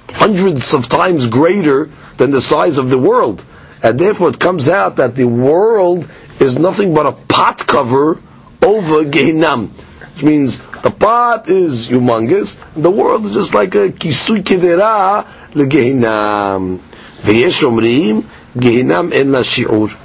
hundreds 0.09 0.73
of 0.73 0.87
times 0.89 1.27
greater 1.27 1.89
than 2.17 2.31
the 2.31 2.41
size 2.41 2.77
of 2.77 2.89
the 2.89 2.97
world. 2.97 3.43
And 3.81 3.99
therefore 3.99 4.29
it 4.29 4.39
comes 4.39 4.67
out 4.67 4.97
that 4.97 5.15
the 5.15 5.25
world 5.25 6.09
is 6.39 6.57
nothing 6.57 6.93
but 6.93 7.05
a 7.05 7.11
pot 7.11 7.65
cover 7.65 8.19
over 8.63 9.03
Gehinam. 9.05 9.69
Which 10.13 10.23
means 10.23 10.59
the 10.81 10.91
pot 10.91 11.49
is 11.49 11.87
humongous, 11.87 12.57
the 12.73 12.91
world 12.91 13.25
is 13.25 13.33
just 13.33 13.53
like 13.53 13.75
a 13.75 13.89
kisui 13.89 14.43
kedera 14.43 15.25
legehinam. 15.53 16.79
V'yesh 17.21 18.23
gehinam 18.55 19.13
en 19.13 19.31
la 19.31 19.39
shi'ur. 19.39 19.95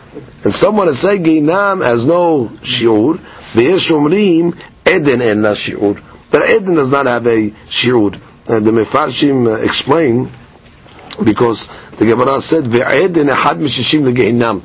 And 0.44 0.54
someone 0.54 0.88
is 0.88 0.98
saying 0.98 1.24
gehinam 1.24 1.84
has 1.84 2.06
no 2.06 2.46
shi'ur, 2.62 3.18
v'yesh 3.54 3.90
omrim, 3.90 4.54
eden 4.86 5.22
en 5.22 5.42
la 5.42 5.52
shi'ur. 5.54 6.00
That 6.30 6.48
eden 6.48 6.74
does 6.74 6.92
not 6.92 7.06
have 7.06 7.26
a 7.26 7.50
shi'ur. 7.68 8.20
Uh, 8.46 8.60
the 8.60 8.70
Mefarshim 8.70 9.46
uh, 9.46 9.62
explain, 9.64 10.30
because 11.22 11.68
the 11.96 12.04
Gemara 12.06 12.40
said, 12.40 12.64
v'eden 12.64 13.34
ehad 13.34 13.58
mishishim 13.58 14.02
legehinam. 14.12 14.62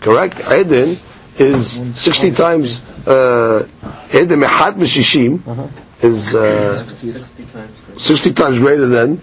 Correct? 0.00 0.40
Eden 0.52 0.96
is 1.38 1.82
60 1.98 2.30
times 2.32 2.82
Eden 3.06 4.40
Mehad 4.40 4.74
Meshishim 4.74 5.42
is 6.02 6.34
uh, 6.34 6.74
60 6.74 7.12
times. 7.46 8.02
60 8.02 8.32
times 8.32 8.58
greater 8.58 8.86
than 8.86 9.18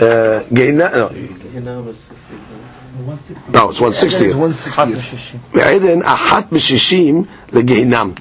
uh, 0.00 0.44
Gehinam. 0.50 0.92
No, 0.92 1.08
Gehinam 1.10 1.84
was 1.84 1.98
60 2.00 2.34
times. 2.34 2.77
No, 2.98 3.70
it's 3.70 3.80
160. 3.80 4.26
Eden 4.26 6.02
Ahat 6.02 6.48
Meshishim 6.50 7.26
Gehinam. 7.50 8.18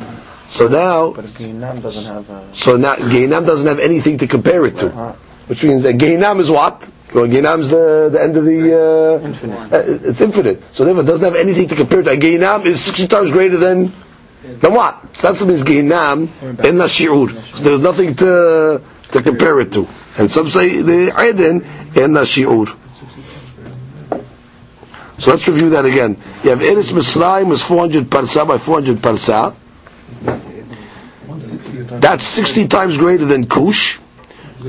So 0.49 0.67
now, 0.67 1.11
But 1.11 1.25
Gehinam 1.25 1.81
doesn't 1.81 2.05
have 2.05 2.29
a... 2.29 2.47
so 2.53 2.77
now 2.77 2.95
Gehinam 2.95 3.45
doesn't 3.45 3.67
have 3.67 3.79
anything 3.79 4.17
to 4.19 4.27
compare 4.27 4.65
it 4.65 4.77
to, 4.77 4.89
which 5.47 5.63
means 5.63 5.83
that 5.83 5.95
Gehinam 5.97 6.39
is 6.39 6.49
what? 6.49 6.87
Well, 7.13 7.25
Gehinam 7.25 7.59
is 7.59 7.69
the, 7.69 8.09
the 8.11 8.21
end 8.21 8.37
of 8.37 8.45
the. 8.45 9.19
Uh, 9.21 9.25
Infinite. 9.25 9.73
uh, 9.73 9.83
it's 10.09 10.21
infinite. 10.21 10.63
So 10.73 10.85
therefore, 10.85 11.03
it 11.03 11.07
doesn't 11.07 11.23
have 11.25 11.35
anything 11.35 11.67
to 11.69 11.75
compare 11.75 11.99
it 12.01 12.03
to. 12.03 12.11
Gehinam 12.11 12.65
is 12.65 12.83
60 12.83 13.07
times 13.07 13.31
greater 13.31 13.57
than. 13.57 13.93
Then 14.43 14.73
what? 14.73 15.15
So 15.15 15.27
that's 15.27 15.41
what 15.41 15.47
means 15.47 15.63
Gehinam 15.63 16.29
in 16.63 16.77
the 16.77 16.85
shi'ur. 16.85 17.29
So 17.57 17.63
there's 17.63 17.79
nothing 17.81 18.15
to 18.15 18.81
to 19.11 19.21
compare 19.21 19.59
it 19.59 19.71
to. 19.73 19.87
And 20.17 20.29
some 20.31 20.49
say 20.49 20.81
the 20.81 21.13
Eden 21.21 21.63
in 21.95 22.13
the 22.13 22.21
shi'ur. 22.23 22.75
So 25.17 25.32
let's 25.32 25.47
review 25.47 25.69
that 25.71 25.86
again. 25.86 26.15
You 26.43 26.51
have 26.51 26.60
Eretz 26.60 26.93
Mitzrayim 26.93 27.47
was 27.49 27.63
400 27.63 28.08
parsa 28.10 28.47
by 28.47 28.58
400 28.60 28.97
parsa. 28.97 29.56
That's 32.01 32.25
60 32.25 32.67
times 32.67 32.97
greater 32.97 33.25
than 33.25 33.45
Kush. 33.47 33.97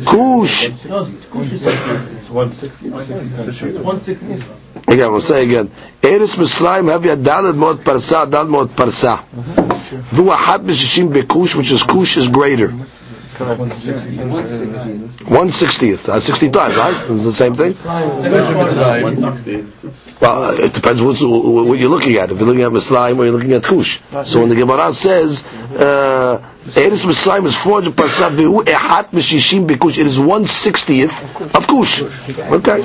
Kush, 0.07 0.69
It's 0.69 0.85
160. 0.87 2.91
160. 2.91 4.45
again, 4.89 5.11
we'll 5.13 5.21
say 5.21 5.45
again. 5.45 5.69
Eretz 6.03 6.37
Mitzrayim 6.37 6.91
have 6.91 7.03
dalad 7.19 7.57
mod 7.57 7.85
parsa, 7.85 8.27
dalad 8.31 8.49
mod 8.49 8.69
parsa. 8.71 9.23
Vu 10.11 10.25
ahad 10.31 10.65
mishishim 10.65 11.13
bekush, 11.13 11.55
which 11.57 11.71
is 11.73 11.83
Kush 11.83 12.17
is 12.17 12.29
greater. 12.29 12.73
One 15.29 15.53
sixtieth, 15.53 16.09
uh, 16.09 16.18
sixty 16.20 16.51
times, 16.51 16.77
right? 16.77 17.11
It's 17.11 17.24
the 17.24 17.33
same 17.33 17.55
thing. 17.55 17.74
Well, 20.20 20.42
uh, 20.44 20.53
it 20.55 20.72
depends 20.74 21.01
what's, 21.01 21.22
what 21.22 21.79
you're 21.79 21.88
looking 21.88 22.16
at. 22.16 22.33
If 22.33 22.38
you're 22.38 22.46
looking 22.46 22.62
at 22.62 22.72
Mitzrayim 22.72 23.18
or 23.18 23.24
you're 23.24 23.35
looking 23.35 23.53
at 23.53 23.62
Kush. 23.62 24.01
So 24.24 24.40
when 24.40 24.48
the 24.48 24.57
Gemara 24.57 24.92
says, 24.92 25.46
uh, 25.46 26.38
Eretz 26.64 27.07
Mitzrayim 27.07 27.46
is 27.46 27.57
400 27.57 27.94
parsa, 27.94 28.31
v'hu 28.31 28.64
ehat 28.64 29.11
mishishim 29.11 29.68
bekush, 29.68 29.98
it 29.98 30.07
is 30.07 30.18
one 30.18 30.44
sixtieth 30.44 31.12
of 31.55 31.66
Kush. 31.68 32.03
Okay. 32.03 32.81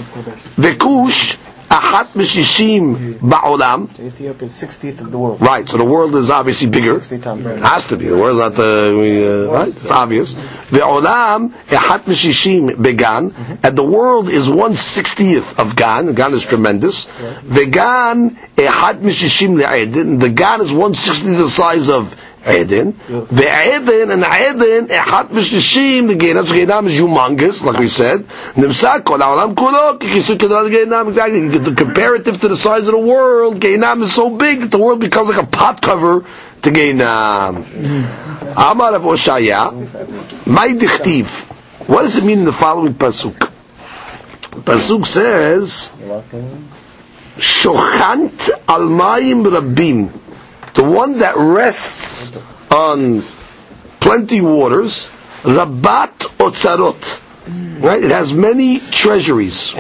The 0.57 0.75
Kush, 0.79 1.37
ahat 1.73 2.07
mishishim 2.13 3.15
ba'olam, 3.15 3.89
Ethiopia 3.99 4.47
is 4.47 4.53
60th 4.53 5.01
of 5.01 5.11
the 5.11 5.17
world. 5.17 5.41
Right, 5.41 5.67
so 5.67 5.77
the 5.77 5.85
world 5.85 6.15
is 6.15 6.29
obviously 6.29 6.67
bigger. 6.67 6.99
60 6.99 7.19
times. 7.19 7.45
It 7.45 7.59
has 7.59 7.87
to 7.87 7.97
be. 7.97 8.07
The 8.07 8.17
world's 8.17 8.39
not 8.39 8.55
the 8.55 9.47
uh, 9.49 9.51
right. 9.51 9.67
It's 9.69 9.89
obvious. 9.89 10.33
The 10.33 10.79
olam 10.79 11.53
ehat 11.67 12.01
mishishim 12.01 12.81
began, 12.81 13.33
and 13.63 13.77
the 13.77 13.83
world 13.83 14.29
is 14.29 14.49
one 14.49 14.75
sixtieth 14.75 15.59
of 15.59 15.75
Gan. 15.75 16.13
Gan 16.13 16.33
is 16.33 16.45
tremendous. 16.45 17.05
The 17.05 17.65
Gan 17.65 18.35
ehat 18.55 18.99
mishishim 18.99 19.61
le'edin. 19.61 20.19
The 20.19 20.29
Gan 20.29 20.61
is 20.61 20.71
one 20.71 20.93
sixtieth 20.93 21.37
the 21.37 21.47
size 21.49 21.89
of 21.89 22.15
Eden. 22.47 22.97
The 23.07 23.47
Eden 23.75 24.11
and 24.11 24.23
Eden 24.23 24.87
ehat 24.87 25.29
mishishim. 25.29 26.07
The 26.07 26.15
Gehinam, 26.15 26.45
so 26.45 26.53
Gehinam 26.53 26.87
is 26.87 26.99
humongous, 26.99 27.63
like 27.63 27.77
we 27.79 27.87
said. 27.87 28.27
Nimsa 28.55 29.03
kol 29.03 29.19
haolam 29.19 29.55
kulo 29.55 29.97
kikisuk 29.97 30.37
kedra 30.37 30.69
Gehinam. 30.69 31.07
Exactly. 31.09 31.47
The 31.57 31.73
comparative 31.73 32.39
to 32.41 32.47
the 32.49 32.57
size 32.57 32.87
of 32.87 32.93
the 32.93 32.97
world. 32.97 33.59
Gehinam 33.59 34.01
is 34.03 34.13
so 34.13 34.29
big 34.35 34.61
that 34.61 34.71
the 34.71 34.77
world 34.77 34.99
becomes 34.99 35.29
like 35.29 35.41
a 35.41 35.47
pot 35.47 35.81
cover 35.81 36.21
to 36.21 36.69
Gehinam. 36.69 37.65
Amar 38.55 38.93
of 38.95 39.01
Oshaya, 39.03 39.71
my 40.45 40.67
dichtiv. 40.69 41.45
What 41.87 42.03
does 42.03 42.17
it 42.17 42.23
mean 42.23 42.39
in 42.39 42.45
the 42.45 42.53
following 42.53 42.93
pasuk? 42.93 43.51
Pasuk 44.61 45.05
says, 45.05 45.91
"Shochant 47.37 48.49
al 48.67 48.89
mayim 48.89 49.43
rabim," 49.45 50.09
The 50.73 50.83
one 50.83 51.19
that 51.19 51.35
rests 51.37 52.35
on 52.71 53.21
plenty 53.99 54.41
waters, 54.41 55.09
rabat 55.43 56.17
otzarot. 56.39 57.21
Right? 57.81 58.03
It 58.03 58.11
has 58.11 58.33
many 58.33 58.79
treasuries. 58.79 59.75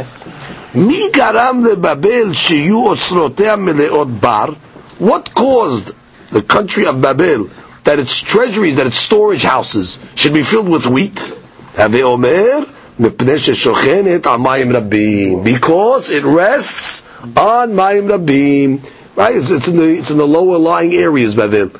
Mi 0.75 1.09
garam 1.11 1.63
lebabel 1.65 2.33
sheyu 2.33 2.85
otzrotea 2.93 3.57
meleot 3.57 4.21
bar. 4.21 4.55
What 4.99 5.33
caused 5.33 5.95
the 6.29 6.41
country 6.41 6.85
of 6.85 7.01
Babel 7.01 7.49
that 7.83 7.99
its 7.99 8.19
treasuries, 8.19 8.77
that 8.77 8.87
its 8.87 8.97
storage 8.97 9.43
houses 9.43 9.99
should 10.15 10.33
be 10.33 10.43
filled 10.43 10.69
with 10.69 10.85
wheat? 10.85 11.31
Because 11.75 11.89
it 16.11 16.23
rests 16.23 17.05
on 17.21 17.73
Mayim 17.73 18.07
Rabim. 18.09 18.81
Right? 19.15 19.35
It's, 19.35 19.51
it's 19.51 19.67
in 19.67 19.77
the 19.77 19.97
it's 19.97 20.11
in 20.11 20.17
the 20.17 20.27
lower 20.27 20.57
lying 20.57 20.93
areas, 20.93 21.35
Babel. 21.35 21.71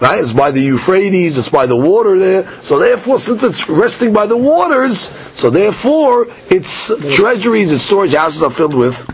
Right? 0.00 0.22
It's 0.22 0.32
by 0.32 0.50
the 0.50 0.60
Euphrates, 0.60 1.38
it's 1.38 1.48
by 1.48 1.66
the 1.66 1.76
water 1.76 2.18
there. 2.18 2.48
So 2.62 2.78
therefore, 2.78 3.18
since 3.18 3.44
it's 3.44 3.68
resting 3.68 4.12
by 4.12 4.26
the 4.26 4.36
waters, 4.36 4.98
so 5.32 5.48
therefore 5.50 6.26
its 6.50 6.88
treasuries, 7.14 7.70
its 7.70 7.84
storage 7.84 8.14
houses 8.14 8.42
are 8.42 8.50
filled 8.50 8.74
with 8.74 9.06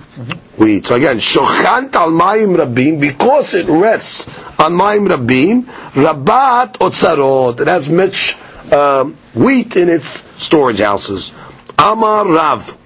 wheat. 0.56 0.86
So 0.86 0.94
again, 0.94 1.18
shochant 1.18 1.94
al 1.94 2.10
mayim 2.10 2.56
rabim, 2.56 3.00
because 3.00 3.54
it 3.54 3.66
rests 3.66 4.26
on 4.58 4.72
mayim 4.72 5.08
rabim, 5.08 5.64
rabat 5.92 6.78
otzarot. 6.78 7.60
It 7.60 7.66
has 7.68 7.88
much 7.90 8.36
um, 8.72 9.14
wheat 9.34 9.76
in 9.76 9.88
its 9.88 10.08
storage 10.42 10.80
houses. 10.80 11.34
Amar 11.78 12.26
Rav. 12.26 12.76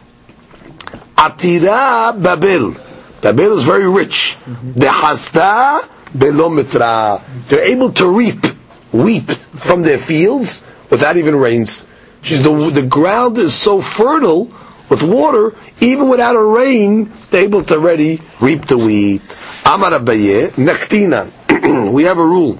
Atira 1.16 2.20
Babel. 2.20 2.91
Babel 3.22 3.56
is 3.58 3.64
very 3.64 3.88
rich. 3.88 4.36
Mm-hmm. 4.44 4.72
The 4.74 4.90
hasta 4.90 5.88
belomitra. 6.12 7.22
They're 7.48 7.64
able 7.64 7.92
to 7.94 8.08
reap 8.08 8.44
wheat 8.92 9.30
from 9.32 9.82
their 9.82 9.98
fields 9.98 10.62
without 10.90 11.16
even 11.16 11.36
rains. 11.36 11.86
She's 12.20 12.42
the 12.42 12.52
the 12.70 12.82
ground 12.86 13.38
is 13.38 13.54
so 13.54 13.80
fertile 13.80 14.52
with 14.92 15.02
water, 15.02 15.54
even 15.80 16.08
without 16.10 16.36
a 16.36 16.42
rain, 16.42 17.10
they're 17.30 17.44
able 17.44 17.64
to 17.64 17.74
already 17.74 18.20
reap 18.40 18.66
the 18.66 18.76
wheat. 18.76 19.22
Amar 19.64 19.90
Abaye. 19.92 20.52
We 21.92 22.02
have 22.04 22.18
a 22.18 22.24
rule. 22.26 22.58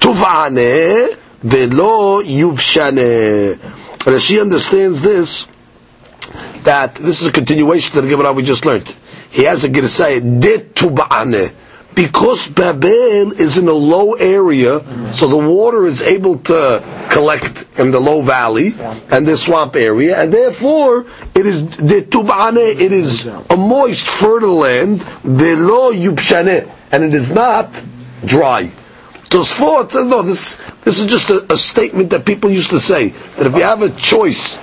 Tuvane 0.00 1.14
velo 1.42 2.22
yuvshane. 2.22 3.56
Rashi 4.00 4.40
understands 4.40 5.00
this 5.02 5.46
that 6.64 6.96
this 6.96 7.22
is 7.22 7.28
a 7.28 7.32
continuation 7.32 7.92
to 7.94 8.00
the 8.00 8.08
Gemara 8.08 8.32
we 8.32 8.42
just 8.42 8.66
learned. 8.66 8.92
He 9.30 9.44
has 9.44 9.64
a 9.64 9.68
Girsay, 9.68 10.20
de 10.40 10.58
tuba'ane. 10.58 11.52
Because 11.94 12.46
Babel 12.46 13.32
is 13.32 13.58
in 13.58 13.66
a 13.66 13.72
low 13.72 14.14
area, 14.14 14.80
so 15.12 15.26
the 15.26 15.36
water 15.36 15.86
is 15.86 16.02
able 16.02 16.38
to 16.38 17.08
collect 17.10 17.66
in 17.78 17.90
the 17.90 17.98
low 18.00 18.22
valley 18.22 18.74
and 18.78 19.26
the 19.26 19.36
swamp 19.36 19.74
area, 19.74 20.16
and 20.16 20.32
therefore 20.32 21.06
it 21.34 21.46
is 21.46 21.62
de 21.62 22.02
tuba'ane, 22.02 22.80
it 22.80 22.92
is 22.92 23.26
a 23.26 23.56
moist, 23.56 24.06
fertile 24.06 24.54
land, 24.54 25.00
de 25.24 25.56
lo 25.56 25.92
yubshane, 25.92 26.70
and 26.92 27.04
it 27.04 27.12
is 27.14 27.32
not 27.32 27.84
dry. 28.24 28.70
Tosfot 29.30 29.92
says, 29.92 30.06
no, 30.06 30.22
this, 30.22 30.56
this 30.82 30.98
is 30.98 31.06
just 31.06 31.30
a, 31.30 31.52
a 31.52 31.56
statement 31.56 32.10
that 32.10 32.24
people 32.24 32.50
used 32.50 32.70
to 32.70 32.80
say, 32.80 33.08
that 33.36 33.46
if 33.46 33.54
you 33.54 33.62
have 33.62 33.82
a 33.82 33.90
choice 33.90 34.58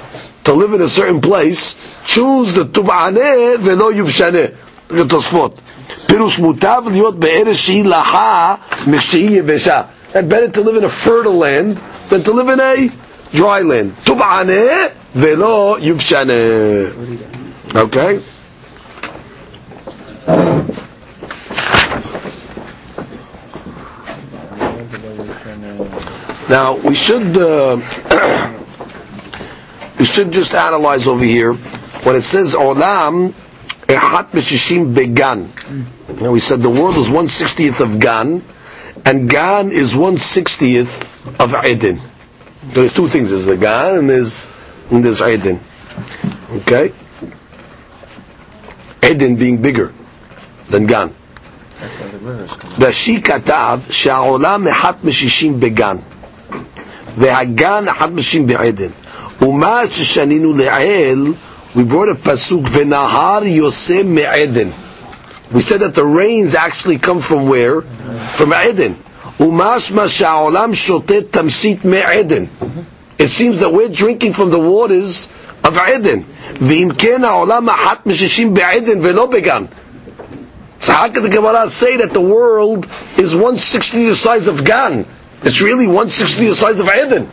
to 0.47 0.53
live 0.55 0.73
in 0.75 0.81
a 0.83 0.89
certain 0.89 1.21
place, 1.21 1.75
choose 2.05 2.53
the 2.53 2.65
tub'aneh 2.65 3.59
velo 3.59 3.91
yubshaneh. 3.93 4.55
Look 4.91 5.07
at 5.07 5.19
Tosfot. 5.19 5.59
פירוש 6.07 6.39
מוטב 6.39 6.83
להיות 6.91 7.19
בארץ 7.19 7.57
שהיא 7.57 7.85
לחה 7.85 8.55
משהיא 8.87 9.31
יבשה. 9.39 9.83
And 10.15 10.29
better 10.29 10.49
to 10.49 10.61
live 10.61 10.77
in 10.77 10.85
a 10.85 10.89
fertile 10.89 11.35
land 11.39 11.81
than 12.11 12.23
to 12.25 12.33
live 12.33 12.49
in 12.49 12.61
a 12.61 12.91
dry 13.35 13.61
land. 13.63 13.91
תובענה 14.05 14.87
ולא 15.17 15.77
יובשנה. 15.81 16.33
Okay? 17.75 18.19
Now, 26.49 26.75
we 26.77 26.95
should, 26.95 27.35
uh, 27.39 27.79
we 29.99 30.05
should 30.05 30.33
just 30.33 30.55
analyze 30.55 31.07
over 31.07 31.25
here 31.25 31.55
when 31.55 32.17
it 32.17 32.23
says 32.23 32.55
olam 32.55 33.33
echat 33.87 34.31
b'shishim 34.31 34.95
began. 34.95 35.51
You 36.09 36.25
know, 36.25 36.33
we 36.33 36.41
said 36.41 36.61
the 36.61 36.71
world 36.71 36.97
is 36.97 37.11
one 37.11 37.29
sixtieth 37.29 37.81
of 37.81 38.01
Gan, 38.01 38.43
and 39.05 39.29
Gan 39.31 39.71
is 39.71 39.95
one 39.97 40.19
sixtieth 40.19 41.09
of 41.41 41.55
Eden. 41.65 42.01
There's 42.65 42.93
two 42.95 43.09
things: 43.09 43.31
there's 43.31 43.47
the 43.47 43.57
Gan 43.57 43.99
and 43.99 44.11
there's 44.11 44.51
and 44.91 45.05
there's 45.05 45.23
Eden. 45.23 45.61
Okay, 46.51 46.93
Eden 49.03 49.37
being 49.37 49.61
bigger 49.63 49.93
than 50.69 50.87
Gan. 50.87 51.15
רש"י 52.79 53.23
כתב 53.23 53.81
שהעולם 53.91 54.69
אחד 54.69 54.93
משישים 55.05 55.61
בגן 55.61 55.97
והגן 57.17 57.89
אחד 57.89 58.15
משישים 58.15 58.47
בעדן 58.47 58.89
ומה 59.43 59.81
ששנינו 59.91 60.53
לעיל 60.53 61.33
we 61.77 61.81
brought 61.81 62.09
a 62.09 62.29
pasuk 62.29 62.69
ונהר 62.73 63.45
יוצא 63.45 64.03
מעדן 64.05 64.69
we 65.55 65.61
said 65.61 65.81
that 65.81 65.95
the 65.95 66.05
rains 66.05 66.55
actually 66.55 66.99
come 66.99 67.21
from 67.21 67.47
where? 67.49 67.83
from 68.37 68.53
Eden 68.53 68.93
ומשמע 69.43 70.09
שהעולם 70.09 70.75
שותה 70.75 71.15
תמצית 71.31 71.85
מעדן 71.85 72.45
it 73.19 73.29
seems 73.29 73.61
that 73.61 73.73
we're 73.73 73.89
drinking 73.89 74.33
from 74.33 74.51
the 74.51 74.59
waters 74.59 75.29
of 75.65 75.77
Eden 75.77 76.23
ואם 76.61 76.89
כן 76.99 77.25
העולם 77.25 77.69
אחת 77.69 78.07
משישים 78.07 78.55
בעדן 78.55 78.99
ולא 79.03 79.27
בגן 79.27 79.65
so 80.81 80.93
how 80.93 81.09
can 81.09 81.23
the 81.23 81.29
Gemara 81.29 81.69
say 81.71 81.97
that 81.99 82.13
the 82.13 82.21
world 82.21 82.89
is 83.17 83.35
160 83.37 84.09
the 84.09 84.17
size 84.17 84.49
of 84.49 84.65
Gan? 84.65 85.05
It's 85.44 85.62
really 85.62 85.88
one 85.88 86.10
sixtieth 86.10 86.50
the 86.50 86.56
size 86.56 86.80
of 86.80 86.88
Eden, 86.90 87.28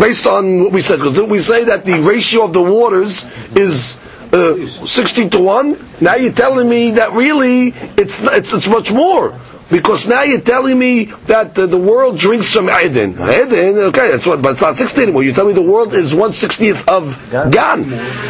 based 0.00 0.26
on 0.26 0.60
what 0.64 0.72
we 0.72 0.80
said. 0.80 1.00
Because 1.00 1.20
we 1.22 1.38
say 1.40 1.64
that 1.64 1.84
the 1.84 2.00
ratio 2.00 2.44
of 2.44 2.52
the 2.52 2.62
waters 2.62 3.26
is 3.56 3.98
uh, 4.32 4.66
sixty 4.66 5.28
to 5.30 5.40
one. 5.40 5.76
Now 6.00 6.14
you're 6.14 6.32
telling 6.32 6.68
me 6.68 6.92
that 6.92 7.12
really 7.12 7.68
it's 7.96 8.22
it's, 8.22 8.52
it's 8.52 8.68
much 8.68 8.92
more. 8.92 9.36
Because 9.72 10.06
now 10.06 10.22
you're 10.22 10.40
telling 10.42 10.78
me 10.78 11.04
that 11.26 11.58
uh, 11.58 11.64
the 11.64 11.78
world 11.78 12.18
drinks 12.18 12.52
from 12.52 12.68
Eden. 12.68 13.12
Eden, 13.12 13.78
okay, 13.88 14.10
that's 14.10 14.26
what, 14.26 14.42
but 14.42 14.52
it's 14.52 14.60
not 14.60 14.76
60 14.76 15.00
anymore. 15.02 15.22
You 15.22 15.32
tell 15.32 15.46
me 15.46 15.54
the 15.54 15.62
world 15.62 15.94
is 15.94 16.12
160th 16.12 16.86
of 16.88 17.50
Gan. 17.50 17.88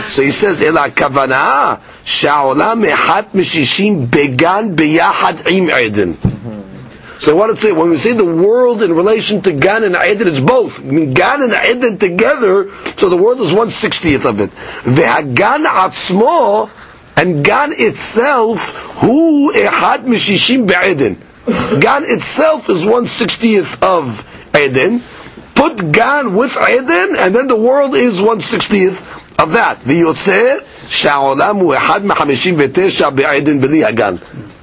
So 0.08 0.22
he 0.22 0.30
says, 0.30 0.62
Ela 0.62 0.88
kavana, 0.90 1.80
sha'olam 2.04 2.84
mehat 2.86 3.30
mishishim 3.32 4.08
began 4.08 4.76
biyahad 4.76 5.48
im 5.50 5.68
Eden. 5.68 6.16
So 7.21 7.35
what 7.35 7.49
it 7.49 7.57
say? 7.57 7.71
When 7.71 7.89
we 7.89 7.97
say 7.97 8.13
the 8.13 8.25
world 8.25 8.83
in 8.83 8.93
relation 8.93 9.41
to 9.41 9.53
Gan 9.53 9.83
and 9.83 9.95
Eden, 9.95 10.27
it's 10.27 10.39
both. 10.39 10.79
I 10.83 10.87
mean, 10.87 11.13
Gan 11.13 11.41
and 11.41 11.53
Eden 11.53 11.97
together, 11.97 12.71
so 12.95 13.09
the 13.09 13.17
world 13.17 13.41
is 13.41 13.51
one 13.51 13.69
sixtieth 13.69 14.25
of 14.25 14.39
it. 14.39 14.51
Ve'hagan 14.51 15.65
atzmo, 15.65 16.69
and 17.17 17.43
Gan 17.43 17.71
itself, 17.73 18.71
hu 19.01 19.51
ehad 19.51 20.03
mishishim 20.03 20.67
be'eden. 20.67 21.17
Gan 21.81 22.03
itself 22.05 22.69
is 22.69 22.85
one 22.85 23.07
sixtieth 23.07 23.81
of 23.83 24.23
Eden. 24.55 25.01
Put 25.55 25.91
Gan 25.91 26.35
with 26.35 26.55
Eden, 26.55 27.15
and 27.17 27.33
then 27.33 27.47
the 27.47 27.55
world 27.55 27.95
is 27.95 28.21
one 28.21 28.39
sixtieth 28.41 28.99
of 29.39 29.53
that. 29.53 29.79
V'yotzeh, 29.79 30.63
שהעולם 30.89 31.55
הוא 31.55 31.75
אחד 31.75 32.05
מחמישים 32.05 32.55
ותשע 32.57 33.09
בעדן 33.09 33.61
בלי 33.61 33.85
הגן. 33.85 34.15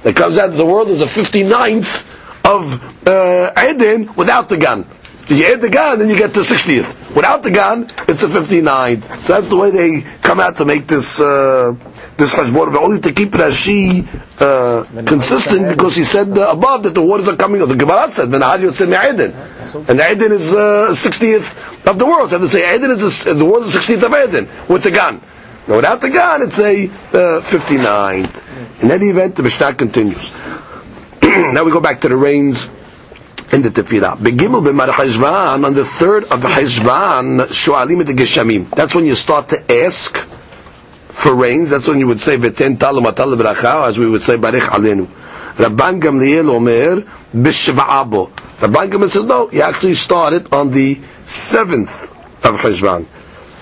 It 0.05 0.15
comes 0.15 0.37
out 0.37 0.55
the 0.55 0.65
world 0.65 0.89
is 0.89 1.01
a 1.01 1.05
59th 1.05 2.08
of 2.44 3.06
uh, 3.06 3.52
Eden 3.70 4.14
without 4.14 4.48
the 4.48 4.56
gun. 4.56 4.86
If 5.30 5.38
you 5.38 5.46
add 5.46 5.60
the 5.60 5.68
gun, 5.70 6.00
then 6.00 6.08
you 6.08 6.16
get 6.16 6.34
to 6.34 6.40
60th. 6.40 7.14
Without 7.14 7.44
the 7.44 7.52
gun, 7.52 7.84
it's 8.08 8.24
a 8.24 8.26
59th. 8.26 9.18
So 9.20 9.34
that's 9.34 9.48
the 9.48 9.56
way 9.56 9.70
they 9.70 10.00
come 10.22 10.40
out 10.40 10.56
to 10.56 10.64
make 10.64 10.88
this 10.88 11.20
uh, 11.20 11.72
this 12.16 12.34
hashbon. 12.34 12.74
Only 12.74 12.98
to 13.00 13.12
keep 13.12 13.30
Rashi 13.30 14.02
uh, 14.40 14.82
consistent 15.04 15.68
because 15.68 15.94
he 15.94 16.02
said 16.02 16.36
uh, 16.36 16.50
above 16.50 16.82
that 16.82 16.94
the 16.94 17.02
waters 17.02 17.28
are 17.28 17.36
coming. 17.36 17.62
or 17.62 17.66
The 17.66 17.76
Gemara 17.76 18.10
said, 18.10 18.28
"Ben 18.32 18.40
Yotze 18.40 18.82
Eden," 18.90 19.32
and 19.88 20.00
Eden 20.00 20.32
is 20.32 20.52
uh, 20.52 20.88
60th 20.90 21.86
of 21.86 21.98
the 22.00 22.06
world. 22.06 22.30
So 22.30 22.38
they 22.38 22.48
say 22.48 22.74
Eden 22.74 22.90
is 22.90 23.26
a, 23.26 23.34
the 23.34 23.44
world 23.44 23.66
is 23.66 23.74
60th 23.76 24.02
of 24.02 24.12
Eden 24.12 24.48
with 24.68 24.82
the 24.82 24.90
gun. 24.90 25.20
Now, 25.68 25.76
without 25.76 26.00
the 26.00 26.10
gun, 26.10 26.42
it's 26.42 26.58
a 26.58 26.86
uh, 26.88 27.40
59th. 27.42 28.82
In 28.82 28.90
any 28.90 29.06
event, 29.10 29.36
the 29.36 29.44
Mishnah 29.44 29.74
continues. 29.74 30.32
now 31.52 31.62
we 31.64 31.70
go 31.70 31.80
back 31.80 32.00
to 32.00 32.08
the 32.08 32.16
rains 32.16 32.68
in 33.52 33.62
the 33.62 33.68
Tefillah. 33.70 34.16
Begimel 34.16 34.64
b'mar 34.64 34.88
Heshvan, 34.88 35.64
on 35.64 35.74
the 35.74 35.84
third 35.84 36.24
of 36.24 36.40
Heshvan, 36.40 37.40
Shoalim 37.46 38.00
et 38.00 38.14
Geshamim. 38.16 38.68
That's 38.70 38.94
when 38.96 39.06
you 39.06 39.14
start 39.14 39.50
to 39.50 39.72
ask 39.84 40.16
for 40.16 41.34
rains. 41.36 41.70
That's 41.70 41.86
when 41.86 42.00
you 42.00 42.08
would 42.08 42.20
say, 42.20 42.36
V'ten 42.36 42.78
talu 42.78 43.00
matal 43.00 43.36
bracha, 43.40 43.86
as 43.86 43.96
we 43.98 44.06
would 44.10 44.22
say, 44.22 44.36
Barech 44.38 44.60
alenu. 44.70 45.06
Rabban 45.54 46.00
Gamliel 46.00 46.48
Omer, 46.50 47.02
B'shva'abo. 47.32 48.30
Rabban 48.58 48.90
Gamliel 48.90 49.10
said, 49.10 49.24
no, 49.26 49.50
you 49.52 49.62
actually 49.62 49.94
started 49.94 50.52
on 50.52 50.70
the 50.72 51.00
seventh 51.22 52.10
of 52.44 52.56
Heshvan. 52.56 53.06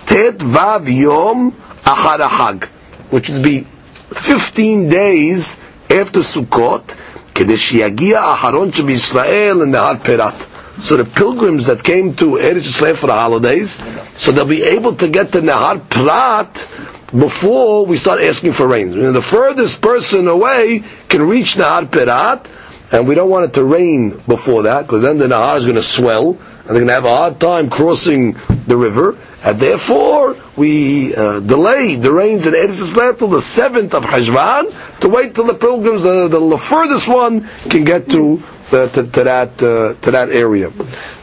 Tet 0.06 0.38
Vav 0.38 0.88
Yom 0.90 1.52
Achar 1.84 2.64
which 3.10 3.28
would 3.28 3.42
be 3.42 3.60
15 3.60 4.88
days 4.88 5.58
after 5.90 6.20
Sukkot, 6.20 6.96
Aharon 7.44 8.90
Israel 8.90 9.62
in 9.62 9.70
the 9.70 9.78
Har 9.78 9.96
Perat. 9.96 10.48
So 10.80 10.96
the 10.96 11.04
pilgrims 11.04 11.66
that 11.66 11.82
came 11.82 12.14
to 12.16 12.36
Eretz 12.36 12.68
Yisrael 12.68 12.96
for 12.96 13.08
the 13.08 13.12
holidays, 13.12 13.82
so 14.16 14.30
they'll 14.30 14.46
be 14.46 14.62
able 14.62 14.94
to 14.96 15.08
get 15.08 15.32
to 15.32 15.40
Nahar 15.40 15.80
Prat 15.88 16.68
before 17.10 17.84
we 17.84 17.96
start 17.96 18.20
asking 18.20 18.52
for 18.52 18.68
rain. 18.68 18.92
You 18.92 19.02
know, 19.02 19.12
the 19.12 19.20
furthest 19.20 19.82
person 19.82 20.28
away 20.28 20.84
can 21.08 21.22
reach 21.22 21.56
Nahar 21.56 21.90
Perat, 21.90 22.48
and 22.92 23.08
we 23.08 23.16
don't 23.16 23.28
want 23.28 23.46
it 23.46 23.54
to 23.54 23.64
rain 23.64 24.10
before 24.28 24.62
that, 24.64 24.82
because 24.82 25.02
then 25.02 25.18
the 25.18 25.26
Nahar 25.26 25.58
is 25.58 25.64
going 25.64 25.76
to 25.76 25.82
swell, 25.82 26.30
and 26.30 26.68
they're 26.68 26.74
going 26.74 26.86
to 26.86 26.94
have 26.94 27.04
a 27.04 27.16
hard 27.16 27.40
time 27.40 27.70
crossing 27.70 28.36
the 28.66 28.76
river 28.76 29.16
and 29.44 29.58
therefore 29.60 30.36
we 30.56 31.14
uh, 31.14 31.40
delayed 31.40 32.02
the 32.02 32.12
rains 32.12 32.46
in 32.46 32.54
Eretz 32.54 32.80
Yisrael 32.82 33.16
till 33.18 33.28
the 33.28 33.40
seventh 33.42 33.94
of 33.94 34.04
Hajvan 34.04 35.00
to 35.00 35.08
wait 35.08 35.34
till 35.34 35.46
the 35.46 35.54
pilgrims, 35.54 36.04
uh, 36.04 36.28
the, 36.28 36.40
the 36.40 36.58
furthest 36.58 37.06
one, 37.08 37.46
can 37.70 37.84
get 37.84 38.08
to 38.10 38.42
uh, 38.72 38.88
to, 38.88 39.02
to 39.06 39.24
that 39.24 39.62
uh, 39.62 39.94
to 40.02 40.10
that 40.10 40.30
area. 40.30 40.72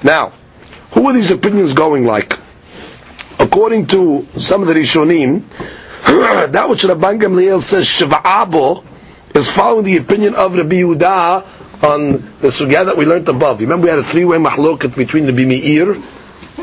Now, 0.03 0.32
who 0.91 1.07
are 1.09 1.13
these 1.13 1.32
opinions 1.32 1.74
going 1.74 2.05
like? 2.05 2.39
According 3.38 3.88
to 3.88 4.26
some 4.38 4.61
of 4.61 4.68
the 4.70 4.74
Rishonim, 4.74 5.43
that 6.51 6.70
which 6.70 6.84
Rabban 6.84 7.20
Gamliel 7.20 7.61
says 7.61 7.86
Shiva'abo 7.86 8.84
is 9.36 9.51
following 9.51 9.84
the 9.84 9.97
opinion 9.97 10.36
of 10.36 10.55
Rabbi 10.55 10.76
Yehuda 10.76 11.84
on 11.84 12.11
the 12.39 12.47
sugya 12.47 12.86
that 12.86 12.95
we 12.95 13.05
learned 13.05 13.28
above. 13.28 13.59
Remember 13.59 13.84
we 13.86 13.89
had 13.89 13.99
a 13.99 14.03
three-way 14.03 14.38
mahlokat 14.38 14.95
between 14.95 15.26
Rabbi 15.26 15.43
Meir, 15.43 15.95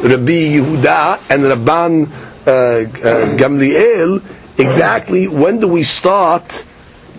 Rabbi 0.03 0.59
Yehuda, 0.59 1.21
and 1.31 1.43
Rabban 1.45 2.11
uh, 2.47 2.51
uh, 2.51 3.37
Gamliel. 3.37 4.23
Exactly 4.59 5.29
when 5.29 5.61
do 5.61 5.69
we 5.69 5.83
start 5.85 6.65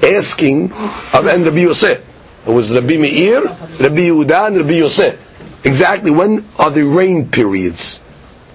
asking, 0.03 0.71
uh, 0.73 1.23
and 1.29 1.45
Rabbi 1.45 1.59
Yosef? 1.61 2.03
It 2.45 2.49
was 2.51 2.73
Rabbi 2.73 2.97
Meir, 2.97 3.41
Rabbi 3.43 4.09
Yehuda, 4.11 4.47
and 4.47 4.57
Rabbi 4.57 4.73
Yosef. 4.73 5.17
Exactly 5.65 6.11
when 6.11 6.45
are 6.59 6.69
the 6.71 6.83
rain 6.83 7.29
periods? 7.29 8.01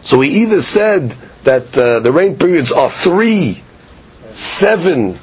So 0.03 0.19
we 0.19 0.29
either 0.29 0.61
said 0.61 1.15
that 1.45 1.77
uh, 1.77 2.01
the 2.01 2.13
rain 2.13 2.37
periods 2.37 2.71
are 2.71 2.91
3, 2.91 3.63
7, 4.31 5.19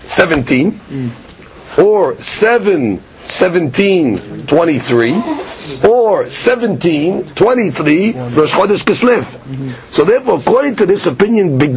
17, 0.00 0.80
or 1.78 2.16
7, 2.16 3.02
17, 3.24 4.46
23, 4.46 5.22
or 5.88 6.26
17, 6.26 7.24
23, 7.34 8.12
Rosh 8.12 8.52
Chodesh 8.52 8.84
Kislev. 8.84 9.24
So 9.92 10.04
therefore, 10.04 10.38
according 10.40 10.76
to 10.76 10.86
this 10.86 11.06
opinion, 11.06 11.58
we 11.58 11.68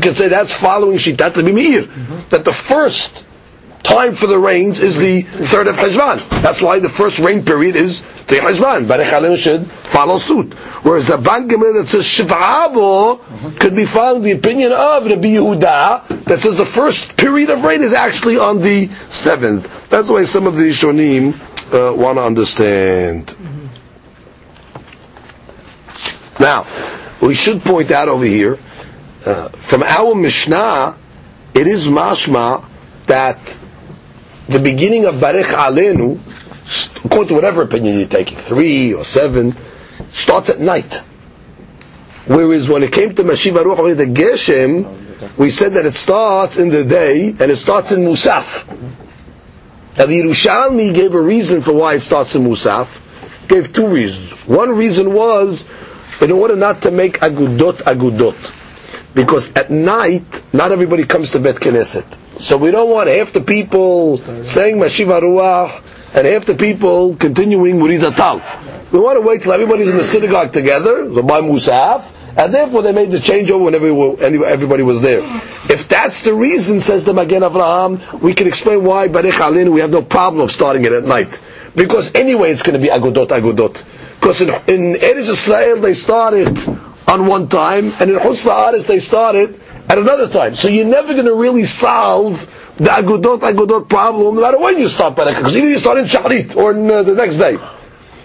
can 0.00 0.14
say 0.14 0.28
that's 0.28 0.52
following 0.54 0.98
Shitat 0.98 1.36
Rabbi 1.36 1.52
Meir, 1.52 1.82
that 2.30 2.44
the 2.44 2.52
first 2.52 3.25
time 3.86 4.14
for 4.14 4.26
the 4.26 4.38
rains 4.38 4.80
is 4.80 4.96
the 4.98 5.22
third 5.22 5.68
of 5.68 5.76
Hezvan. 5.76 6.28
That's 6.42 6.60
why 6.60 6.80
the 6.80 6.88
first 6.88 7.18
rain 7.18 7.44
period 7.44 7.76
is 7.76 8.02
the 8.26 8.36
Hezvan. 8.36 8.86
Barech 8.86 9.12
Alim 9.12 9.36
should 9.36 9.66
follow 9.66 10.18
suit. 10.18 10.54
Whereas 10.84 11.06
the 11.06 11.16
Ban 11.16 11.46
Gemara 11.46 11.82
that 11.82 11.88
says 11.88 12.04
Shiv'abo 12.04 13.58
could 13.60 13.76
be 13.76 13.84
following 13.84 14.22
the 14.22 14.32
opinion 14.32 14.72
of 14.72 15.06
Rabbi 15.06 15.28
Yehuda 15.28 16.24
that 16.24 16.38
says 16.40 16.56
the 16.56 16.66
first 16.66 17.16
period 17.16 17.48
of 17.50 17.62
rain 17.62 17.82
is 17.82 17.92
actually 17.92 18.38
on 18.38 18.60
the 18.60 18.88
seventh. 19.08 19.88
That's 19.88 20.10
why 20.10 20.24
some 20.24 20.46
of 20.46 20.56
the 20.56 20.70
Shonim 20.70 21.32
uh, 21.72 21.94
want 21.94 22.18
to 22.18 22.22
understand. 22.24 23.34
Now, 26.40 26.66
we 27.22 27.34
should 27.34 27.62
point 27.62 27.90
out 27.92 28.08
over 28.08 28.24
here, 28.24 28.58
uh, 29.24 29.48
from 29.50 29.82
our 29.82 30.14
Mishnah, 30.14 30.96
it 31.54 31.66
is 31.66 31.88
mashma 31.88 32.64
that 33.06 33.58
the 34.48 34.60
beginning 34.60 35.04
of 35.06 35.16
Barech 35.16 35.52
Alenu, 35.54 36.18
according 37.04 37.28
to 37.28 37.34
whatever 37.34 37.62
opinion 37.62 37.98
you're 37.98 38.08
taking, 38.08 38.38
three 38.38 38.94
or 38.94 39.04
seven, 39.04 39.54
starts 40.10 40.50
at 40.50 40.60
night. 40.60 41.02
Whereas 42.26 42.68
when 42.68 42.82
it 42.82 42.92
came 42.92 43.14
to 43.14 43.22
Mashiva 43.24 43.62
Ruach, 43.64 43.96
the 43.96 44.06
Geshem, 44.06 45.38
we 45.38 45.50
said 45.50 45.74
that 45.74 45.86
it 45.86 45.94
starts 45.94 46.56
in 46.58 46.68
the 46.68 46.84
day 46.84 47.28
and 47.30 47.40
it 47.50 47.56
starts 47.56 47.92
in 47.92 48.00
Musaf. 48.00 48.66
Now 49.96 50.06
the 50.06 50.20
Yerushalmi 50.20 50.92
gave 50.92 51.14
a 51.14 51.20
reason 51.20 51.60
for 51.62 51.72
why 51.72 51.94
it 51.94 52.00
starts 52.00 52.34
in 52.34 52.42
Musaf. 52.42 53.02
Gave 53.48 53.72
two 53.72 53.86
reasons. 53.86 54.30
One 54.46 54.70
reason 54.76 55.12
was 55.12 55.66
in 56.20 56.32
order 56.32 56.56
not 56.56 56.82
to 56.82 56.90
make 56.90 57.20
agudot 57.20 57.78
agudot. 57.84 58.52
Because 59.14 59.52
at 59.52 59.70
night, 59.70 60.42
not 60.52 60.72
everybody 60.72 61.04
comes 61.06 61.30
to 61.30 61.38
Bet 61.38 61.56
Knesset. 61.56 62.04
So 62.38 62.58
we 62.58 62.70
don't 62.70 62.90
want 62.90 63.08
half 63.08 63.32
the 63.32 63.40
people 63.40 64.18
saying 64.44 64.76
Mashiva 64.76 65.20
Ruach 65.22 65.82
and 66.14 66.26
half 66.26 66.44
the 66.44 66.54
people 66.54 67.16
continuing 67.16 67.76
Murid 67.76 68.14
Tal. 68.14 68.42
We 68.92 68.98
want 69.00 69.16
to 69.16 69.26
wait 69.26 69.42
till 69.42 69.52
everybody's 69.52 69.88
in 69.88 69.96
the 69.96 70.04
synagogue 70.04 70.52
together, 70.52 71.12
so 71.12 71.22
by 71.22 71.40
Musaf, 71.40 72.12
and 72.36 72.54
therefore 72.54 72.82
they 72.82 72.92
made 72.92 73.10
the 73.10 73.18
changeover 73.18 73.64
whenever 73.64 74.44
everybody 74.46 74.82
was 74.82 75.00
there. 75.00 75.20
If 75.68 75.88
that's 75.88 76.22
the 76.22 76.34
reason, 76.34 76.80
says 76.80 77.04
the 77.04 77.12
Magen 77.14 77.42
Avraham, 77.42 78.20
we 78.20 78.34
can 78.34 78.46
explain 78.46 78.84
why 78.84 79.08
Barech 79.08 79.32
Alin 79.40 79.72
we 79.72 79.80
have 79.80 79.90
no 79.90 80.02
problem 80.02 80.42
of 80.42 80.50
starting 80.52 80.84
it 80.84 80.92
at 80.92 81.04
night. 81.04 81.40
Because 81.74 82.14
anyway 82.14 82.50
it's 82.52 82.62
going 82.62 82.78
to 82.78 82.80
be 82.80 82.88
Agudot, 82.92 83.28
Agudot. 83.28 83.82
Because 84.20 84.40
in, 84.40 84.48
in 84.68 84.94
Eretz 85.00 85.28
Israel 85.28 85.80
they 85.80 85.94
started 85.94 86.56
on 87.08 87.26
one 87.26 87.48
time, 87.48 87.92
and 88.00 88.10
in 88.10 88.18
Chutz 88.18 88.46
La'aretz 88.46 88.86
they 88.86 88.98
started 88.98 89.60
at 89.88 89.98
another 89.98 90.28
time. 90.28 90.54
So 90.54 90.68
you're 90.68 90.84
never 90.86 91.12
going 91.14 91.26
to 91.26 91.34
really 91.34 91.64
solve 91.64 92.40
the 92.76 92.90
agudot 92.90 93.40
agudot 93.40 93.88
problem 93.88 94.34
no 94.34 94.40
matter 94.42 94.58
when 94.58 94.78
you 94.78 94.88
start 94.88 95.16
Barech. 95.16 95.36
Because 95.36 95.56
either 95.56 95.68
you 95.68 95.78
start 95.78 95.98
in 95.98 96.04
Shachrit 96.06 96.56
or 96.56 96.72
in, 96.72 96.90
uh, 96.90 97.02
the 97.02 97.14
next 97.14 97.36
day. 97.38 97.58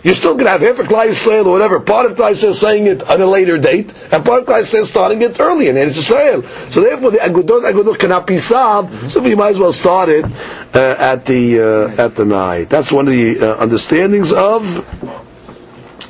You're 0.03 0.15
still 0.15 0.33
going 0.33 0.45
to 0.45 0.49
have 0.51 0.61
half 0.61 0.79
a 0.79 0.83
Klai 0.83 1.45
or 1.45 1.51
whatever. 1.51 1.79
Part 1.79 2.07
of 2.07 2.17
Klai 2.17 2.31
Yisrael 2.31 2.53
saying 2.53 2.87
it 2.87 3.07
on 3.07 3.21
a 3.21 3.27
later 3.27 3.59
date, 3.59 3.93
and 4.11 4.25
part 4.25 4.41
of 4.41 4.47
Klai 4.47 4.61
Yisrael 4.61 4.85
starting 4.85 5.21
it 5.21 5.39
early 5.39 5.67
in 5.67 5.75
Eretz 5.75 5.99
Yisrael. 5.99 6.43
So 6.71 6.81
therefore, 6.81 7.11
the 7.11 7.19
Agudot 7.19 7.71
Agudot 7.71 7.99
cannot 7.99 8.25
be 8.25 8.37
solved. 8.37 9.11
So 9.11 9.21
we 9.21 9.35
might 9.35 9.49
as 9.49 9.59
well 9.59 9.71
start 9.71 10.09
it 10.09 10.25
uh, 10.73 10.95
at 10.97 11.25
the 11.27 11.59
uh, 11.99 12.03
at 12.03 12.15
the 12.15 12.25
night. 12.25 12.69
That's 12.71 12.91
one 12.91 13.05
of 13.07 13.13
the 13.13 13.37
uh, 13.41 13.61
understandings 13.61 14.33
of 14.33 14.63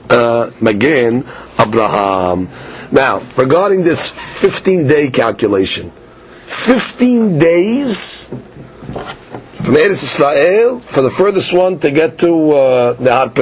uh, 0.09 0.51
Magen 0.61 1.25
Abraham. 1.59 2.47
Now, 2.91 3.19
regarding 3.37 3.83
this 3.83 4.09
15 4.09 4.85
day 4.87 5.09
calculation, 5.11 5.91
15 5.91 7.39
days 7.39 8.27
from 8.27 9.75
Eretz 9.75 10.03
Israel 10.03 10.79
for 10.79 11.01
the 11.01 11.09
furthest 11.09 11.53
one 11.53 11.79
to 11.79 11.91
get 11.91 12.17
to 12.19 12.51
uh, 12.51 12.95
Nehar. 12.95 13.33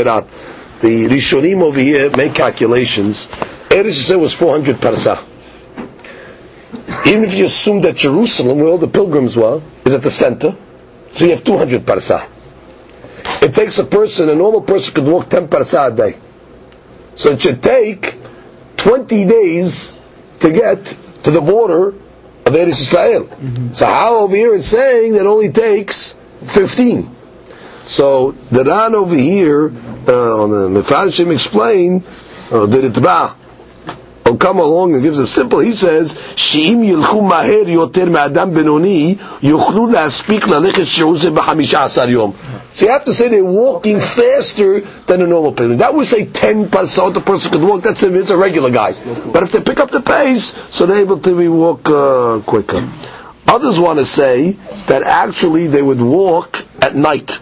The 0.82 1.08
Rishonim 1.10 1.62
over 1.62 1.80
here 1.80 2.12
make 2.16 2.36
calculations. 2.36 3.28
Eretz 3.70 3.86
Israel 4.06 4.20
was 4.22 4.36
400 4.36 4.76
parsah. 4.78 5.26
Even 7.08 7.24
if 7.24 7.34
you 7.34 7.45
assume 7.45 7.82
that 7.82 7.95
Jerusalem, 7.95 8.60
where 8.60 8.68
all 8.68 8.78
the 8.78 8.88
pilgrims 8.88 9.36
were, 9.36 9.62
is 9.84 9.93
at 9.93 10.04
the 10.04 10.12
center, 10.12 10.56
so 11.10 11.26
you 11.26 11.32
have 11.32 11.43
200 11.43 11.82
parsah. 11.86 12.28
It 13.41 13.56
takes 13.56 13.80
a 13.80 13.86
person, 13.86 14.30
a 14.30 14.36
normal 14.36 14.62
person 14.62 14.93
could 14.93 15.06
walk 15.12 15.28
10 15.30 15.47
parsah 15.47 15.91
a 15.91 15.95
day. 15.95 16.18
So 17.16 17.32
it 17.32 17.41
should 17.41 17.64
take 17.64 18.16
20 18.80 19.25
days 19.25 19.95
to 20.39 20.51
get 20.51 20.86
to 21.23 21.32
the 21.32 21.41
border 21.41 21.89
of 21.89 22.53
Eretz 22.53 22.82
Israel. 22.82 23.25
Mm-hmm. 23.25 23.73
So 23.73 23.86
how 23.86 24.19
over 24.19 24.36
here 24.36 24.55
it's 24.55 24.67
saying 24.67 25.13
that 25.13 25.25
only 25.25 25.51
takes 25.51 26.15
15. 26.45 27.09
So 27.84 28.32
the 28.51 28.63
Ran 28.63 28.95
over 28.95 29.15
here 29.15 29.67
uh, 30.07 30.43
on 30.43 30.49
the 30.51 30.82
Mefarshim 30.82 31.32
explain 31.34 32.03
uh, 32.51 32.65
the 32.65 32.89
Ritba 32.89 33.36
will 34.25 34.38
come 34.38 34.59
along 34.59 34.93
and 34.93 35.03
gives 35.03 35.17
a 35.17 35.27
simple. 35.27 35.59
He 35.59 35.73
says, 35.73 36.13
"Sheim 36.13 36.86
yilchu 36.86 37.27
maher 37.27 37.65
yoter 37.65 38.09
me'adam 38.11 38.53
benoni 38.53 39.15
yuchlu 39.15 39.91
laspik 39.93 40.41
lalechet 40.41 40.86
sheuze 40.86 41.34
b'chamisha 41.36 41.86
asar 41.86 42.07
yom." 42.09 42.34
So 42.72 42.86
you 42.86 42.91
have 42.91 43.05
to 43.05 43.13
say 43.13 43.28
they're 43.30 43.43
walking 43.43 43.99
faster 43.99 44.82
than 44.82 45.22
a 45.22 45.28
normal 45.28 45.53
person. 45.53 45.78
That 45.78 45.93
would 45.93 46.05
say 46.07 46.26
10 46.26 46.67
pasot 46.67 47.15
a 47.15 47.20
person 47.20 47.51
could 47.51 47.63
walk. 47.63 47.82
That's 47.82 48.03
a, 48.03 48.13
it's 48.15 48.30
a 48.30 48.38
regular 48.38 48.70
guy. 48.70 48.93
But 49.32 49.43
if 49.43 49.51
they 49.51 49.61
pick 49.61 49.80
up 49.80 49.89
the 49.91 50.01
pace, 50.01 50.53
so 50.74 50.86
they're 50.86 51.01
able 51.01 51.20
to 51.20 51.51
walk 51.51 51.89
uh, 51.89 52.41
quicker. 52.45 52.88
Others 53.47 53.80
want 53.80 53.97
to 53.97 54.05
say 54.05 54.51
that 54.88 55.01
actually 55.01 55.67
they 55.67 55.82
would 55.82 55.99
walk 55.99 56.63
at 56.82 56.95
night. 56.95 57.39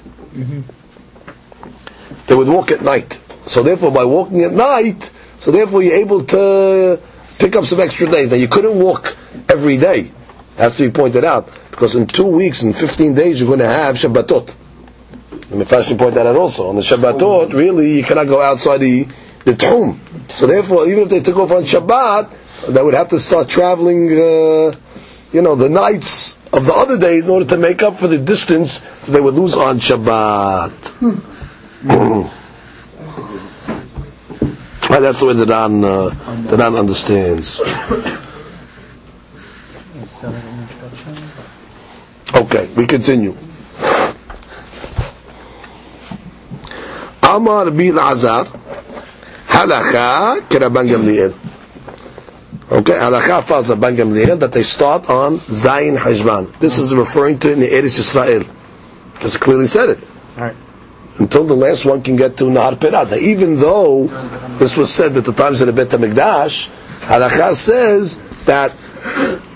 They 2.27 2.35
would 2.35 2.47
walk 2.47 2.71
at 2.71 2.81
night. 2.81 3.19
So 3.45 3.63
therefore, 3.63 3.91
by 3.91 4.05
walking 4.05 4.43
at 4.43 4.53
night, 4.53 5.11
so 5.39 5.51
therefore 5.51 5.83
you're 5.83 5.95
able 5.95 6.23
to 6.25 7.01
pick 7.39 7.55
up 7.55 7.65
some 7.65 7.79
extra 7.81 8.07
days. 8.07 8.31
Now 8.31 8.37
you 8.37 8.47
couldn't 8.47 8.79
walk 8.79 9.15
every 9.49 9.77
day. 9.77 10.11
Has 10.57 10.77
to 10.77 10.87
be 10.87 10.91
pointed 10.91 11.23
out. 11.23 11.49
Because 11.69 11.95
in 11.95 12.07
two 12.07 12.25
weeks, 12.25 12.63
in 12.63 12.73
15 12.73 13.13
days, 13.13 13.39
you're 13.39 13.47
going 13.47 13.59
to 13.59 13.67
have 13.67 13.95
Shabbatot. 13.95 14.55
And 15.49 15.61
Mefashim 15.61 15.97
point 15.97 16.15
that 16.15 16.27
out 16.27 16.35
also. 16.35 16.69
On 16.69 16.75
the 16.75 16.81
Shabbatot, 16.81 17.53
really, 17.53 17.97
you 17.97 18.03
cannot 18.03 18.27
go 18.27 18.41
outside 18.41 18.79
the, 18.79 19.07
the 19.45 19.55
tomb. 19.55 19.99
So 20.29 20.45
therefore, 20.45 20.87
even 20.87 21.03
if 21.03 21.09
they 21.09 21.21
took 21.21 21.37
off 21.37 21.51
on 21.51 21.63
Shabbat, 21.63 22.67
they 22.67 22.81
would 22.81 22.93
have 22.93 23.09
to 23.09 23.19
start 23.19 23.47
traveling, 23.47 24.07
uh, 24.11 24.73
you 25.31 25.41
know, 25.41 25.55
the 25.55 25.69
nights 25.69 26.37
of 26.51 26.65
the 26.65 26.73
other 26.73 26.97
days 26.97 27.25
in 27.25 27.31
order 27.31 27.45
to 27.45 27.57
make 27.57 27.81
up 27.81 27.97
for 27.97 28.07
the 28.07 28.17
distance 28.17 28.79
that 28.79 29.11
they 29.11 29.21
would 29.21 29.35
lose 29.35 29.55
on 29.55 29.79
Shabbat. 29.79 30.71
Right, 34.89 34.99
that's 35.01 35.19
the 35.19 35.25
way 35.25 35.33
the 35.33 35.45
Dan, 35.45 35.83
uh, 35.83 36.09
the 36.47 36.57
Dan 36.57 36.75
understands. 36.75 37.59
Okay, 42.33 42.69
we 42.75 42.85
continue. 42.87 43.35
Amar 47.27 47.71
bin 47.71 47.97
Azar, 47.97 48.45
halacha 49.47 50.47
keraban 50.47 50.87
Gamliel. 50.87 51.33
Okay, 52.69 52.93
halacha 52.93 53.43
follows 53.43 53.69
Rabban 53.69 53.95
Gamliel 53.95 54.39
that 54.39 54.51
they 54.51 54.63
start 54.63 55.09
on 55.09 55.39
Zayin 55.39 55.97
Hajvan. 55.97 56.57
This 56.59 56.79
is 56.79 56.93
referring 56.93 57.39
to 57.39 57.51
in 57.51 57.59
the 57.59 57.67
Eretz 57.67 57.97
Yisrael. 57.97 58.45
Just 59.21 59.39
clearly 59.39 59.67
said 59.67 59.89
it. 59.89 59.99
Right. 60.37 60.55
Until 61.17 61.45
the 61.45 61.55
last 61.55 61.85
one 61.85 62.01
can 62.01 62.17
get 62.17 62.37
to 62.37 62.43
Nahar 62.43 62.75
Pirat. 62.75 63.17
Even 63.17 63.57
though 63.59 64.07
this 64.57 64.77
was 64.77 64.93
said 64.93 65.15
at 65.17 65.25
the 65.25 65.33
times 65.33 65.61
of 65.61 65.67
the 65.67 65.73
Bet 65.73 65.87
HaMikdash, 65.89 66.69
halacha 67.01 67.55
says 67.55 68.19
that 68.45 68.71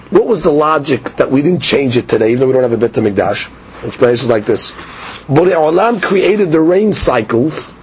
what 0.09 0.26
was 0.26 0.41
the 0.41 0.51
logic 0.51 1.17
that 1.17 1.30
we 1.30 1.41
didn't 1.41 1.61
change 1.61 1.97
it 1.97 2.07
today, 2.07 2.32
even 2.32 2.39
though 2.41 2.47
we 2.47 2.53
don't 2.53 2.63
have 2.63 2.72
a 2.72 2.78
Bet 2.78 2.91
HaMikdash? 2.93 3.49
Explanations 3.84 4.29
like 4.29 4.45
this. 4.45 4.71
Borei 5.27 5.53
Olam 5.53 6.01
created 6.01 6.51
the 6.51 6.61
rain 6.61 6.93
cycles 6.93 7.75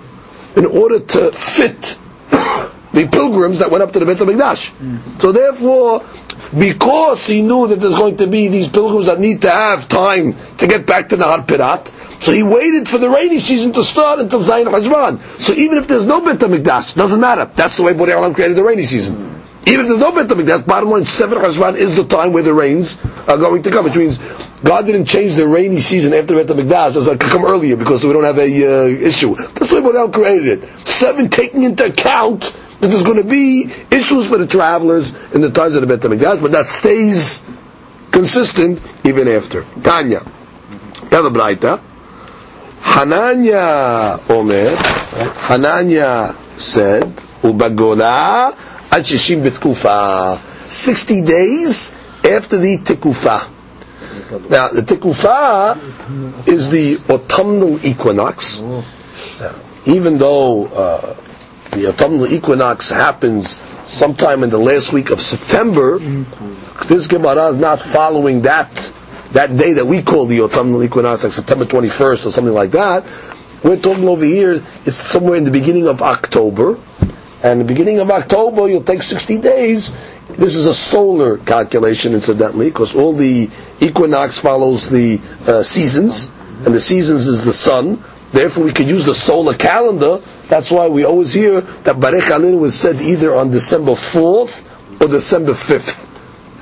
in 0.57 0.67
order 0.67 1.01
to 1.01 1.33
fit 1.33 1.99
the 2.31 3.09
pilgrims 3.11 3.59
that 3.61 3.71
went 3.71 3.83
up 3.83 3.93
to 3.93 3.99
the 3.99 4.07
Beit 4.07 4.19
HaMikdash. 4.19 4.71
Mm-hmm. 4.71 5.19
So 5.19 5.33
therefore, 5.33 6.05
because 6.57 7.27
he 7.27 7.43
knew 7.43 7.67
that 7.69 7.77
there's 7.77 7.97
going 7.97 8.19
to 8.19 8.27
be 8.27 8.49
these 8.49 8.69
pilgrims 8.69 9.07
that 9.07 9.19
need 9.19 9.43
to 9.43 9.51
have 9.51 9.89
time 9.89 10.37
to 10.59 10.67
get 10.67 10.87
back 10.87 11.09
to 11.11 11.17
Nahar 11.17 11.47
Pirat, 11.47 12.23
so 12.23 12.33
he 12.33 12.43
waited 12.43 12.89
for 12.89 12.99
the 12.99 13.09
rainy 13.09 13.39
season 13.39 13.73
to 13.75 13.85
start 13.85 14.19
until 14.19 14.41
Zayin 14.41 14.67
Hajvan. 14.67 15.21
So 15.41 15.53
even 15.53 15.79
if 15.79 15.87
there's 15.87 16.07
no 16.07 16.21
Beit 16.21 16.39
HaMikdash, 16.39 16.95
doesn't 16.95 17.21
matter. 17.21 17.45
That's 17.55 17.77
the 17.77 17.83
way 17.83 17.93
Borei 17.93 18.15
Olam 18.15 18.35
created 18.35 18.57
the 18.57 18.65
rainy 18.65 18.85
season. 18.85 19.43
Even 19.67 19.81
if 19.81 19.89
there's 19.89 20.01
no 20.01 20.13
Beit 20.13 20.27
HaMikdash, 20.27 20.67
bottom 20.67 20.91
line, 20.91 21.05
Seven 21.05 21.39
Hajvan 21.39 21.77
is 21.77 21.95
the 21.97 22.05
time 22.05 22.33
where 22.33 22.43
the 22.43 22.55
rains 22.55 22.99
are 23.29 23.37
going 23.37 23.63
to 23.63 23.71
come, 23.71 23.85
which 23.85 23.97
means 23.97 24.19
God 24.65 24.87
didn't 24.87 25.05
change 25.07 25.37
the 25.37 25.47
rainy 25.47 25.79
season 25.79 26.13
after 26.13 26.35
Beit 26.35 26.47
HaMikdash. 26.49 26.97
It 27.13 27.21
could 27.21 27.31
come 27.31 27.45
earlier 27.45 27.77
because 27.77 28.05
we 28.05 28.13
don't 28.13 28.25
have 28.25 28.39
a 28.39 28.43
uh, 28.43 28.87
issue. 28.89 29.35
That's 29.37 29.71
the 29.71 29.81
way 29.83 30.11
created 30.13 30.65
it. 30.65 30.87
Seven 30.87 31.29
taking 31.29 31.63
into 31.63 31.87
account 31.87 32.57
that 32.81 32.89
there's 32.89 33.05
going 33.05 33.19
to 33.19 33.25
be 33.29 33.71
issues 33.91 34.29
for 34.29 34.37
the 34.39 34.47
travelers 34.47 35.15
in 35.33 35.41
the 35.43 35.51
times 35.51 35.75
of 35.77 35.87
the 35.87 35.87
Beit 35.87 36.01
HaMikdash, 36.01 36.43
but 36.43 36.53
that 36.53 36.67
stays 36.67 37.45
consistent 38.11 38.81
even 39.05 39.29
after. 39.29 39.65
Tanya. 39.83 40.23
We 41.11 41.17
have. 41.17 41.83
Hananya 42.83 44.19
Omer, 44.31 44.75
Hananya 45.47 46.35
said, 46.59 47.05
Ubagola 47.43 48.57
ad 48.91 49.05
shishim 49.05 49.43
betkufa. 49.43 50.41
60 50.69 51.23
days 51.23 51.93
after 52.25 52.57
the 52.57 52.79
tikufa. 52.79 53.58
Now, 54.31 54.69
the 54.69 54.83
tikufa 54.83 56.47
is 56.49 56.69
the 56.71 56.99
autumnal 57.13 57.85
equinox. 57.85 58.61
Now, 58.61 58.85
even 59.87 60.19
though 60.19 60.67
uh, 60.67 61.15
the 61.71 61.89
autumnal 61.89 62.27
equinox 62.27 62.91
happens 62.91 63.61
sometime 63.85 64.45
in 64.45 64.51
the 64.51 64.59
last 64.59 64.93
week 64.93 65.11
of 65.11 65.21
September, 65.21 65.99
this 66.87 67.07
Gemara 67.07 67.49
is 67.49 67.59
not 67.59 67.81
following 67.81 68.43
that 68.43 68.93
that 69.33 69.55
day 69.57 69.75
that 69.75 69.87
we 69.87 70.03
call 70.03 70.27
the 70.27 70.41
autumnal 70.41 70.83
equinox, 70.83 71.23
like 71.25 71.33
September 71.33 71.65
21st 71.65 72.27
or 72.27 72.31
something 72.31 72.55
like 72.55 72.71
that. 72.71 73.05
We're 73.63 73.77
talking 73.77 74.09
over 74.09 74.25
here, 74.25 74.55
it's 74.87 74.97
somewhere 74.97 75.37
in 75.37 75.45
the 75.45 75.51
beginning 75.51 75.87
of 75.87 76.01
October. 76.01 76.79
And 77.43 77.61
the 77.61 77.65
beginning 77.65 78.01
of 78.01 78.11
October, 78.11 78.69
you'll 78.69 78.83
take 78.83 79.03
60 79.03 79.39
days. 79.39 79.93
This 80.29 80.57
is 80.57 80.67
a 80.67 80.75
solar 80.75 81.39
calculation, 81.39 82.15
incidentally, 82.15 82.67
because 82.71 82.97
all 82.97 83.15
the 83.15 83.51
equinox 83.81 84.39
follows 84.39 84.89
the 84.91 85.21
uh, 85.47 85.63
seasons, 85.63 86.31
and 86.65 86.75
the 86.75 86.81
seasons 86.81 87.27
is 87.27 87.45
the 87.45 87.53
sun. 87.53 88.03
Therefore, 88.33 88.65
we 88.65 88.73
could 88.73 88.89
use 88.89 89.05
the 89.05 89.15
solar 89.15 89.55
calendar. 89.55 90.21
That's 90.49 90.71
why 90.71 90.89
we 90.89 91.05
always 91.05 91.33
hear 91.33 91.61
that 91.61 91.97
Barech 91.97 92.31
Alin 92.31 92.59
was 92.61 92.79
said 92.79 93.01
either 93.01 93.35
on 93.35 93.51
December 93.51 93.93
4th 93.93 94.65
or 95.01 95.09
December 95.09 95.53
5th 95.53 96.05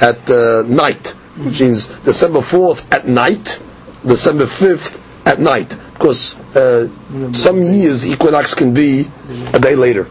at 0.03 0.31
uh, 0.31 0.63
night, 0.69 1.09
which 1.39 1.61
means 1.61 1.87
December 2.03 2.41
4th 2.41 2.93
at 2.95 3.09
night, 3.09 3.61
December 4.07 4.45
5th 4.45 5.01
at 5.27 5.41
night. 5.41 5.77
Because 5.95 6.39
uh, 6.55 6.89
some 7.33 7.63
years 7.63 8.03
the 8.03 8.13
equinox 8.13 8.55
can 8.55 8.75
be 8.75 9.09
a 9.53 9.59
day 9.59 9.75
later. 9.75 10.07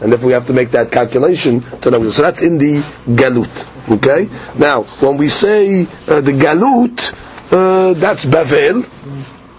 And 0.00 0.12
if 0.14 0.22
we 0.22 0.32
have 0.32 0.46
to 0.46 0.52
make 0.52 0.70
that 0.70 0.90
calculation 0.90 1.60
to 1.82 1.90
know, 1.90 2.08
so 2.10 2.22
that's 2.22 2.42
in 2.42 2.58
the 2.58 2.80
galut. 3.06 3.66
Okay. 3.96 4.28
Now, 4.58 4.84
when 4.84 5.16
we 5.18 5.28
say 5.28 5.82
uh, 6.08 6.20
the 6.20 6.32
galut, 6.32 7.12
uh, 7.52 7.92
that's 7.94 8.24
Bavel, 8.24 8.88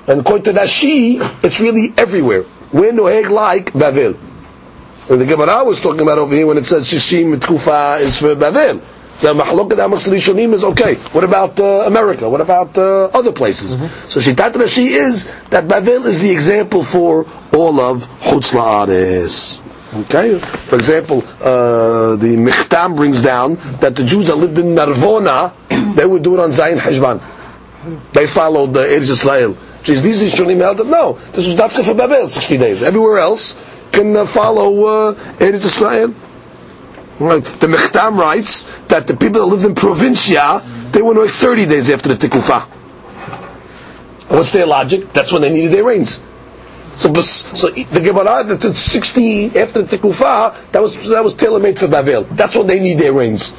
and 0.07 0.21
according 0.21 0.45
to 0.45 0.53
Rashi, 0.59 1.19
it's 1.43 1.59
really 1.59 1.93
everywhere. 1.97 2.45
We're 2.73 2.91
noeg 2.91 3.29
like 3.29 3.71
Bavel. 3.73 4.17
And 5.09 5.19
the 5.21 5.25
Gemara 5.25 5.63
was 5.63 5.79
talking 5.81 6.01
about 6.01 6.17
over 6.17 6.33
here 6.33 6.47
when 6.47 6.57
it 6.57 6.65
says 6.65 6.87
Shishim 6.87 7.35
Tkufa 7.35 7.99
is 7.99 8.17
for 8.19 8.35
Bavel. 8.35 8.81
The 9.21 9.33
Mahlokat 9.35 9.77
Rishonim 9.99 10.53
is 10.53 10.63
okay. 10.63 10.95
What 10.95 11.23
about 11.23 11.59
uh, 11.59 11.83
America? 11.85 12.27
What 12.27 12.41
about 12.41 12.75
uh, 12.75 13.05
other 13.05 13.31
places? 13.31 13.71
So 14.11 14.19
Shitat 14.19 14.53
Rashi 14.53 14.87
is 14.87 15.25
that 15.51 15.65
Bavel 15.65 16.05
is 16.05 16.21
the 16.21 16.31
example 16.31 16.83
for 16.83 17.27
all 17.53 17.79
of 17.79 18.07
Chutz 18.19 18.53
La'ares. 18.53 19.59
Okay. 19.93 20.39
For 20.39 20.75
example, 20.75 21.23
uh, 21.41 22.15
the 22.15 22.35
Michtam 22.37 22.95
brings 22.95 23.21
down 23.21 23.55
that 23.81 23.95
the 23.95 24.03
Jews 24.03 24.27
that 24.27 24.35
lived 24.35 24.57
in 24.57 24.75
Narvona, 24.75 25.53
they 25.95 26.05
would 26.05 26.23
do 26.23 26.33
it 26.35 26.39
on 26.39 26.51
Zayin 26.51 26.77
Hajvan. 26.79 27.21
They 28.13 28.27
followed 28.27 28.73
the 28.73 28.81
Eretz 28.85 29.09
Israel. 29.09 29.57
Geez, 29.83 30.03
these 30.03 30.21
Rishonim 30.21 30.59
held 30.59 30.77
that 30.77 30.87
no, 30.87 31.13
this 31.33 31.47
was 31.47 31.59
Dafka 31.59 31.83
for 31.83 31.95
Babel, 31.95 32.27
60 32.27 32.57
days. 32.57 32.83
Everywhere 32.83 33.17
else 33.17 33.55
can 33.91 34.15
uh, 34.15 34.25
follow 34.25 34.85
uh, 34.85 35.13
Eretz 35.39 35.65
Israel. 35.65 36.13
Right. 37.19 37.43
The 37.43 37.67
Michtam 37.67 38.17
writes 38.17 38.63
that 38.87 39.07
the 39.07 39.15
people 39.15 39.41
that 39.41 39.45
lived 39.47 39.65
in 39.65 39.75
Provincia, 39.75 40.61
they 40.91 41.01
went 41.01 41.19
like 41.19 41.31
30 41.31 41.65
days 41.65 41.89
after 41.89 42.13
the 42.13 42.27
Tikufa. 42.27 42.61
What's 44.29 44.51
their 44.51 44.65
logic? 44.65 45.11
That's 45.11 45.31
when 45.31 45.41
they 45.41 45.51
needed 45.51 45.71
their 45.71 45.83
rains. 45.83 46.21
So, 46.95 47.13
so 47.13 47.69
the 47.69 48.01
Gemara 48.01 48.43
that 48.43 48.63
it's 48.65 48.79
60 48.79 49.57
after 49.57 49.81
the 49.83 49.97
Tekufa, 49.97 50.71
that 50.71 50.81
was 50.81 51.09
that 51.09 51.23
was 51.23 51.33
tailor 51.35 51.59
made 51.59 51.79
for 51.79 51.87
Babel. 51.87 52.23
That's 52.23 52.55
when 52.55 52.67
they 52.67 52.79
need 52.79 52.97
their 52.99 53.13
rains. 53.13 53.53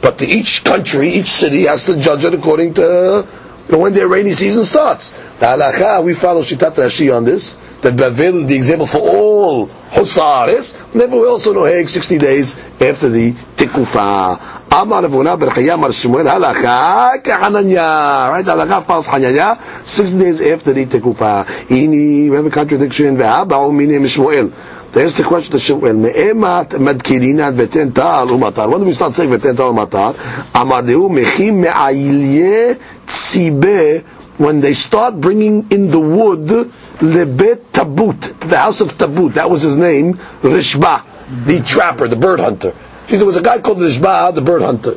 But 0.00 0.22
each 0.22 0.64
country, 0.64 1.08
each 1.10 1.26
city 1.26 1.64
has 1.66 1.84
to 1.86 1.96
judge 1.96 2.24
it 2.24 2.34
according 2.34 2.74
to 2.74 3.26
you 3.68 3.72
know, 3.72 3.78
when 3.78 3.92
their 3.92 4.08
rainy 4.08 4.32
season 4.32 4.64
starts. 4.64 5.10
The 5.40 5.46
halacha, 5.46 6.02
we 6.04 6.14
follow 6.14 6.42
Shitat 6.42 6.74
Rashi 6.74 7.14
on 7.14 7.24
this. 7.24 7.58
That 7.82 7.96
Babel 7.96 8.38
is 8.38 8.46
the 8.46 8.56
example 8.56 8.86
for 8.86 8.98
all 8.98 9.66
Hosaris. 9.68 10.92
Therefore, 10.92 11.20
we 11.20 11.26
also 11.28 11.52
know 11.52 11.64
hey, 11.64 11.84
60 11.86 12.18
days 12.18 12.56
after 12.80 13.08
the 13.08 13.32
Tekufa. 13.56 14.57
Amar 14.70 15.02
Chaya 15.04 15.78
Mar 15.78 15.90
Shmuel 15.90 16.26
halacha 16.28 17.22
kehananya. 17.22 18.30
Right, 18.30 18.44
halacha 18.44 18.84
follows 18.84 19.06
Hananya. 19.06 19.58
Six 19.84 20.12
days 20.12 20.40
after 20.42 20.74
the 20.74 20.84
Tekufa. 20.84 21.46
Ini, 21.68 22.28
we 22.28 22.36
have 22.36 22.44
a 22.44 22.50
contradiction. 22.50 23.16
Ve'abau 23.16 23.74
minim 23.74 24.02
Shmuel. 24.02 24.52
There's 24.92 25.14
the 25.14 25.24
question 25.24 25.52
to 25.52 25.58
Shmuel. 25.58 25.96
Me'emat 25.98 26.70
madkirina 26.70 27.50
veten 27.54 27.94
tal 27.94 28.28
umatar. 28.28 28.70
When 28.70 28.80
do 28.80 28.86
we 28.86 28.92
start 28.92 29.14
saying 29.14 29.30
veten 29.30 29.56
tal 29.56 29.72
umatar? 29.72 30.14
Mechim 30.52 31.60
me'ayilye 31.62 32.78
tzibe. 33.06 34.04
When 34.36 34.60
they 34.60 34.74
start 34.74 35.20
bringing 35.20 35.72
in 35.72 35.90
the 35.90 35.98
wood, 35.98 36.70
lebet 37.00 37.72
tabut, 37.72 38.20
to 38.40 38.46
the 38.48 38.58
house 38.58 38.80
of 38.80 38.96
tabut. 38.96 39.34
That 39.34 39.50
was 39.50 39.62
his 39.62 39.76
name, 39.76 40.14
Rishba, 40.42 41.04
the 41.44 41.60
trapper, 41.60 42.06
the 42.06 42.16
bird 42.16 42.38
hunter. 42.40 42.72
There 43.08 43.24
was 43.24 43.36
a 43.36 43.42
guy 43.42 43.60
called 43.60 43.78
Rishba, 43.78 44.34
the 44.34 44.42
bird 44.42 44.62
hunter. 44.62 44.96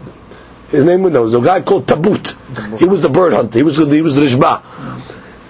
His 0.70 0.86
name 0.86 1.04
was, 1.04 1.14
there 1.14 1.22
was 1.22 1.34
a 1.34 1.42
guy 1.42 1.62
called 1.62 1.88
Tabut. 1.88 2.36
He 2.78 2.86
was 2.86 3.02
the 3.02 3.10
bird 3.10 3.34
hunter. 3.34 3.58
He 3.58 3.64
was, 3.64 3.78
he 3.78 4.02
was 4.02 4.18
Rishba. 4.18 4.62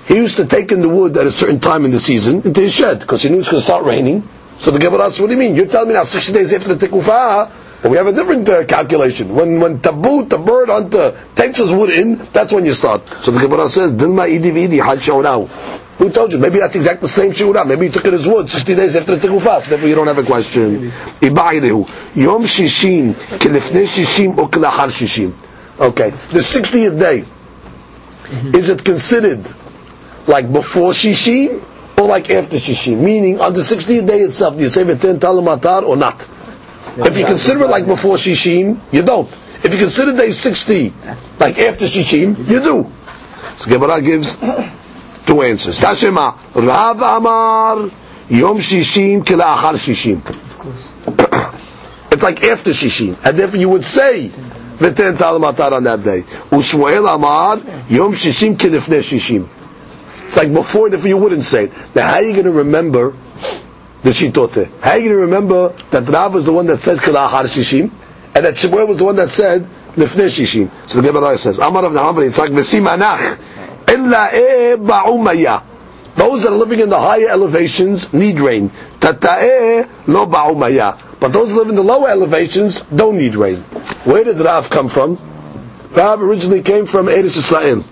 He 0.06 0.16
used 0.16 0.38
to 0.38 0.46
take 0.46 0.72
in 0.72 0.82
the 0.82 0.90
wood 0.90 1.16
at 1.18 1.26
a 1.26 1.32
certain 1.32 1.60
time 1.60 1.86
in 1.86 1.92
the 1.92 2.00
season 2.00 2.42
into 2.44 2.62
his 2.62 2.74
shed 2.74 3.00
because 3.00 3.24
he 3.24 3.30
knew 3.30 3.38
it's 3.38 3.50
going 3.50 3.60
to 3.62 3.64
start 3.64 3.86
raining. 3.86 4.28
So 4.58 4.70
the 4.72 4.80
Gemara 4.80 5.06
asked, 5.06 5.20
"What 5.20 5.28
do 5.28 5.34
you 5.34 5.40
mean? 5.40 5.56
You're 5.56 5.68
telling 5.68 5.88
me 5.88 5.94
now 5.96 6.04
60 6.04 6.34
days 6.34 6.54
after 6.54 6.76
the 6.76 6.88
Tekufa?" 6.88 7.50
But 7.82 7.90
we 7.90 7.98
have 7.98 8.06
a 8.06 8.12
different 8.12 8.48
uh, 8.48 8.66
calculation. 8.66 9.34
When 9.34 9.60
when 9.60 9.80
Tabut, 9.80 10.30
the 10.30 10.38
bird 10.38 10.70
hunter, 10.70 11.18
takes 11.34 11.58
his 11.58 11.72
wood 11.72 11.90
in, 11.90 12.16
that's 12.32 12.54
when 12.54 12.66
you 12.66 12.74
start. 12.74 13.08
So 13.24 13.32
the 13.32 13.40
Gemara 13.40 13.70
says, 13.70 13.94
"Dilma 13.94 14.30
idi 14.30 14.54
vidi 14.54 14.78
shonau." 14.78 15.50
Who 16.02 16.10
told 16.10 16.34
you? 16.34 16.40
Maybe 16.40 16.58
that's 16.58 16.76
exactly 16.76 17.02
the 17.02 17.14
same 17.14 17.32
shiurah. 17.32 17.68
Maybe 17.68 17.86
he 17.86 17.92
took 17.92 18.06
it 18.06 18.14
as 18.16 18.28
wood 18.28 18.50
60 18.50 18.74
days 18.74 18.96
after 18.96 19.16
the. 19.16 19.40
So 19.40 19.60
therefore 19.70 19.88
you 19.88 19.94
don't 19.94 20.08
have 20.08 20.18
a 20.18 20.24
question. 20.24 20.90
Ibaidehu. 21.22 22.16
Yom 22.16 22.42
shishim, 22.42 23.14
kilifnei 23.14 23.86
shishim, 23.86 24.36
or 24.36 24.50
shishim. 24.50 25.32
Okay. 25.80 26.10
The 26.10 26.40
60th 26.40 26.98
day, 27.00 27.24
is 28.58 28.70
it 28.70 28.84
considered 28.84 29.46
like 30.26 30.52
before 30.52 30.92
Shishim 30.92 31.64
or 32.00 32.08
like 32.08 32.32
after 32.32 32.58
Shishim? 32.58 32.98
Meaning 32.98 33.40
on 33.40 33.54
the 33.54 33.60
60th 33.62 34.08
day 34.08 34.22
itself, 34.22 34.58
do 34.58 34.64
you 34.64 34.70
say 34.70 34.84
V'ten 34.84 35.20
Talamatar 35.20 35.84
or 35.84 35.98
not? 35.98 36.28
If 36.98 37.16
you 37.16 37.26
consider 37.26 37.66
it 37.66 37.70
like 37.70 37.86
before 37.86 38.16
Shishim, 38.16 38.80
you 38.92 39.04
don't. 39.04 39.30
If 39.64 39.72
you 39.72 39.80
consider 39.80 40.18
day 40.18 40.32
60 40.32 40.94
like 41.40 41.60
after 41.60 41.86
Shishim, 41.86 42.38
you 42.50 42.60
do. 42.60 42.92
So 43.58 43.70
Gemara 43.70 44.02
gives 44.02 44.36
two 45.26 45.42
answers. 45.42 45.78
Tashema, 45.80 46.38
Rav 46.56 47.02
Amar, 47.02 47.90
Yom 48.30 48.58
Shishim 48.58 49.24
Kila'achar 49.24 49.76
Shishim. 49.76 50.22
It's 52.12 52.24
like 52.24 52.44
after 52.44 52.72
Shishim. 52.72 53.18
And 53.26 53.40
therefore 53.40 53.58
you 53.58 53.70
would 53.70 53.86
say 53.86 54.28
V'ten 54.28 55.18
Tal 55.18 55.40
Matar 55.40 55.72
on 55.72 55.86
that 55.86 56.04
day. 56.04 56.24
Ushmuel 56.52 57.16
Amar 57.16 57.58
Yom 57.90 58.14
Shishim 58.14 58.58
Kilifne 58.58 59.00
Shishim. 59.00 59.48
It's 60.28 60.38
like 60.38 60.54
before, 60.54 60.90
therefore 60.90 61.08
you 61.08 61.18
wouldn't 61.18 61.46
say 61.46 61.66
it. 61.66 61.72
Now 61.96 62.08
how 62.08 62.16
are 62.16 62.22
you 62.22 62.34
going 62.34 62.46
to 62.46 62.52
remember 62.52 63.14
the 64.04 64.10
Shitote? 64.10 64.70
How 64.82 64.92
are 64.92 64.98
you 64.98 65.10
going 65.10 65.16
to 65.16 65.22
remember 65.22 65.70
that 65.92 66.08
Rav 66.08 66.34
was 66.34 66.46
the 66.46 66.54
one 66.54 66.68
that 66.68 66.82
said 66.82 67.00
Kila'achar 67.00 67.46
Shishim? 67.46 67.92
And 68.36 68.46
that 68.46 68.56
Shmuel 68.56 68.88
was 68.88 68.98
the 68.98 69.06
one 69.06 69.16
that 69.16 69.30
said 69.30 69.64
Lifne 69.96 70.28
Shishim. 70.28 70.70
So 70.90 71.02
the 71.02 71.12
Gemara 71.12 71.38
says, 71.38 71.60
Amar 71.60 71.84
Rav 71.84 71.92
Nahman, 71.92 72.28
it's 72.28 72.38
like 72.38 72.52
e 72.52 72.54
ba'umaya. 72.54 73.40
Those 76.16 76.44
that 76.44 76.52
are 76.52 76.56
living 76.56 76.80
in 76.80 76.90
the 76.90 77.00
higher 77.00 77.28
elevations 77.30 78.14
need 78.14 78.40
rain. 78.40 78.72
Tata'e 79.00 80.08
lo 80.08 80.26
ba'umaya. 80.26 80.98
But 81.20 81.34
those 81.34 81.52
who 81.52 81.58
live 81.58 81.70
in 81.70 81.76
the 81.76 81.84
lower 81.84 82.10
elevations 82.10 82.82
don't 82.82 83.18
need 83.18 83.36
rain. 83.36 83.58
Where 84.06 84.24
did 84.24 84.40
Rav 84.40 84.70
come 84.70 84.88
from? 84.90 85.18
Rav 85.92 86.22
originally 86.22 86.62
came 86.62 86.86
from 86.86 87.08
Eretz 87.08 87.38
Israel. 87.38 87.84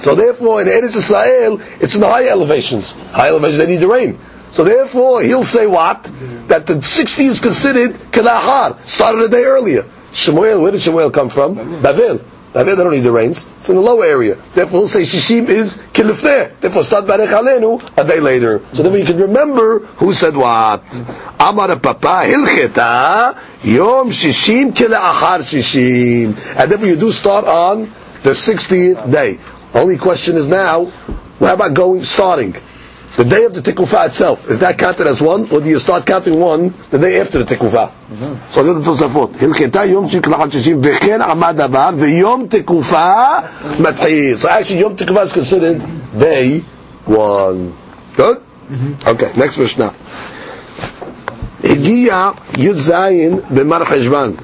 So 0.00 0.14
therefore, 0.14 0.62
in 0.62 0.68
Eretz 0.68 0.94
Israel, 0.96 1.60
it's 1.80 1.94
in 1.94 2.00
the 2.00 2.08
high 2.08 2.28
elevations. 2.28 2.92
High 3.10 3.28
elevations, 3.28 3.58
they 3.58 3.66
need 3.66 3.80
the 3.80 3.88
rain. 3.88 4.18
So 4.50 4.64
therefore, 4.64 5.22
he'll 5.22 5.44
say 5.44 5.66
what? 5.66 6.10
That 6.48 6.66
the 6.66 6.80
60 6.80 7.24
is 7.24 7.40
considered 7.40 7.98
kalahar, 8.12 8.78
started 8.82 9.22
a 9.22 9.28
day 9.28 9.44
earlier. 9.44 9.84
Shemuel, 10.12 10.62
where 10.62 10.72
did 10.72 10.80
Shemuel 10.80 11.10
come 11.10 11.28
from? 11.28 11.56
Bavel. 11.82 12.24
They 12.52 12.64
don't 12.64 12.90
need 12.92 13.00
the 13.00 13.12
rains. 13.12 13.46
It's 13.58 13.68
in 13.68 13.76
the 13.76 13.82
low 13.82 14.00
area. 14.00 14.36
Therefore, 14.54 14.80
we'll 14.80 14.88
say 14.88 15.02
Shishim 15.02 15.48
is 15.48 15.76
kilifneh. 15.92 16.58
Therefore, 16.60 16.82
start 16.82 17.04
Barech 17.06 17.28
Alenu 17.28 17.82
a 17.96 18.06
day 18.06 18.20
later. 18.20 18.64
So 18.72 18.82
then 18.82 18.92
we 18.92 19.04
can 19.04 19.18
remember 19.18 19.80
who 20.00 20.12
said 20.14 20.36
what. 20.36 20.82
Amar 21.38 21.76
Papa 21.76 22.24
Hilcheta 22.24 23.38
Yom 23.64 24.10
Shishim 24.10 24.72
Kilachar 24.72 25.40
Shishim. 25.42 26.36
And 26.56 26.72
then 26.72 26.80
you 26.80 26.96
do 26.96 27.12
start 27.12 27.44
on 27.44 27.82
the 28.22 28.30
60th 28.30 29.12
day. 29.12 29.38
Only 29.74 29.98
question 29.98 30.36
is 30.36 30.48
now, 30.48 30.86
how 31.38 31.54
about 31.54 31.74
going, 31.74 32.02
starting? 32.02 32.56
the 33.18 33.24
day 33.24 33.44
of 33.46 33.52
the 33.52 33.60
Tikufa 33.60 34.06
itself, 34.06 34.48
is 34.48 34.60
that 34.60 34.78
counted 34.78 35.08
as 35.08 35.20
one, 35.20 35.50
or 35.50 35.60
do 35.60 35.68
you 35.68 35.80
start 35.80 36.06
counting 36.06 36.38
one 36.38 36.72
the 36.90 36.98
day 36.98 37.20
after 37.20 37.42
the 37.42 37.52
Tikufa? 37.52 37.90
Mm-hmm. 37.90 38.50
So 38.52 38.62
the 38.62 38.74
Tosafot. 38.80 39.32
Hilcheta 39.32 39.90
yom 39.90 40.08
shiklah 40.08 40.48
shishim 40.48 40.80
v'chen 40.80 41.20
amad 41.20 41.58
avar 41.58 41.94
v'yom 41.94 42.48
tikufah 42.48 43.42
matchir. 43.78 44.38
So 44.38 44.48
actually 44.48 44.78
yom 44.78 44.94
tikufah 44.94 45.24
is 45.24 45.32
considered 45.32 45.80
day 46.16 46.60
one. 47.06 47.76
Good? 48.14 48.38
Mm-hmm. 48.38 49.08
Okay, 49.08 49.32
next 49.36 49.58
Mishnah. 49.58 49.90
Higiya 51.62 52.36
Yud 52.54 52.76
Zayin 52.76 53.40
b'mar 53.40 53.80
Cheshvan. 53.80 54.36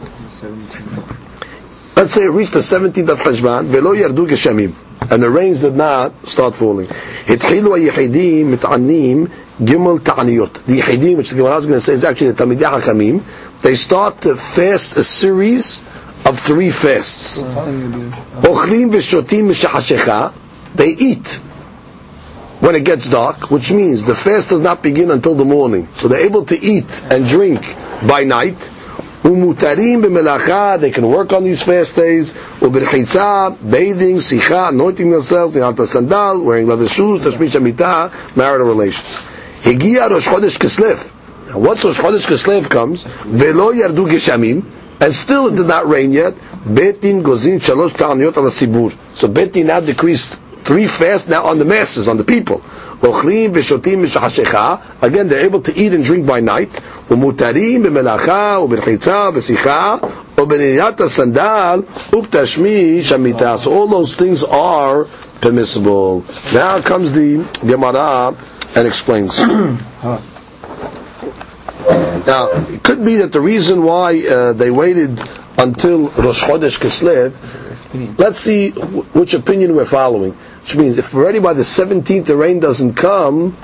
Let's 1.95 2.13
say 2.13 2.25
it 2.25 2.31
reached 2.31 2.55
the 2.55 2.59
17th 2.59 3.09
of 3.09 3.21
Cheshvan, 3.21 3.69
yardu 3.69 4.27
geshamim. 4.27 4.75
And 5.13 5.23
the 5.23 5.31
rains 5.31 5.61
did 5.61 5.77
not 5.77 6.27
start 6.27 6.57
falling. 6.57 6.89
התחילו 7.30 7.76
היחידים 7.76 8.52
מתענים 8.52 9.26
גimel 9.64 10.00
תעניות. 10.04 10.60
The 10.68 10.72
יחידים, 10.72 11.18
which 11.18 11.30
the 11.32 11.36
Gemara 11.36 11.58
is 11.58 11.66
going 11.68 11.80
to 11.80 11.82
say 11.82 11.94
is 11.94 12.04
actually 12.04 12.32
the 12.32 12.44
תלמידי 12.44 12.66
חכמים, 12.82 13.20
they 13.62 13.76
start 13.76 14.22
to 14.22 14.36
fast 14.36 14.98
a 14.98 15.04
series 15.04 15.82
of 16.26 16.40
three 16.40 16.72
fasts. 16.72 17.44
אוכלים 18.48 18.90
ושותים 18.92 19.50
משחשיכה, 19.50 20.28
they 20.78 20.96
eat 20.98 21.40
when 22.62 22.76
it 22.76 22.84
gets 22.84 23.08
dark, 23.10 23.50
which 23.52 23.72
means 23.72 24.04
the 24.04 24.16
fast 24.16 24.50
does 24.50 24.62
not 24.62 24.82
begin 24.84 25.12
until 25.12 25.34
the 25.36 25.46
morning. 25.46 25.88
So 25.96 26.08
they're 26.08 26.26
able 26.26 26.46
to 26.46 26.58
eat 26.60 27.04
and 27.10 27.26
drink 27.26 27.62
by 28.08 28.24
night. 28.24 28.70
Umutarim 29.25 30.03
b'melacha, 30.03 30.79
they 30.79 30.91
can 30.91 31.09
work 31.09 31.33
on 31.33 31.45
these 31.45 31.63
fast 31.63 31.97
days. 31.97 32.35
Uberchitza, 32.61 33.57
bathing, 33.71 34.17
sicha, 34.17 34.69
anointing 34.69 35.11
themselves, 35.11 35.57
ni'ata 35.57 35.87
sandal, 35.87 36.43
wearing 36.43 36.67
leather 36.67 36.87
shoes, 36.87 37.21
tashmish 37.23 37.55
amita, 37.57 38.13
marital 38.37 38.67
relations. 38.67 39.07
Higia 39.63 40.11
Rosh 40.11 40.29
Chodesh 40.29 40.59
Kislev. 40.59 41.11
Now 41.49 41.59
once 41.59 41.83
Rosh 41.83 42.01
Chodesh 42.01 42.27
Kislev 42.27 42.69
comes, 42.69 43.05
velo 43.05 43.73
yardu 43.73 44.11
geshamim, 44.11 44.63
and 45.01 45.15
still 45.15 45.47
it 45.47 45.57
did 45.57 45.69
not 45.69 45.89
rain 45.89 46.13
yet, 46.13 46.35
betin 46.35 47.23
gozin 47.23 47.59
shalosh 47.59 47.93
ta'aniyot 47.93 48.37
ala 48.37 48.51
sibur. 48.51 48.95
So 49.15 49.27
betin 49.27 49.65
now 49.65 49.81
decreased 49.81 50.39
three 50.65 50.87
fasts 50.87 51.29
now 51.29 51.47
on 51.47 51.59
the 51.59 51.65
masses, 51.65 52.09
on 52.09 52.19
the 52.19 52.25
people. 52.25 52.63
Again, 55.03 55.29
they're 55.29 55.41
able 55.41 55.61
to 55.61 55.79
eat 55.79 55.93
and 55.93 56.05
drink 56.05 56.27
by 56.27 56.41
night. 56.41 56.71
Umutarim 57.09 57.83
b'melacha 57.85 58.59
u'b'rchitza 58.67 59.33
v'sicha 59.35 60.01
u'b'niyat 60.37 61.09
sandal 61.09 61.83
u'b'tashmish 61.83 63.13
amita. 63.15 63.59
So 63.59 63.73
all 63.75 63.87
those 63.89 64.15
things 64.15 64.43
are 64.43 65.05
permissible. 65.41 66.25
Now 66.55 66.81
comes 66.81 67.13
the 67.13 67.45
Gemara 67.67 68.35
and 68.75 68.87
explains. 68.87 69.39
now, 69.41 69.79
it 72.73 72.83
could 72.83 73.05
be 73.05 73.17
that 73.17 73.33
the 73.33 73.41
reason 73.41 73.83
why 73.83 74.19
uh, 74.27 74.53
they 74.55 74.71
waited 74.71 75.21
until 75.59 76.09
Rosh 76.09 76.43
Chodesh 76.43 76.79
Kislev, 76.81 78.19
let's 78.19 78.39
see 78.41 78.71
wh- 78.71 79.15
which 79.15 79.35
opinion 79.35 79.77
we're 79.77 79.85
following. 79.85 80.33
Which 80.63 80.75
means 80.77 80.97
if 80.99 81.15
already 81.15 81.39
by 81.39 81.53
the 81.53 81.63
17th 81.63 82.25
the 82.27 82.37
rain 82.37 82.59
doesn't 82.61 82.95
come, 82.95 83.57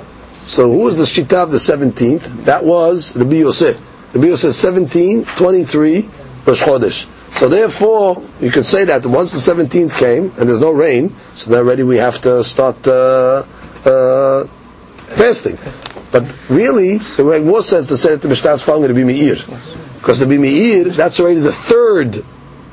so 0.51 0.69
who 0.69 0.79
was 0.79 0.97
the 0.99 1.05
Shita 1.05 1.45
of 1.45 1.53
the 1.53 1.59
17th? 1.59 2.47
That 2.47 2.65
was 2.65 3.15
Rabbi 3.15 3.37
Yosef. 3.37 3.79
Rabbi 4.13 4.27
Yosef 4.27 4.53
17, 4.53 5.25
23, 5.25 6.09
Rosh 6.45 6.61
Chodesh. 6.63 7.09
So 7.39 7.49
therefore, 7.49 8.21
you 8.41 8.51
could 8.51 8.67
say 8.67 8.85
that 8.87 9.07
once 9.07 9.31
the 9.31 9.39
17th 9.39 9.97
came 9.97 10.33
and 10.37 10.49
there's 10.49 10.61
no 10.61 10.73
rain, 10.73 11.15
so 11.37 11.53
then 11.53 11.61
already 11.61 11.85
we 11.85 11.99
have 11.99 12.21
to 12.23 12.43
start 12.43 12.85
uh, 12.89 13.45
uh, 13.85 14.47
fasting. 15.11 15.57
But 16.11 16.25
really, 16.51 16.99
the 16.99 17.25
way 17.25 17.39
more 17.39 17.63
sense 17.63 17.87
to 17.87 17.97
say 17.97 18.11
that 18.11 18.23
the 18.23 18.29
Mishnah 18.29 18.55
is 18.55 18.65
following 18.65 18.89
Rabbi 18.93 19.05
Meir. 19.05 19.37
Because 19.99 20.19
the 20.19 20.27
Rabbi 20.27 20.39
Meir, 20.39 20.85
that's 20.89 21.21
already 21.21 21.39
the 21.39 21.53
third 21.53 22.25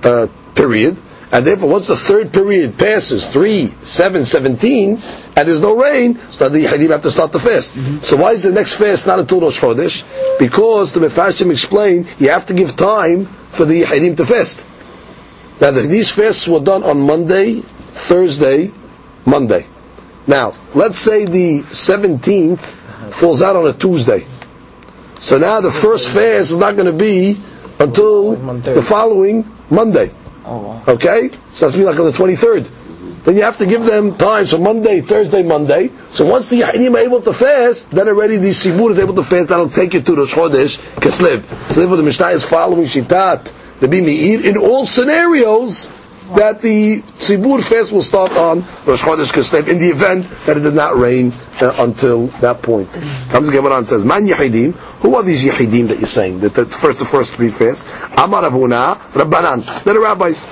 uh, 0.03 0.25
period, 0.55 0.97
and 1.31 1.45
therefore 1.45 1.69
once 1.69 1.87
the 1.87 1.97
third 1.97 2.31
period 2.31 2.77
passes, 2.77 3.27
3, 3.27 3.67
7, 3.67 4.23
17, 4.25 4.91
and 5.35 5.47
there's 5.47 5.61
no 5.61 5.75
rain, 5.75 6.17
so 6.31 6.47
the 6.49 6.65
Yehidim 6.65 6.89
have 6.89 7.01
to 7.01 7.11
start 7.11 7.31
the 7.31 7.39
fast. 7.39 7.73
Mm-hmm. 7.73 7.99
So 7.99 8.15
why 8.17 8.31
is 8.31 8.43
the 8.43 8.51
next 8.51 8.75
fast 8.75 9.07
not 9.07 9.19
until 9.19 9.41
Rosh 9.41 9.59
Chodesh? 9.59 10.03
Because 10.39 10.93
the 10.93 11.01
Mefashim 11.01 11.51
explained, 11.51 12.07
you 12.17 12.29
have 12.29 12.45
to 12.47 12.53
give 12.53 12.75
time 12.75 13.25
for 13.25 13.65
the 13.65 13.83
Yehidim 13.83 14.15
to 14.17 14.25
fast. 14.25 14.63
Now 15.59 15.71
the, 15.71 15.81
these 15.81 16.11
fasts 16.11 16.47
were 16.47 16.59
done 16.61 16.83
on 16.83 17.01
Monday, 17.01 17.61
Thursday, 17.61 18.71
Monday. 19.25 19.65
Now, 20.27 20.53
let's 20.73 20.99
say 20.99 21.25
the 21.25 21.59
17th 21.63 22.59
falls 23.11 23.41
out 23.41 23.55
on 23.55 23.65
a 23.67 23.73
Tuesday. 23.73 24.25
So 25.19 25.37
now 25.37 25.61
the 25.61 25.71
first 25.71 26.09
fast 26.09 26.51
is 26.51 26.57
not 26.57 26.75
going 26.75 26.85
to 26.85 26.93
be 26.97 27.39
until 27.79 28.35
the 28.59 28.81
following 28.83 29.49
Monday. 29.69 30.11
Oh, 30.47 30.57
wow. 30.59 30.83
Okay? 30.87 31.31
So 31.53 31.65
that's 31.65 31.77
be 31.77 31.83
like 31.83 31.99
on 31.99 32.05
the 32.05 32.11
23rd. 32.11 33.23
Then 33.25 33.35
you 33.35 33.43
have 33.43 33.57
to 33.57 33.65
give 33.65 33.83
them 33.83 34.15
time, 34.15 34.45
so 34.45 34.57
Monday, 34.57 35.01
Thursday, 35.01 35.43
Monday. 35.43 35.91
So 36.09 36.25
once 36.25 36.49
the 36.49 36.61
Yahinim 36.61 36.93
are 36.93 36.99
able 36.99 37.21
to 37.21 37.33
fast, 37.33 37.91
then 37.91 38.07
already 38.07 38.37
the 38.37 38.51
Sibur 38.51 38.91
is 38.91 38.99
able 38.99 39.15
to 39.15 39.23
fast, 39.23 39.49
that'll 39.49 39.69
take 39.69 39.93
you 39.93 40.01
to 40.01 40.15
Rosh 40.15 40.33
Chodesh, 40.33 40.77
Kislev. 40.95 41.43
So 41.73 41.81
therefore 41.81 41.97
the 41.97 42.03
Mishnah 42.03 42.29
is 42.29 42.45
following 42.45 42.85
Shitat, 42.85 43.51
the 43.81 43.87
Bimi'ir, 43.87 44.45
in 44.45 44.55
all 44.55 44.85
scenarios, 44.85 45.91
that 46.35 46.61
the 46.61 47.01
Tzibur 47.01 47.63
fast 47.63 47.91
will 47.91 48.03
start 48.03 48.31
on 48.31 48.59
Rosh 48.85 49.03
Chodesh 49.03 49.31
Kislev 49.33 49.67
in 49.67 49.79
the 49.79 49.87
event 49.89 50.29
that 50.45 50.57
it 50.57 50.61
did 50.61 50.73
not 50.73 50.95
rain 50.97 51.31
uh, 51.61 51.75
until 51.79 52.27
that 52.41 52.61
point. 52.61 52.91
Comes 53.29 53.49
the 53.49 53.75
and 53.75 53.87
says, 53.87 54.03
Man 54.05 54.27
Yehidim, 54.27 54.73
who 54.73 55.15
are 55.15 55.23
these 55.23 55.43
Yehidim 55.45 55.87
that 55.89 55.97
you're 55.97 56.07
saying? 56.07 56.39
That 56.41 56.53
the 56.53 56.65
first, 56.65 56.99
the 56.99 57.05
first 57.05 57.35
three 57.35 57.49
fasts? 57.49 57.89
Amar 58.17 58.43
Rav 58.43 58.53
Huna, 58.53 58.95
Rabbanan. 59.13 59.83
They're 59.83 59.93
the 59.93 59.99
rabbis. 59.99 60.47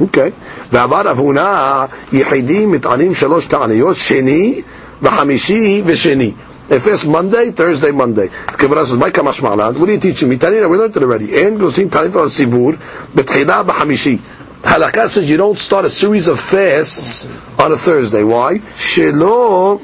Okay. 0.00 0.32
ואמר 0.72 1.00
רב 1.08 1.18
הונא, 1.18 1.84
יחידים 2.12 2.72
מטענים 2.72 3.14
שלוש 3.14 3.46
תעניות, 3.46 3.96
שני 3.96 4.62
וחמישי 5.02 5.82
ושני. 5.86 6.32
If 6.70 6.86
it's 6.86 7.04
Monday, 7.04 7.50
Thursday, 7.50 7.90
Monday. 7.90 8.28
The 8.28 8.56
Gemara 8.56 8.86
says, 8.86 8.96
"My 8.96 9.10
kamash. 9.10 9.42
What 9.42 9.88
are 9.88 9.92
you 9.92 9.98
teaching 9.98 10.28
me? 10.28 10.36
Tanina, 10.36 10.70
we 10.70 10.76
learned 10.78 10.96
it 10.96 11.02
already. 11.02 11.44
And 11.44 11.58
goes 11.58 11.76
in 11.80 11.90
Tanina 11.90 12.14
al 12.14 12.26
Sibur, 12.26 12.74
betchila 13.12 13.64
b'chamishi. 13.66 14.20
Halakha 14.62 15.08
says 15.08 15.28
you 15.28 15.36
don't 15.36 15.58
start 15.58 15.84
a 15.84 15.90
series 15.90 16.28
of 16.28 16.38
fasts 16.38 17.26
on 17.58 17.72
a 17.72 17.76
Thursday. 17.76 18.22
Why? 18.22 18.58
Shelo 18.58 19.80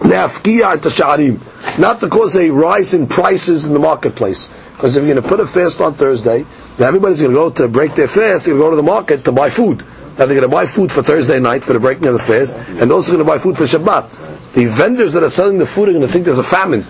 leafkia 0.00 0.74
et 0.74 0.82
sha'arim. 0.82 1.78
Not 1.78 2.00
to 2.00 2.08
cause 2.08 2.36
a 2.36 2.50
rise 2.50 2.94
in 2.94 3.06
prices 3.06 3.66
in 3.66 3.72
the 3.72 3.78
marketplace. 3.78 4.50
Because 4.72 4.96
if 4.96 5.04
you're 5.04 5.14
going 5.14 5.22
to 5.22 5.28
put 5.28 5.40
a 5.40 5.46
fast 5.46 5.80
on 5.80 5.94
Thursday, 5.94 6.44
then 6.76 6.88
everybody's 6.88 7.20
going 7.20 7.32
to 7.32 7.38
go 7.38 7.50
to 7.50 7.68
break 7.68 7.94
their 7.94 8.08
fast. 8.08 8.46
They're 8.46 8.54
going 8.54 8.62
to 8.62 8.66
go 8.66 8.70
to 8.70 8.76
the 8.76 8.82
market 8.82 9.24
to 9.24 9.32
buy 9.32 9.50
food. 9.50 9.84
Now 10.18 10.26
they're 10.26 10.38
going 10.38 10.42
to 10.42 10.48
buy 10.48 10.66
food 10.66 10.92
for 10.92 11.02
Thursday 11.02 11.40
night 11.40 11.64
for 11.64 11.72
the 11.72 11.80
breaking 11.80 12.06
of 12.06 12.12
the 12.14 12.20
fast, 12.20 12.54
and 12.54 12.88
those 12.88 13.08
are 13.08 13.12
going 13.12 13.24
to 13.24 13.30
buy 13.30 13.38
food 13.38 13.56
for 13.56 13.64
Shabbat. 13.64 14.52
the 14.54 14.66
vendors 14.66 15.12
that 15.14 15.24
are 15.24 15.30
selling 15.30 15.58
the 15.58 15.66
food 15.66 15.88
are 15.88 15.92
going 15.92 16.06
to 16.06 16.08
think 16.08 16.24
there's 16.24 16.38
a 16.38 16.44
famine. 16.44 16.86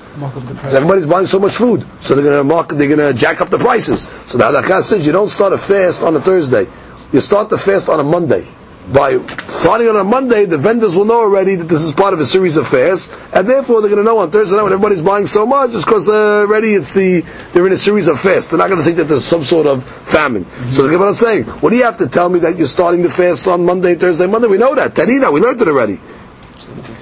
Everybody's 0.65 1.07
buying 1.07 1.27
so 1.27 1.39
much 1.39 1.57
food, 1.57 1.87
so 2.01 2.15
they're 2.15 2.25
going 2.25 2.37
to 2.37 2.45
mark, 2.45 2.69
they're 2.69 2.87
going 2.95 2.99
to 2.99 3.19
jack 3.19 3.41
up 3.41 3.49
the 3.49 3.59
prices. 3.59 4.03
So 4.27 4.37
the 4.37 4.45
halakha 4.45 4.83
says 4.83 5.07
you 5.07 5.13
don't 5.13 5.31
start 5.31 5.55
a 5.55 5.59
fast 5.59 6.03
on 6.03 6.15
a 6.17 6.21
Thursday, 6.21 6.67
you 7.15 7.21
start 7.21 7.49
the 7.49 7.57
fast 7.57 7.89
on 7.89 8.01
a 8.01 8.03
Monday. 8.03 8.45
By 8.93 9.25
starting 9.49 9.89
on 9.89 9.97
a 9.97 10.05
Monday, 10.05 10.45
the 10.45 10.59
vendors 10.59 10.95
will 10.97 11.05
know 11.07 11.21
already 11.21 11.55
that 11.55 11.69
this 11.69 11.81
is 11.83 11.93
part 11.93 12.13
of 12.13 12.19
a 12.21 12.27
series 12.27 12.57
of 12.59 12.67
fasts, 12.69 13.17
and 13.33 13.49
therefore 13.49 13.81
they're 13.81 13.89
going 13.89 14.03
to 14.03 14.05
know 14.05 14.19
on 14.19 14.31
Thursday 14.33 14.57
night 14.57 14.65
when 14.65 14.73
everybody's 14.73 15.01
buying 15.01 15.27
so 15.27 15.47
much, 15.47 15.75
it's 15.75 15.85
because 15.85 16.09
uh, 16.09 16.41
already 16.41 16.75
it's 16.75 16.93
the 16.93 17.25
they're 17.53 17.67
in 17.67 17.73
a 17.73 17.77
series 17.77 18.09
of 18.09 18.21
fasts. 18.21 18.51
They're 18.51 18.59
not 18.59 18.67
going 18.67 18.81
to 18.81 18.85
think 18.85 18.97
that 18.99 19.05
there's 19.05 19.25
some 19.25 19.45
sort 19.45 19.67
of 19.67 19.85
famine. 19.85 20.45
So 20.73 20.83
the 20.83 20.91
Gemara 20.91 21.11
is 21.11 21.21
saying, 21.21 21.45
what 21.45 21.71
do 21.71 21.77
you 21.77 21.85
have 21.85 21.97
to 21.99 22.09
tell 22.09 22.29
me 22.29 22.41
that 22.41 22.59
you're 22.59 22.67
starting 22.67 23.03
the 23.03 23.09
fast 23.09 23.47
on 23.47 23.65
Monday, 23.65 23.95
Thursday, 23.95 24.27
Monday? 24.27 24.49
We 24.49 24.59
know 24.59 24.75
that. 24.75 24.95
Tanina, 24.95 25.33
we 25.33 25.41
learned 25.41 25.63
it 25.63 25.69
already. 25.69 26.01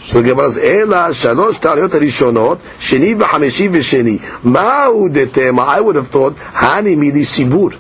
So 0.03 0.21
the 0.21 0.29
Gemara 0.29 0.51
says, 0.51 0.63
"Ela 0.63 1.09
shalosh 1.09 1.59
tariyot 1.59 1.89
harishonot, 1.89 2.59
sheni 2.79 3.19
v'chameshi 3.19 3.71
v'sheni." 3.71 4.19
Ma'u 4.43 5.09
detema. 5.13 5.65
I 5.65 5.81
would 5.81 5.97
have 5.97 6.09
thought, 6.09 6.37
hani 6.37 6.97
mili 6.97 7.25
sibur. 7.25 7.79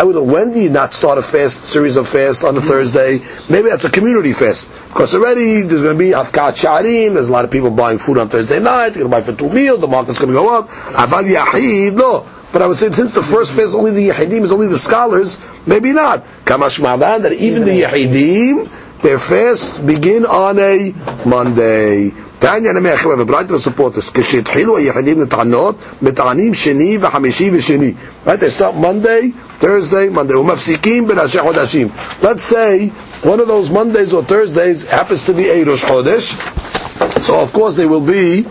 I 0.00 0.02
would 0.02 0.16
when 0.16 0.50
do 0.50 0.58
you 0.58 0.70
not 0.70 0.94
start 0.94 1.18
a 1.18 1.22
fast, 1.22 1.64
series 1.64 1.98
of 1.98 2.08
fasts 2.08 2.42
on 2.42 2.56
a 2.56 2.60
mm-hmm. 2.60 2.68
Thursday? 2.70 3.18
Maybe 3.50 3.68
that's 3.68 3.84
a 3.84 3.90
community 3.90 4.32
fast. 4.32 4.70
Because 4.88 5.14
already 5.14 5.60
there's 5.60 5.82
going 5.82 5.92
to 5.92 5.98
be 5.98 6.12
Afkat 6.12 6.56
Sharim, 6.56 7.12
there's 7.12 7.28
a 7.28 7.32
lot 7.32 7.44
of 7.44 7.50
people 7.50 7.70
buying 7.70 7.98
food 7.98 8.16
on 8.16 8.30
Thursday 8.30 8.60
night, 8.60 8.94
they're 8.94 9.02
going 9.02 9.10
to 9.10 9.16
buy 9.18 9.20
for 9.20 9.38
two 9.38 9.50
meals, 9.50 9.82
the 9.82 9.88
market's 9.88 10.18
going 10.18 10.30
to 10.30 10.34
go 10.34 10.58
up. 10.58 10.70
Aval 10.70 11.30
Yahid, 11.30 11.96
no. 11.96 12.26
But 12.50 12.62
I 12.62 12.66
would 12.66 12.78
say 12.78 12.90
since 12.92 13.12
the 13.12 13.22
first 13.22 13.54
fast 13.54 13.74
only 13.74 13.90
the 13.90 14.08
Yahidim 14.08 14.40
is 14.40 14.52
only 14.52 14.68
the 14.68 14.78
scholars, 14.78 15.38
maybe 15.66 15.92
not. 15.92 16.24
Kamashmalan 16.46 17.20
that 17.24 17.34
even 17.34 17.66
the 17.66 17.82
Yahidim, 17.82 19.02
their 19.02 19.18
fasts 19.18 19.78
begin 19.80 20.24
on 20.24 20.58
a 20.58 20.94
Monday. 21.26 22.14
תניא 22.39 22.71
נמי 22.71 22.93
אחי 22.93 23.07
וברייתא 23.07 23.53
support 23.53 23.97
this. 23.97 24.11
כשהתחילו 24.13 24.77
היחידים 24.77 25.21
לטענות, 25.21 25.75
מטענים 26.01 26.53
שני 26.53 26.97
וחמישי 27.01 27.49
ושני. 27.53 27.93
Right, 28.25 28.39
they 28.39 28.49
start 28.59 28.75
Monday, 28.75 29.33
Thursday, 29.61 30.09
Monday. 30.15 30.35
ומפסיקים 30.35 31.07
בראשי 31.07 31.39
חודשים. 31.39 31.87
Let's 32.21 32.43
say 32.43 32.91
one 33.23 33.39
of 33.39 33.47
those 33.47 33.69
Mondays 33.69 34.13
or 34.13 34.23
Thursdays 34.23 34.83
happens 34.89 35.23
to 35.23 35.33
be 35.33 35.49
a 35.49 35.63
Rosh 35.63 35.83
Chodesh. 35.85 36.27
So 37.21 37.39
of 37.39 37.53
course 37.53 37.75
they 37.75 37.85
will 37.85 38.01
be 38.01 38.45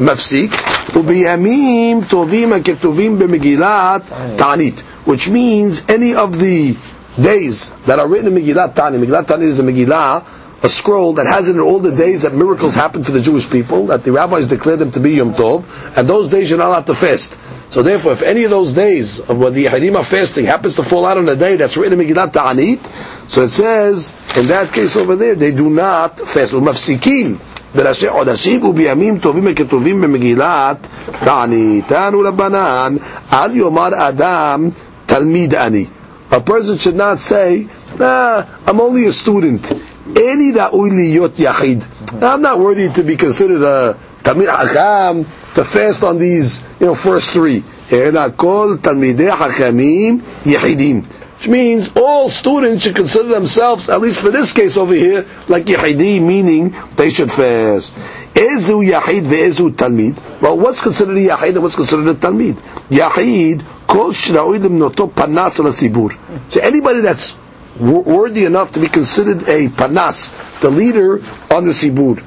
מפסיק, 0.00 0.52
ובימים 0.96 2.00
טובים 2.08 2.52
הכתובים 2.52 3.18
במגילת 3.18 4.02
תענית. 4.36 4.82
Which 5.06 5.28
means 5.28 5.82
any 5.88 6.14
of 6.14 6.38
the 6.40 6.74
days 7.20 7.72
that 7.86 7.98
are 7.98 8.06
written 8.08 8.26
in 8.28 8.34
Megillat 8.34 8.74
Tani. 8.74 8.98
Megillat 8.98 9.26
Tani 9.26 9.46
is 9.46 9.58
a 9.60 9.62
Megillah, 9.62 10.22
a 10.62 10.68
scroll 10.68 11.14
that 11.14 11.26
has 11.26 11.48
in 11.48 11.56
it 11.56 11.60
all 11.60 11.78
the 11.78 11.94
days 11.94 12.22
that 12.22 12.32
miracles 12.34 12.74
happened 12.74 13.04
to 13.04 13.12
the 13.12 13.20
Jewish 13.20 13.48
people, 13.48 13.86
that 13.86 14.04
the 14.04 14.12
rabbis 14.12 14.48
declared 14.48 14.78
them 14.78 14.90
to 14.92 15.00
be 15.00 15.12
Yom 15.12 15.34
Tov, 15.34 15.64
and 15.96 16.08
those 16.08 16.28
days 16.28 16.48
you're 16.50 16.58
not 16.58 16.68
allowed 16.68 16.86
to 16.86 16.94
fast. 16.94 17.38
So 17.68 17.82
therefore, 17.82 18.12
if 18.12 18.22
any 18.22 18.44
of 18.44 18.50
those 18.50 18.72
days 18.72 19.20
of 19.20 19.38
when 19.38 19.52
the 19.52 19.66
Yahidim 19.66 19.96
are 19.96 20.04
fasting 20.04 20.44
happens 20.46 20.76
to 20.76 20.82
fall 20.82 21.04
out 21.04 21.18
on 21.18 21.28
a 21.28 21.36
day 21.36 21.56
that's 21.56 21.76
written 21.76 22.00
in 22.00 22.06
Megillat 22.06 22.32
Ta'anit, 22.32 22.84
so 23.28 23.42
it 23.42 23.50
says, 23.50 24.14
in 24.36 24.46
that 24.46 24.72
case 24.72 24.96
over 24.96 25.16
there, 25.16 25.34
they 25.34 25.52
do 25.52 25.68
not 25.68 26.18
fast. 26.20 26.54
ומפסיקים 26.54 27.36
בראשי 27.74 28.10
חודשים 28.10 28.64
ובימים 28.64 29.18
טובים 29.18 29.44
וכתובים 29.46 30.00
במגילת 30.00 30.88
תענית. 31.24 31.88
תענו 31.88 32.20
רבנן, 32.20 32.96
אל 33.32 33.56
יאמר 33.56 34.08
אדם 34.08 34.68
תלמיד 35.06 35.54
אני. 35.54 35.86
A 36.30 36.40
person 36.40 36.76
should 36.78 36.96
not 36.96 37.18
say, 37.18 37.68
nah, 37.98 38.42
I'm 38.66 38.80
only 38.80 39.06
a 39.06 39.12
student. 39.12 39.72
Eni 40.13 40.53
ra'ui 40.53 40.89
liyot 40.91 41.35
yachid. 41.37 42.21
I'm 42.21 42.41
not 42.41 42.59
worthy 42.59 42.89
to 42.89 43.03
be 43.03 43.15
considered 43.17 43.61
a 43.63 43.97
Talmid 44.23 44.47
Hakam 44.47 45.25
to 45.55 45.63
fast 45.63 46.03
on 46.03 46.19
these, 46.19 46.61
you 46.79 46.87
know, 46.87 46.95
first 46.95 47.31
three. 47.31 47.63
Ela 47.91 48.31
kol 48.31 48.77
Hakamim 48.77 50.19
Yehidim. 50.43 51.05
Which 51.41 51.47
means 51.47 51.91
all 51.95 52.29
students 52.29 52.83
should 52.83 52.95
consider 52.95 53.29
themselves, 53.29 53.89
at 53.89 53.99
least 53.99 54.21
for 54.21 54.29
this 54.29 54.53
case 54.53 54.77
over 54.77 54.93
here, 54.93 55.25
like 55.47 55.65
Yehidi, 55.65 56.21
meaning 56.21 56.75
they 56.95 57.09
should 57.09 57.31
fast. 57.31 57.95
Ezu 58.35 58.87
Yahid 58.87 59.23
ve'ezu 59.23 59.71
Talmid. 59.71 60.21
Well, 60.39 60.57
what's 60.57 60.81
considered 60.83 61.17
a 61.17 61.27
Yahid 61.29 61.55
and 61.55 61.63
what's 61.63 61.75
considered 61.75 62.07
a 62.09 62.13
Talmid? 62.13 62.57
Yahid, 62.89 63.63
kol 63.87 64.11
shraui 64.11 64.59
limnoto 64.59 65.11
panas 65.11 65.59
al 65.59 65.71
sibur. 65.71 66.15
So 66.51 66.61
anybody 66.61 67.01
that's 67.01 67.39
worthy 67.78 68.44
enough 68.44 68.72
to 68.72 68.80
be 68.80 68.88
considered 68.88 69.42
a 69.48 69.68
panas, 69.68 70.32
the 70.60 70.70
leader 70.70 71.16
on 71.50 71.64
the 71.64 71.72
sibur. 71.72 72.20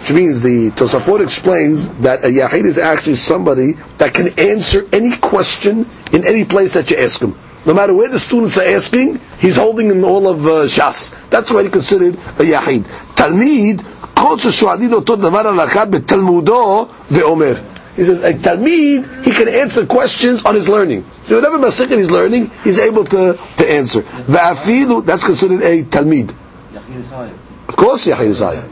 Which 0.00 0.12
means 0.12 0.42
the 0.42 0.70
Tosafot 0.70 1.20
explains 1.22 1.88
that 2.00 2.24
a 2.24 2.28
Yahid 2.28 2.64
is 2.64 2.78
actually 2.78 3.16
somebody 3.16 3.72
that 3.98 4.14
can 4.14 4.38
answer 4.38 4.86
any 4.92 5.16
question 5.16 5.88
in 6.12 6.26
any 6.26 6.44
place 6.44 6.74
that 6.74 6.90
you 6.90 6.98
ask 6.98 7.20
him. 7.20 7.34
No 7.64 7.74
matter 7.74 7.92
where 7.94 8.08
the 8.08 8.18
students 8.18 8.56
are 8.58 8.64
asking, 8.64 9.20
he's 9.40 9.56
holding 9.56 9.90
in 9.90 10.04
all 10.04 10.28
of 10.28 10.46
uh, 10.46 10.50
Shas. 10.66 11.12
That's 11.30 11.50
already 11.50 11.70
considered 11.70 12.14
a 12.14 12.44
Yahid. 12.44 12.84
Talmid, 13.16 13.82
כל 14.14 14.38
ששואלים 14.38 14.92
אותו 14.92 15.16
דבר 15.16 15.48
הלכה 15.48 15.84
בתלמודו 15.84 16.86
ואומר. 17.10 17.54
he 17.95 18.03
says, 18.05 18.21
a 18.21 18.33
Talmid, 18.33 19.25
he 19.25 19.31
can 19.31 19.49
answer 19.49 19.85
questions 19.85 20.45
on 20.45 20.55
his 20.55 20.69
learning. 20.69 21.03
So 21.25 21.35
whatever 21.35 21.57
Masichet 21.57 21.97
he's 21.97 22.09
learning, 22.11 22.49
he's 22.63 22.77
able 22.79 23.03
to, 23.05 23.37
to 23.57 23.69
answer. 23.69 24.01
Va'afilu, 24.01 25.05
that's 25.05 25.25
considered 25.25 25.61
a 25.61 25.83
Talmid. 25.83 26.33
Yachid 26.73 26.95
is 26.95 27.09
higher. 27.09 27.33
Of 27.67 27.75
course, 27.75 28.07
Yahid 28.07 28.27
is 28.27 28.39
higher. 28.39 28.67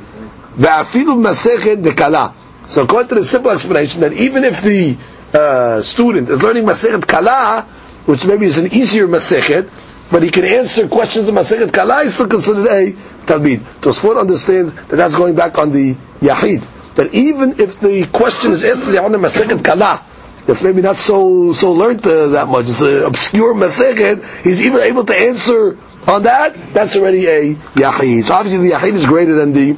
Ve'afilu 0.55 1.21
Masechet 1.21 1.83
dekala. 1.83 2.33
So 2.67 2.83
according 2.83 3.09
to 3.09 3.15
the 3.15 3.25
simple 3.25 3.51
explanation, 3.51 4.01
that 4.01 4.13
even 4.13 4.45
if 4.45 4.61
the 4.61 4.97
uh, 5.33 5.81
student 5.81 6.29
is 6.29 6.41
learning 6.41 6.63
Masechet 6.63 7.05
Kala, 7.05 7.63
which 8.05 8.25
maybe 8.25 8.45
is 8.45 8.57
an 8.57 8.67
easier 8.73 9.07
Masechet, 9.07 9.69
but 10.11 10.23
he 10.23 10.31
can 10.31 10.45
answer 10.45 10.87
questions 10.87 11.27
in 11.27 11.35
Masechet 11.35 11.73
Kala, 11.73 12.03
he's 12.03 12.13
still 12.13 12.27
considered 12.27 12.67
a 12.67 12.93
Talmid. 13.25 13.57
Tosfot 13.81 14.17
understands 14.19 14.73
that 14.73 14.95
that's 14.95 15.15
going 15.15 15.35
back 15.35 15.57
on 15.57 15.71
the 15.71 15.95
Yahid 16.21 16.65
That 16.98 17.12
even 17.14 17.60
if 17.60 17.80
the 17.80 18.06
question 18.06 18.52
is 18.52 18.62
answered 18.64 18.96
on 18.96 19.12
the 19.12 19.18
Masechet 19.18 19.64
Kala, 19.64 20.04
that's 20.46 20.62
maybe 20.62 20.82
not 20.82 20.96
so 20.96 21.52
so 21.52 21.72
learned 21.72 22.06
uh, 22.06 22.28
that 22.28 22.48
much. 22.48 22.68
It's 22.68 22.82
an 22.82 23.02
obscure 23.04 23.54
Masechet. 23.54 24.24
He's 24.44 24.60
even 24.62 24.80
able 24.80 25.04
to 25.04 25.16
answer 25.16 25.78
on 26.06 26.22
that. 26.24 26.54
That's 26.72 26.96
already 26.96 27.26
a 27.26 27.54
Yahid. 27.54 28.24
So 28.26 28.34
obviously 28.34 28.68
the 28.68 28.74
Yahid 28.74 28.92
is 28.94 29.06
greater 29.06 29.34
than 29.34 29.52
the 29.52 29.76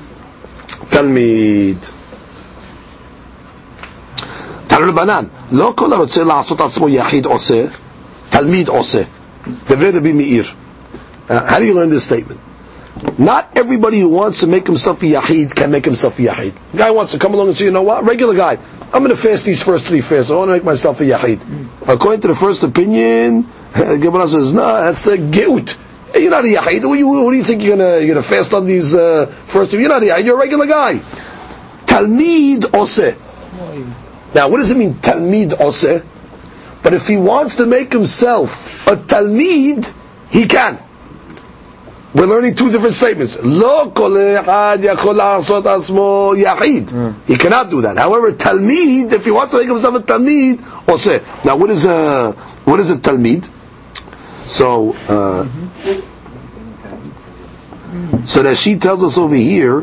תלמיד. 0.91 1.77
תנו 4.67 4.89
רבנן, 4.89 5.25
לא 5.53 5.73
כל 5.77 5.93
הרוצה 5.93 6.25
לעשות 6.25 6.61
עצמו 6.61 6.89
יחיד 6.89 7.27
עושה, 7.27 7.65
תלמיד 8.31 8.69
עושה. 8.69 9.03
דברי 9.69 9.91
רבי 9.91 10.13
מאיר. 10.13 10.45
Uh, 11.29 11.33
how 11.49 11.59
do 11.59 11.65
you 11.65 11.75
learn 11.75 11.91
this 11.91 12.05
statement? 12.05 12.39
Not 13.18 13.58
everybody 13.58 14.00
who 14.00 14.10
wants 14.10 14.42
to 14.42 14.48
make 14.48 14.68
himself 14.68 15.02
a 15.02 15.06
yahid 15.06 15.56
can 15.56 15.72
make 15.72 15.86
himself 15.86 16.20
a 16.20 16.24
yahid. 16.24 16.54
Guy 16.76 16.92
wants 16.92 17.14
to 17.14 17.20
come 17.20 17.34
along 17.34 17.48
and 17.50 17.58
say, 17.58 17.66
you 17.66 17.72
know 17.72 17.84
what, 17.84 18.04
regular 18.04 18.36
guy, 18.36 18.58
I'm 18.94 19.04
going 19.04 19.10
to 19.10 19.16
fast 19.16 19.46
these 19.46 19.64
first 19.64 19.86
three 19.86 20.02
fasts. 20.02 20.30
I 20.32 20.36
want 20.36 20.50
to 20.50 20.54
make 20.54 20.64
myself 20.64 21.00
a 21.02 21.04
yahid. 21.06 21.40
According 21.88 22.22
to 22.22 22.28
the 22.28 22.36
first 22.36 22.64
opinion, 22.64 23.48
Gemara 23.74 24.28
says, 24.28 24.54
no, 24.54 24.66
that's 24.84 25.08
a 25.08 25.18
geut. 25.18 25.78
You're 26.14 26.30
not 26.30 26.44
a 26.44 26.48
yahid. 26.48 26.86
What 26.88 26.96
do 26.96 27.00
you, 27.00 27.08
what 27.08 27.32
do 27.32 27.38
you 27.38 27.44
think 27.44 27.64
you're 27.64 27.78
going 27.78 28.16
to 28.16 28.24
fast 28.24 28.54
on 28.54 28.66
these 28.66 28.94
uh, 28.94 29.28
first? 29.48 29.72
You're 29.72 29.88
not 29.88 30.04
a 30.04 30.08
yahid. 30.08 30.26
You're 30.26 30.36
a 30.36 30.40
regular 30.40 30.68
guy. 30.68 30.96
Talmid 31.86 32.60
oseh. 32.72 33.16
Now, 34.36 34.50
what 34.50 34.58
does 34.58 34.72
it 34.72 34.78
mean, 34.78 34.96
talmid 34.96 35.52
oseh? 35.52 36.06
But 36.84 36.94
if 36.94 37.08
he 37.08 37.18
wants 37.18 37.56
to 37.56 37.66
make 37.66 37.92
himself 37.94 38.88
a 38.88 38.96
talmid, 38.96 39.94
he 40.30 40.48
can. 40.48 40.80
We're 42.15 42.27
learning 42.27 42.55
two 42.55 42.71
different 42.73 42.95
statements. 42.95 43.43
Lo 43.43 43.91
kol 43.91 44.13
echad 44.13 44.79
yakol 44.79 45.17
la'asot 45.17 45.65
asmo 45.65 46.35
yahid. 46.35 47.15
He 47.27 47.37
cannot 47.37 47.69
do 47.69 47.83
that. 47.83 47.99
However, 47.99 48.33
talmid, 48.33 49.13
if 49.13 49.25
he 49.27 49.31
wants 49.31 49.53
to 49.53 49.59
make 49.59 49.69
himself 49.69 49.97
a 49.97 50.01
talmid, 50.01 50.57
oseh. 50.87 51.45
Now, 51.45 51.57
what 51.57 51.69
is 51.71 51.85
a 51.85 52.33
what 52.65 52.81
is 52.81 52.91
a 52.91 52.97
talmid? 52.97 53.51
So, 54.47 54.95
uh, 55.09 55.45
so 58.25 58.43
that 58.45 58.57
she 58.57 58.79
tells 58.79 59.05
us 59.05 59.19
over 59.19 59.35
here 59.35 59.81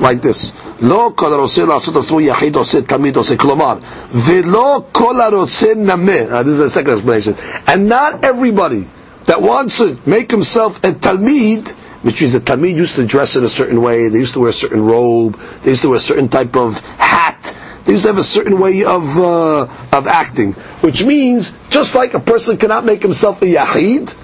like 0.00 0.20
this. 0.20 0.52
לא 0.82 1.12
כל 1.14 1.32
הרוצה 1.32 1.64
לעשות 1.64 1.96
עצמו 1.96 2.20
יחיד 2.20 2.56
עושה 2.56 2.82
תמיד 2.82 3.16
עושה 3.16 3.36
כלומר 3.36 3.76
ולא 4.12 4.82
כל 4.92 5.20
הרוצה 5.20 5.66
נמה 5.76 6.12
uh, 6.12 6.42
this 6.42 6.58
is 6.58 6.58
the 6.58 6.70
second 6.70 6.92
explanation 6.98 7.34
and 7.66 7.88
not 7.88 8.24
everybody 8.24 8.84
that 9.25 9.41
wants 9.41 9.77
to 9.79 9.97
make 10.05 10.29
himself 10.31 10.77
a 10.83 10.91
talmid 10.91 11.71
which 12.03 12.21
means 12.21 12.33
the 12.33 12.39
talmid 12.39 12.75
used 12.75 12.95
to 12.95 13.05
dress 13.05 13.35
in 13.35 13.43
a 13.43 13.47
certain 13.49 13.81
way 13.81 14.07
they 14.09 14.19
used 14.19 14.33
to 14.33 14.39
wear 14.39 14.49
a 14.49 14.53
certain 14.53 14.83
robe 14.85 15.39
they 15.63 15.71
used 15.71 15.81
to 15.81 15.89
wear 15.89 15.97
a 15.97 16.01
certain 16.01 16.29
type 16.29 16.55
of 16.55 16.79
hat 16.97 17.55
they 17.85 17.93
used 17.93 18.03
to 18.03 18.09
have 18.09 18.17
a 18.17 18.23
certain 18.23 18.59
way 18.59 18.83
of 18.83 19.17
uh, 19.17 19.61
of 19.93 20.07
acting 20.07 20.53
which 20.81 21.03
means 21.03 21.55
just 21.69 21.95
like 21.95 22.13
a 22.13 22.19
person 22.19 22.57
cannot 22.57 22.85
make 22.85 23.01
himself 23.01 23.41
a 23.41 23.45
yahid 23.45 24.15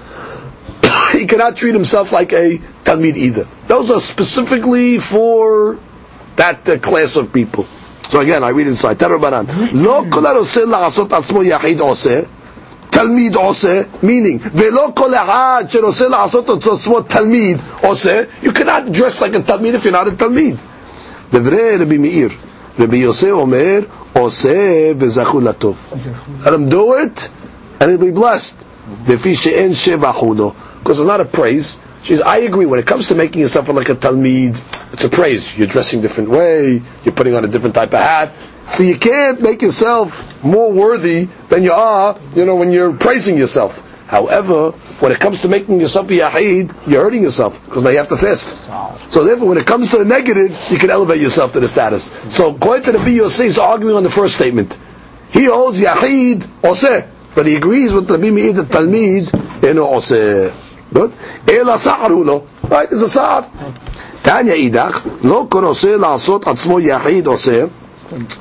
he 1.12 1.26
cannot 1.26 1.56
treat 1.56 1.74
himself 1.74 2.12
like 2.12 2.32
a 2.32 2.58
talmid 2.84 3.16
either. 3.16 3.46
Those 3.66 3.90
are 3.90 4.00
specifically 4.00 4.98
for 4.98 5.78
that 6.36 6.68
uh, 6.68 6.78
class 6.78 7.16
of 7.16 7.32
people. 7.32 7.66
So 8.02 8.20
again, 8.20 8.44
I 8.44 8.50
read 8.50 8.66
inside. 8.66 9.00
Lo 9.00 10.04
תלמיד 12.91 13.35
עושה, 13.35 13.81
meaning, 14.03 14.49
ולא 14.53 14.87
כל 14.95 15.13
אחד 15.13 15.63
שרוצה 15.67 16.07
לעשות 16.07 16.49
את 16.49 16.67
עצמו 16.67 17.01
תלמיד 17.01 17.57
עושה, 17.81 18.21
you 18.43 18.47
cannot 18.47 18.91
dress 18.95 19.19
like 19.21 19.35
a 19.35 19.39
תלמיד 19.47 19.75
if 19.75 19.79
you're 19.79 19.91
not 19.91 20.07
a 20.07 20.15
תלמיד. 20.17 20.55
דברי 21.31 21.77
רבי 21.79 21.97
מאיר, 21.97 22.29
רבי 22.79 22.97
יוסי 22.97 23.31
אומר, 23.31 23.79
עושה 24.13 24.91
וזכו 24.97 25.39
לטוב. 25.41 25.75
Let 26.43 26.47
him 26.47 26.71
do 26.71 26.93
it, 26.93 27.29
and 27.79 27.83
he'll 27.83 28.15
be 28.15 28.19
blessed. 28.19 28.63
לפי 29.07 29.35
שאין 29.35 29.73
שבח 29.73 30.15
הוא 30.15 30.35
לו. 30.35 30.53
Because 30.83 30.99
it's 30.99 31.07
not 31.07 31.19
a 31.21 31.25
praise. 31.37 31.77
She 32.03 32.15
says, 32.15 32.21
I 32.21 32.37
agree, 32.37 32.65
when 32.65 32.79
it 32.79 32.85
comes 32.87 33.07
to 33.09 33.15
making 33.15 33.41
yourself 33.41 33.67
like 33.69 33.89
a 33.89 33.95
talmid, 33.95 34.53
it's 34.93 35.03
a 35.03 35.09
praise. 35.09 35.57
You're 35.57 35.67
dressing 35.67 35.99
a 35.99 36.01
different 36.03 36.29
way, 36.29 36.81
you're 37.03 37.13
putting 37.13 37.33
on 37.35 37.43
a 37.43 37.47
different 37.49 37.75
type 37.75 37.93
of 37.93 37.99
hat. 37.99 38.31
so 38.72 38.82
you 38.84 38.96
can't 38.96 39.40
make 39.42 39.60
yourself 39.62 40.42
more 40.42 40.70
worthy 40.72 41.24
than 41.48 41.62
you 41.62 41.72
are, 41.72 42.16
you 42.34 42.44
know, 42.46 42.56
when 42.56 42.72
you're 42.72 42.92
praising 42.94 43.36
yourself. 43.36 43.88
However, 44.06 44.72
when 45.00 45.10
it 45.10 45.20
comes 45.20 45.40
to 45.40 45.48
making 45.48 45.80
yourself 45.80 46.06
be 46.06 46.18
yahid, 46.18 46.74
you're 46.86 47.02
hurting 47.02 47.22
yourself 47.22 47.64
because 47.64 47.82
now 47.82 47.90
you 47.90 47.96
have 47.96 48.08
to 48.10 48.16
fast. 48.16 48.70
So 49.10 49.24
therefore, 49.24 49.48
when 49.48 49.58
it 49.58 49.66
comes 49.66 49.90
to 49.92 49.98
the 49.98 50.04
negative, 50.04 50.54
you 50.70 50.76
can 50.78 50.90
elevate 50.90 51.18
yourself 51.20 51.54
to 51.54 51.60
the 51.60 51.68
status. 51.68 52.14
So 52.28 52.52
going 52.52 52.82
to 52.82 52.92
the 52.92 52.98
BUC 52.98 53.40
is 53.46 53.58
arguing 53.58 53.96
on 53.96 54.02
the 54.02 54.10
first 54.10 54.34
statement. 54.34 54.78
He 55.30 55.46
holds 55.46 55.80
yahid 55.80 56.40
oseh, 56.62 57.08
but 57.34 57.46
he 57.46 57.56
agrees 57.56 57.94
with 57.94 58.06
the 58.06 58.18
Meir 58.18 58.52
the 58.52 58.64
Talmid 58.64 59.32
in 59.64 59.76
oseh. 59.78 60.52
Good. 60.92 61.12
Ela 61.48 61.78
sa'ar 61.78 62.10
Right, 62.68 62.92
it's 62.92 63.00
a 63.00 63.08
sa'ar. 63.08 63.48
Tanya 64.22 64.52
idach, 64.52 65.24
lo 65.24 65.46
kon 65.46 65.64
oseh 65.64 65.98
la'asot 65.98 66.42
atzmo 66.42 66.78
yahid 66.84 67.24
oseh. 67.24 67.72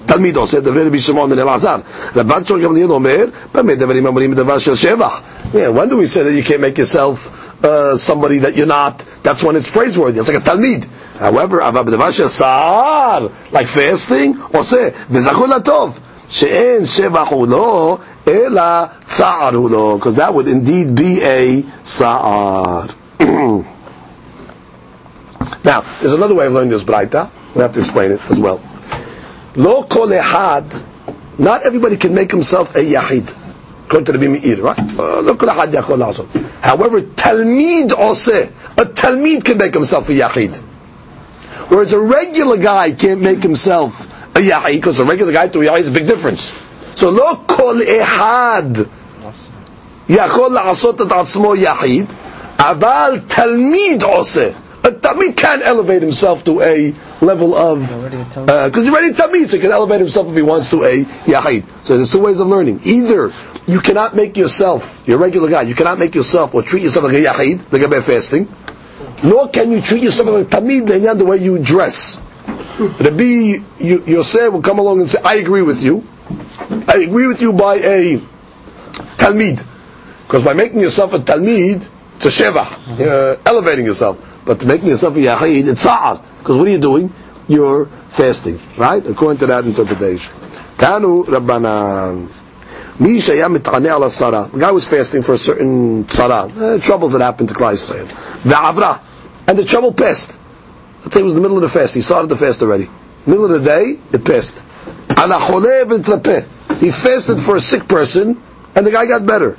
תלמיד 0.07 0.37
עושה, 0.37 0.61
דברי 0.61 0.85
רבי 0.87 1.01
שמעון 1.01 1.31
בן 1.31 1.39
אלעזר. 1.39 1.77
רבן 2.17 2.45
שור 2.45 2.59
גמליאל 2.59 2.91
אומר, 2.91 3.25
במה 3.55 3.75
דברים 3.75 4.07
אמורים 4.07 4.35
דבר 4.35 4.59
של 4.59 4.75
שבח? 4.77 5.21
Yeah, 5.53 5.57
when 5.71 5.89
do 5.89 5.97
we 5.97 6.07
say 6.07 6.23
that 6.23 6.33
you 6.33 6.43
can't 6.45 6.61
make 6.61 6.79
yourself 6.79 7.65
uh, 7.65 7.97
somebody 7.97 8.39
that 8.39 8.55
you're 8.57 8.67
not? 8.67 9.05
That's 9.23 9.43
when 9.43 9.57
it's 9.57 9.71
praiseworthy. 9.71 10.21
It's 10.21 10.29
like 10.33 10.39
a 10.39 10.51
talmid. 10.51 10.87
However, 11.19 11.61
אבל 11.63 11.83
בדבר 11.83 12.11
של 12.11 12.29
סער, 12.29 13.29
like 13.53 13.67
fasting, 13.67 14.37
עושה, 14.57 14.89
וזכו 15.11 15.47
לטוב. 15.47 15.99
שאין 16.29 16.87
שבח 16.87 17.29
הוא 17.31 17.49
לא, 17.49 17.99
אלא 18.29 18.63
צער 19.07 19.55
הוא 19.55 19.71
לא, 19.71 19.99
because 20.01 20.15
that 20.17 20.35
would 20.35 20.49
indeed 20.49 20.95
be 21.01 21.23
a 21.23 21.63
sa'ar. 21.85 22.89
now, 25.65 25.81
there's 26.01 26.13
another 26.15 26.35
way 26.35 26.47
of 26.47 26.53
learning 26.53 26.71
this 26.71 26.83
braita. 26.85 27.31
We 27.55 27.63
have 27.63 27.73
to 27.75 27.81
explain 27.81 28.11
it 28.13 28.21
as 28.31 28.39
well. 28.41 28.61
Lo 29.57 29.85
kol 29.85 30.09
ehad, 30.09 30.85
not 31.39 31.63
everybody 31.63 31.97
can 31.97 32.15
make 32.15 32.31
himself 32.31 32.75
a 32.75 32.81
yahid. 32.81 33.35
According 33.87 34.05
to 34.07 34.13
the 34.13 34.19
Meir, 34.29 34.61
right? 34.63 34.79
Uh, 34.79 35.21
Lo 35.21 35.37
kol 35.37 35.49
ehad 35.49 35.69
yachol 35.73 35.99
la'asot. 35.99 36.29
However, 36.61 37.01
talmid 37.01 37.91
oseh, 37.91 38.51
a 38.79 38.85
talmid 38.85 39.45
can 39.45 39.59
make 39.59 39.75
himself 39.75 40.09
a 40.09 40.13
yahid. 40.13 40.57
Whereas 41.69 41.93
a 41.93 42.01
regular 42.01 42.57
guy 42.59 42.93
can't 42.93 43.21
make 43.21 43.43
himself 43.43 44.07
a 44.37 44.41
yahid, 44.41 44.75
because 44.75 45.01
a 45.01 45.05
regular 45.05 45.33
guy 45.33 45.49
to 45.49 45.61
a 45.63 45.65
yahid 45.65 45.81
is 45.81 45.89
a 45.89 45.93
big 45.93 46.07
difference. 46.07 46.55
So 46.95 47.11
lo 47.11 47.37
kol 47.47 47.75
ehad 47.81 48.89
יכול 50.09 50.53
לעשות 50.53 51.01
את 51.03 51.13
עצמו 51.13 51.57
יחיד, 51.57 52.07
אבל 52.59 53.21
תלמיד 53.29 54.03
עושה. 54.03 54.49
A 54.85 54.89
talmid 54.89 55.37
can 55.37 55.63
elevate 55.63 56.01
himself 56.03 56.45
to 56.45 56.61
a 56.63 56.95
level 57.22 57.56
of, 57.56 57.82
because 57.82 58.84
he's 58.84 58.94
already 58.94 59.10
a 59.10 59.14
talmid, 59.14 59.44
uh, 59.46 59.48
so 59.48 59.58
he 59.58 59.62
can 59.62 59.72
elevate 59.72 60.00
himself 60.00 60.28
if 60.30 60.36
he 60.36 60.42
wants 60.42 60.70
to 60.72 60.84
a 60.84 61.04
yahid. 61.04 61.66
So 61.84 61.96
there's 61.96 62.12
two 62.12 62.22
ways 62.22 62.40
of 62.40 62.48
learning. 62.48 62.82
Either 62.84 63.32
you 63.68 63.80
cannot 63.80 64.16
make 64.16 64.38
yourself, 64.38 65.04
you're 65.06 65.18
regular 65.18 65.50
guy, 65.50 65.62
you 65.64 65.76
cannot 65.76 66.00
make 66.00 66.16
yourself 66.16 66.54
or 66.56 66.64
treat 66.64 66.84
yourself 66.84 67.06
like 67.06 67.14
a 67.14 67.24
yahid, 67.24 67.72
like 67.72 67.82
a 67.82 67.88
bad 67.88 68.04
fasting, 68.04 68.48
nor 69.24 69.50
can 69.50 69.72
you 69.72 69.82
treat 69.82 70.04
yourself 70.04 70.30
like 70.30 70.48
a 70.48 70.50
talmid 70.50 70.88
lenyan 70.88 71.18
the 71.18 71.26
way 71.26 71.38
you 71.38 71.60
dress. 71.60 72.20
Rabbi 72.80 73.62
Yosef 73.80 74.52
will 74.52 74.62
come 74.62 74.80
along 74.80 75.02
and 75.02 75.10
say, 75.10 75.20
I 75.24 75.36
agree 75.36 75.62
with 75.62 75.84
you. 75.84 76.06
I 76.88 77.06
agree 77.08 77.28
with 77.28 77.42
you 77.42 77.54
by 77.54 77.76
a 77.76 78.18
talmid. 79.18 79.66
Because 80.26 80.44
by 80.44 80.54
making 80.54 80.80
yourself 80.80 81.14
a 81.14 81.20
talmid, 81.20 81.88
it's 82.16 82.26
a 82.26 82.30
shevah, 82.30 82.98
you're 82.98 83.08
mm-hmm. 83.08 83.42
uh, 83.42 83.50
elevating 83.50 83.86
yourself. 83.86 84.18
But 84.46 84.66
making 84.66 84.88
yourself 84.88 85.16
a 85.16 85.20
yahid, 85.20 85.68
it's 85.68 85.82
sa'ar. 85.84 86.24
Because 86.42 86.58
what 86.58 86.68
are 86.68 86.72
you 86.72 86.80
doing? 86.80 87.14
You're 87.48 87.86
fasting, 87.86 88.60
right? 88.76 89.06
According 89.06 89.38
to 89.40 89.46
that 89.48 89.64
interpretation. 89.66 90.34
Tanu 90.78 91.24
Rabbanan. 91.26 92.30
The 92.98 94.58
guy 94.60 94.72
was 94.72 94.88
fasting 94.88 95.22
for 95.22 95.34
a 95.34 95.38
certain 95.38 96.06
tzara, 96.06 96.76
uh, 96.76 96.80
troubles 96.80 97.14
that 97.14 97.22
happened 97.22 97.50
to 97.50 97.56
Klai 97.56 97.74
Yisrael. 97.74 98.06
Ve'avra. 98.44 99.00
And 99.48 99.58
the 99.58 99.64
trouble 99.64 99.94
passed. 99.94 100.38
Let's 101.02 101.14
say 101.14 101.22
it 101.22 101.24
was 101.24 101.36
the 101.36 101.42
middle 101.42 101.58
of 101.58 101.62
the 101.64 101.70
fast. 101.70 101.94
He 101.96 102.02
started 102.02 102.28
the 102.30 102.36
fast 102.38 102.62
already. 102.62 102.90
Middle 103.26 103.46
of 103.46 103.52
the 103.52 103.60
day, 103.60 104.00
it 104.12 104.26
passed. 104.26 104.64
He 106.80 106.92
fasted 106.92 107.40
for 107.40 107.56
a 107.56 107.62
sick 107.62 107.88
person, 107.88 108.42
and 108.76 108.86
the 108.86 108.92
guy 108.92 109.06
got 109.06 109.26
better. 109.26 109.58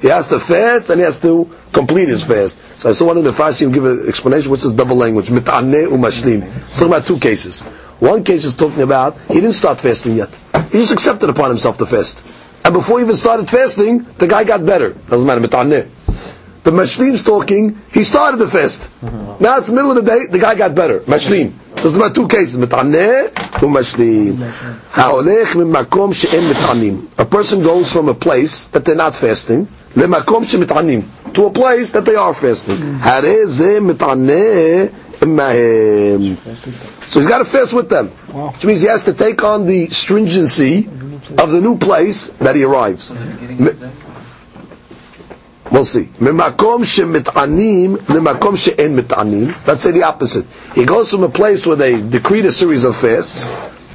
He 0.00 0.08
has 0.08 0.28
to 0.28 0.38
fast 0.38 0.90
and 0.90 1.00
he 1.00 1.04
has 1.04 1.18
to 1.20 1.50
complete 1.72 2.08
his 2.08 2.22
fast. 2.24 2.56
So 2.78 2.90
I 2.90 2.92
saw 2.92 3.06
one 3.06 3.16
of 3.18 3.24
the 3.24 3.30
Fashim 3.30 3.72
give 3.72 3.84
an 3.84 4.08
explanation, 4.08 4.50
which 4.50 4.64
is 4.64 4.72
double 4.72 4.96
language, 4.96 5.28
mit'aneh 5.28 5.88
umashlim. 5.88 6.42
It's 6.66 6.74
talking 6.74 6.88
about 6.88 7.06
two 7.06 7.18
cases. 7.18 7.62
One 8.00 8.22
case 8.22 8.44
is 8.44 8.54
talking 8.54 8.82
about 8.82 9.18
he 9.26 9.34
didn't 9.34 9.54
start 9.54 9.80
fasting 9.80 10.14
yet. 10.14 10.28
He 10.70 10.78
just 10.78 10.92
accepted 10.92 11.30
upon 11.30 11.50
himself 11.50 11.78
to 11.78 11.86
fast. 11.86 12.22
And 12.64 12.74
before 12.74 12.98
he 12.98 13.04
even 13.04 13.16
started 13.16 13.50
fasting, 13.50 14.04
the 14.18 14.28
guy 14.28 14.44
got 14.44 14.64
better. 14.64 14.90
Doesn't 14.90 15.26
matter, 15.26 15.40
mit'aneh. 15.40 15.88
The 16.62 16.70
mashlim's 16.70 17.24
talking, 17.24 17.80
he 17.90 18.04
started 18.04 18.36
the 18.36 18.46
fast. 18.46 18.82
Mm-hmm. 19.00 19.42
Now 19.42 19.58
it's 19.58 19.68
the 19.68 19.74
middle 19.74 19.90
of 19.96 20.04
the 20.04 20.10
day, 20.10 20.26
the 20.30 20.38
guy 20.38 20.54
got 20.54 20.74
better. 20.74 21.00
Mashlim. 21.00 21.52
So 21.80 21.88
it's 21.88 21.96
about 21.96 22.14
two 22.14 22.28
cases. 22.28 22.56
Mit'aneh 22.56 23.30
umashlim. 23.32 24.34
Mm-hmm. 24.34 25.00
Ha'olech 25.00 25.56
min 25.56 25.68
makom. 25.72 27.18
A 27.18 27.24
person 27.24 27.62
goes 27.62 27.92
from 27.92 28.08
a 28.08 28.14
place 28.14 28.66
that 28.66 28.84
they're 28.84 28.94
not 28.96 29.14
fasting, 29.14 29.66
למקום 29.97 30.43
שמתענים. 30.43 31.01
To 31.33 31.45
a 31.47 31.49
place 31.49 31.91
that 31.91 32.05
they 32.05 32.15
are 32.15 32.33
fasting. 32.33 32.81
הרי 33.01 33.47
זה 33.47 33.79
מתענה 33.81 34.33
עמהם. 35.21 36.35
So 37.09 37.19
he's 37.19 37.27
got 37.27 37.39
to 37.39 37.45
fast 37.45 37.73
with 37.73 37.89
them. 37.89 38.07
Which 38.53 38.65
means 38.65 38.81
he 38.81 38.87
has 38.87 39.03
to 39.05 39.13
take 39.13 39.43
on 39.43 39.65
the 39.67 39.87
stringency 39.89 40.87
of 41.37 41.51
the 41.51 41.61
new 41.61 41.77
place 41.77 42.29
that 42.45 42.55
he 42.55 42.63
arrives. 42.63 43.13
We'll 45.71 45.85
see. 45.85 46.09
ממקום 46.21 46.83
שמתענים 46.85 47.95
למקום 48.09 48.55
שאין 48.55 48.95
מתענים. 48.95 49.51
Let's 49.67 49.81
say 49.81 49.91
the 49.91 50.03
opposite. 50.03 50.45
He 50.75 50.85
goes 50.85 51.09
from 51.11 51.23
a 51.23 51.29
place 51.29 51.65
where 51.65 51.75
they 51.75 51.99
decreed 52.01 52.45
a 52.45 52.51
series 52.51 52.83
of 52.83 52.95
fasts 52.95 53.47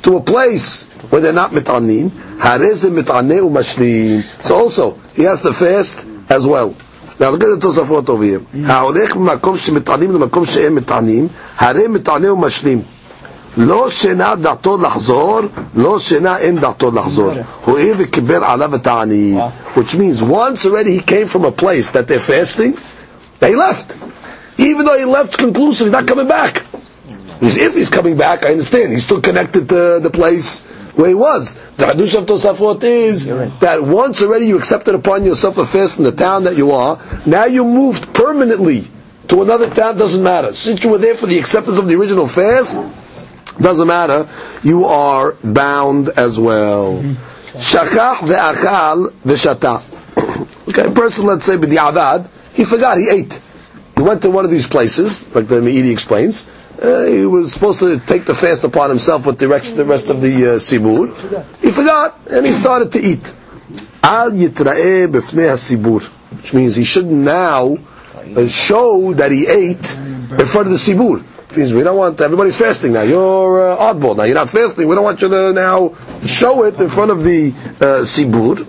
to 0.03 0.17
a 0.17 0.21
place 0.21 0.87
where 1.11 1.21
they're 1.21 1.33
not 1.33 1.53
מתענים. 1.53 2.09
הרי 2.41 2.75
זה 2.75 2.91
מתענה 2.91 3.45
ומשלים. 3.45 4.21
So 4.45 4.55
also, 4.55 4.95
he 5.17 5.23
has 5.23 5.43
to 5.43 5.53
fast 5.53 6.07
as 6.31 6.47
well. 6.47 6.75
Now 7.21 7.31
look 7.31 7.43
at 7.43 7.49
the 7.49 7.61
תוספות 7.61 8.09
over 8.09 8.25
here. 8.25 8.41
ההולך 8.67 9.17
ממקום 9.17 9.57
שמתענים 9.59 10.13
למקום 10.13 10.47
שאין 10.47 10.75
מתענים, 10.75 11.29
הרי 11.59 11.89
מתענה 11.89 12.33
ומשלים. 12.33 12.83
לא 13.57 13.91
שינה 13.91 14.35
דעתו 14.37 14.77
לחזור, 14.79 15.41
לא 15.75 15.99
שינה 15.99 16.39
אין 16.39 16.57
דעתו 16.61 16.91
לחזור. 16.91 17.33
הואיל 17.65 17.95
וקיבל 17.99 18.45
עליו 18.45 18.75
את 18.75 18.87
העניים. 18.87 19.41
Which 19.77 19.95
means 19.95 20.23
once 20.23 20.67
already 20.67 20.99
he 20.99 21.01
came 21.01 21.27
from 21.27 21.45
a 21.45 21.51
place 21.53 21.91
that 21.93 22.07
they're 22.07 22.21
fasting, 22.35 22.77
they 23.41 23.55
left. 23.57 23.97
Even 24.59 24.85
though 24.87 24.99
he 24.99 25.05
left 25.05 25.39
conclusive, 25.39 25.87
he's 25.87 25.93
not 25.93 26.07
coming 26.07 26.29
back. 26.29 26.63
Because 27.44 27.58
if 27.58 27.76
he's 27.76 27.90
coming 27.90 28.16
back, 28.16 28.46
I 28.46 28.52
understand. 28.52 28.94
He's 28.94 29.04
still 29.04 29.20
connected 29.20 29.68
to 29.68 30.00
the 30.00 30.10
place 30.10 30.62
where 30.96 31.10
he 31.10 31.14
was. 31.14 31.56
The 31.76 31.88
Hadush 31.88 32.18
of 32.18 32.26
Tosafot 32.26 32.82
is 32.86 33.26
that 33.60 33.84
once 33.84 34.24
already 34.24 34.46
you 34.46 34.58
accepted 34.58 34.96
upon 34.96 35.26
yourself 35.26 35.58
a 35.58 35.66
fast 35.66 35.96
from 35.96 36.06
the 36.06 36.14
town 36.14 36.46
that 36.46 36.56
you 36.56 36.72
are, 36.72 37.02
now 37.26 37.44
you 37.44 37.66
moved 37.66 38.14
permanently 38.14 38.88
to 39.28 39.42
another 39.42 39.70
town, 39.70 39.98
doesn't 39.98 40.24
matter. 40.24 40.54
Since 40.54 40.86
you 40.86 40.92
were 40.92 41.00
there 41.00 41.16
for 41.16 41.26
the 41.26 41.38
acceptance 41.38 41.78
of 41.78 41.90
the 41.90 41.96
original 41.96 42.30
fast, 42.30 42.80
doesn't 43.60 43.88
matter. 43.90 44.30
You 44.64 44.86
are 44.86 45.34
bound 45.44 46.12
as 46.16 46.40
well. 46.40 46.94
Mm-hmm. 46.94 47.58
Shakach 47.58 48.20
ve'achal 48.20 49.10
ve'shata. 49.26 49.82
Okay, 50.70 50.86
a 50.86 50.92
person, 50.92 51.26
let's 51.26 51.46
say, 51.46 51.58
b'di'avad, 51.58 52.30
he 52.54 52.64
forgot, 52.64 52.98
he 52.98 53.10
ate. 53.10 53.42
He 53.96 54.02
went 54.02 54.22
to 54.24 54.30
one 54.32 54.46
of 54.46 54.52
these 54.52 54.68
places, 54.68 55.34
like 55.36 55.48
the 55.48 55.62
Me'iri 55.62 55.92
explains. 55.92 56.50
Uh, 56.82 57.04
he 57.04 57.26
was 57.26 57.54
supposed 57.54 57.80
to 57.80 58.00
take 58.00 58.26
the 58.26 58.34
fast 58.36 58.64
upon 58.64 58.90
himself 58.90 59.26
with 59.26 59.38
the 59.38 59.48
rest, 59.48 59.76
the 59.78 59.86
rest 59.86 60.10
of 60.10 60.22
the 60.22 60.34
uh, 60.34 60.56
sibur. 60.56 61.08
He 61.62 61.72
forgot, 61.72 62.20
and 62.30 62.46
he 62.46 62.54
started 62.54 62.92
to 62.94 63.00
eat. 63.00 63.34
Al 64.04 64.32
yitra'eh 64.32 65.08
b'fnei 65.08 65.54
sibur, 65.56 66.04
which 66.36 66.54
means 66.54 66.76
he 66.76 66.84
should 66.84 67.06
now 67.06 67.78
uh, 68.36 68.48
show 68.48 69.14
that 69.14 69.32
he 69.32 69.48
ate 69.48 69.96
in 69.96 70.46
front 70.46 70.68
of 70.68 70.72
the 70.74 70.80
sibur. 70.80 71.24
Means 71.56 71.72
we 71.72 71.84
don't 71.84 71.96
want 71.98 72.20
everybody's 72.20 72.58
fasting 72.58 72.94
now. 72.94 73.04
You're 73.04 73.74
uh, 73.74 73.78
oddball 73.94 74.18
now. 74.18 74.24
You're 74.24 74.34
not 74.34 74.50
fasting. 74.50 74.88
We 74.88 74.96
don't 74.96 75.04
want 75.04 75.22
you 75.22 75.30
to 75.30 75.54
now 75.54 75.94
show 76.26 76.64
it 76.64 76.82
in 76.82 76.90
front 76.90 77.12
of 77.12 77.24
the 77.24 77.52
uh, 77.52 78.02
sibur. 78.04 78.68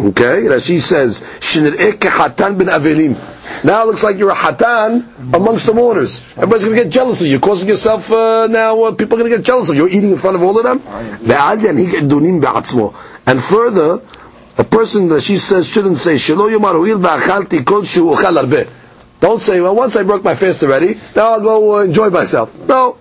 Okay, 0.00 0.42
Rashi 0.50 0.80
says, 0.80 1.20
"Shinir'eh 1.38 1.98
hatan 1.98 2.58
ben 2.58 2.66
avelim." 2.66 3.16
Now 3.62 3.82
it 3.82 3.86
looks 3.86 4.02
like 4.02 4.18
you're 4.18 4.30
a 4.30 4.34
hatan 4.34 5.04
amongst 5.32 5.66
the 5.66 5.74
mourners. 5.74 6.20
Everybody's 6.36 6.64
going 6.64 6.76
to 6.76 6.82
get 6.84 6.92
jealous 6.92 7.20
of 7.20 7.26
you. 7.26 7.32
You're 7.32 7.40
causing 7.40 7.68
yourself 7.68 8.10
uh, 8.10 8.48
now. 8.48 8.82
Uh, 8.82 8.92
people 8.92 9.16
are 9.16 9.20
going 9.20 9.30
to 9.30 9.36
get 9.36 9.46
jealous 9.46 9.68
of 9.70 9.76
you. 9.76 9.82
You're 9.86 9.96
eating 9.96 10.10
in 10.10 10.18
front 10.18 10.34
of 10.36 10.42
all 10.42 10.58
of 10.58 10.64
them. 10.64 10.82
And 13.26 13.42
further, 13.42 14.02
a 14.58 14.64
person 14.64 15.08
that 15.08 15.22
she 15.22 15.36
says 15.36 15.68
shouldn't 15.68 15.98
say 15.98 16.14
"Shelo 16.14 16.50
yomar 16.50 16.74
huil 16.74 17.00
ba'achalti 17.00 17.64
kol 17.64 17.84
shu. 17.84 18.16
Don't 19.20 19.40
say, 19.40 19.60
"Well, 19.60 19.76
once 19.76 19.94
I 19.96 20.02
broke 20.02 20.24
my 20.24 20.34
fast 20.34 20.62
already, 20.64 20.98
now 21.14 21.32
I'll 21.34 21.40
go 21.40 21.76
uh, 21.76 21.82
enjoy 21.84 22.10
myself." 22.10 22.52
No. 22.66 22.96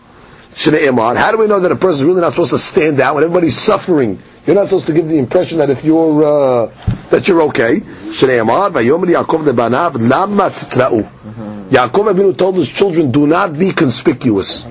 Shnei 0.55 0.89
Iman. 0.89 1.17
How 1.17 1.33
do 1.33 1.39
we 1.39 1.47
know 1.47 1.61
that 1.61 1.71
a 1.71 1.77
person 1.77 2.01
is 2.01 2.05
really 2.07 2.21
not 2.21 2.33
supposed 2.33 2.51
to 2.51 2.59
stand 2.59 3.01
out 3.01 3.15
when 3.15 3.25
everybody's 3.25 3.57
suffering? 3.57 4.21
You're 4.47 4.57
not 4.57 4.67
supposed 4.67 4.87
to 4.87 4.93
give 4.93 5.09
the 5.09 5.19
impression 5.19 5.59
that 5.59 5.71
if 5.71 5.85
you're 5.85 6.25
uh, 6.25 6.71
that 7.11 7.29
you're 7.29 7.43
okay. 7.43 7.81
Shnei 7.81 8.41
Iman. 8.41 8.73
Vayomer 8.73 9.07
Yaakov 9.07 9.45
lebanav 9.45 10.09
lama 10.09 10.51
titra'u. 10.51 11.69
Yaakov 11.71 12.13
Abinu 12.13 12.37
told 12.37 12.57
his 12.57 12.69
children, 12.69 13.11
"Do 13.11 13.27
not 13.27 13.59
be 13.59 13.73
conspicuous." 13.73 14.67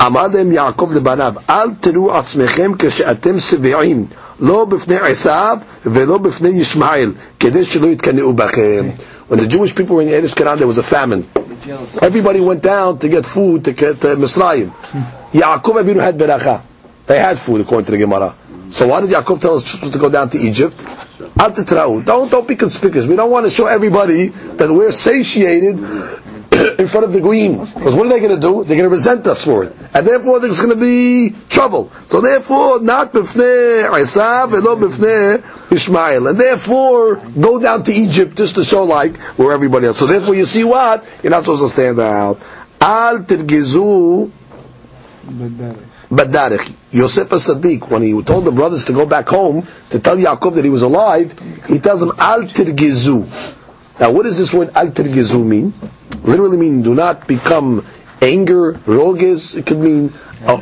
אמר 0.00 0.26
להם 0.26 0.52
יעקב 0.52 0.92
לבניו, 0.92 1.34
אל 1.50 1.68
תראו 1.80 2.14
עצמכם 2.14 2.72
כשאתם 2.78 3.38
שבעים, 3.38 4.06
לא 4.40 4.64
בפני 4.64 4.96
עשיו 4.96 5.58
ולא 5.86 6.18
בפני 6.18 6.48
ישמעאל, 6.48 7.12
כדי 7.40 7.64
שלא 7.64 7.86
יתקנאו 7.86 8.32
בכם. 8.32 8.86
when 9.31 9.39
the 9.39 9.47
Jewish 9.47 9.73
people 9.73 9.95
were 9.95 10.01
in 10.01 10.09
Eretz 10.09 10.35
Canaan, 10.35 10.57
there 10.57 10.67
was 10.67 10.77
a 10.77 10.83
famine. 10.83 11.25
Everybody 12.01 12.41
went 12.41 12.61
down 12.61 12.99
to 12.99 13.07
get 13.07 13.25
food 13.25 13.63
to 13.63 13.71
get 13.71 14.03
uh, 14.03 14.17
Misraim. 14.17 14.71
Yaakov 15.31 15.81
Abinu 15.81 16.01
had 16.01 16.17
beracha. 16.17 16.61
They 17.05 17.17
had 17.17 17.39
food 17.39 17.61
according 17.61 17.85
to 17.85 17.91
the 17.93 17.97
Gemara. 17.97 18.35
So 18.71 18.87
why 18.87 18.99
did 18.99 19.09
Yaakov 19.09 19.39
tell 19.39 19.53
his 19.53 19.63
children 19.63 19.93
to 19.93 19.99
go 19.99 20.09
down 20.09 20.31
to 20.31 20.37
Egypt? 20.37 20.85
Don't 21.37 22.29
don't 22.29 22.45
be 22.45 22.57
conspicuous. 22.57 23.07
We 23.07 23.15
don't 23.15 23.31
want 23.31 23.45
to 23.45 23.49
show 23.49 23.67
everybody 23.67 24.27
that 24.27 24.69
we're 24.69 24.91
satiated 24.91 25.77
in 26.51 26.87
front 26.87 27.05
of 27.05 27.13
the 27.13 27.21
Goyim. 27.21 27.59
Because 27.59 27.95
what 27.95 28.05
are 28.05 28.09
they 28.09 28.19
going 28.19 28.35
to 28.35 28.41
do? 28.41 28.63
They're 28.63 28.77
going 28.77 28.89
to 28.89 28.95
resent 28.95 29.25
us 29.27 29.43
for 29.43 29.63
it. 29.63 29.75
And 29.93 30.05
therefore 30.05 30.39
there's 30.39 30.59
going 30.59 30.71
to 30.71 30.75
be 30.75 31.35
trouble. 31.49 31.91
So 32.05 32.21
therefore, 32.21 32.81
not 32.81 33.13
b'fnei 33.13 33.89
Esav 33.89 34.51
velo 34.51 34.75
b'fnei 34.75 35.71
Ishmael. 35.71 36.27
And 36.27 36.39
therefore, 36.39 37.15
go 37.15 37.59
down 37.59 37.83
to 37.83 37.93
Egypt 37.93 38.35
just 38.35 38.55
to 38.55 38.63
show 38.63 38.83
like 38.83 39.17
we're 39.37 39.53
everybody 39.53 39.87
else. 39.87 39.99
So 39.99 40.05
therefore 40.05 40.35
you 40.35 40.45
see 40.45 40.63
what? 40.63 41.05
You're 41.23 41.31
not 41.31 41.43
supposed 41.43 41.63
to 41.63 41.69
stand 41.69 41.99
out. 41.99 42.41
Al 42.79 43.19
tirgizu 43.19 44.31
Badarech. 46.09 46.75
Yosef 46.91 47.29
Sadiq, 47.29 47.89
when 47.89 48.01
he 48.01 48.21
told 48.21 48.43
the 48.43 48.51
brothers 48.51 48.85
to 48.85 48.93
go 48.93 49.05
back 49.05 49.29
home 49.29 49.65
to 49.91 49.99
tell 49.99 50.17
Yaakov 50.17 50.55
that 50.55 50.65
he 50.65 50.69
was 50.69 50.81
alive, 50.81 51.39
he 51.67 51.79
tells 51.79 52.01
them, 52.01 52.11
Al 52.17 52.41
tirgizu. 52.41 53.57
Now 54.01 54.09
what 54.11 54.23
does 54.23 54.37
this 54.37 54.51
word 54.51 54.71
Al 54.73 54.87
tirgizu 54.87 55.45
mean? 55.45 55.73
Literally 56.23 56.57
mean 56.57 56.81
do 56.81 56.95
not 56.95 57.27
become 57.27 57.85
anger, 58.19 58.73
roges. 58.85 59.55
It 59.55 59.67
could 59.67 59.77
mean 59.77 60.11
uh, 60.45 60.59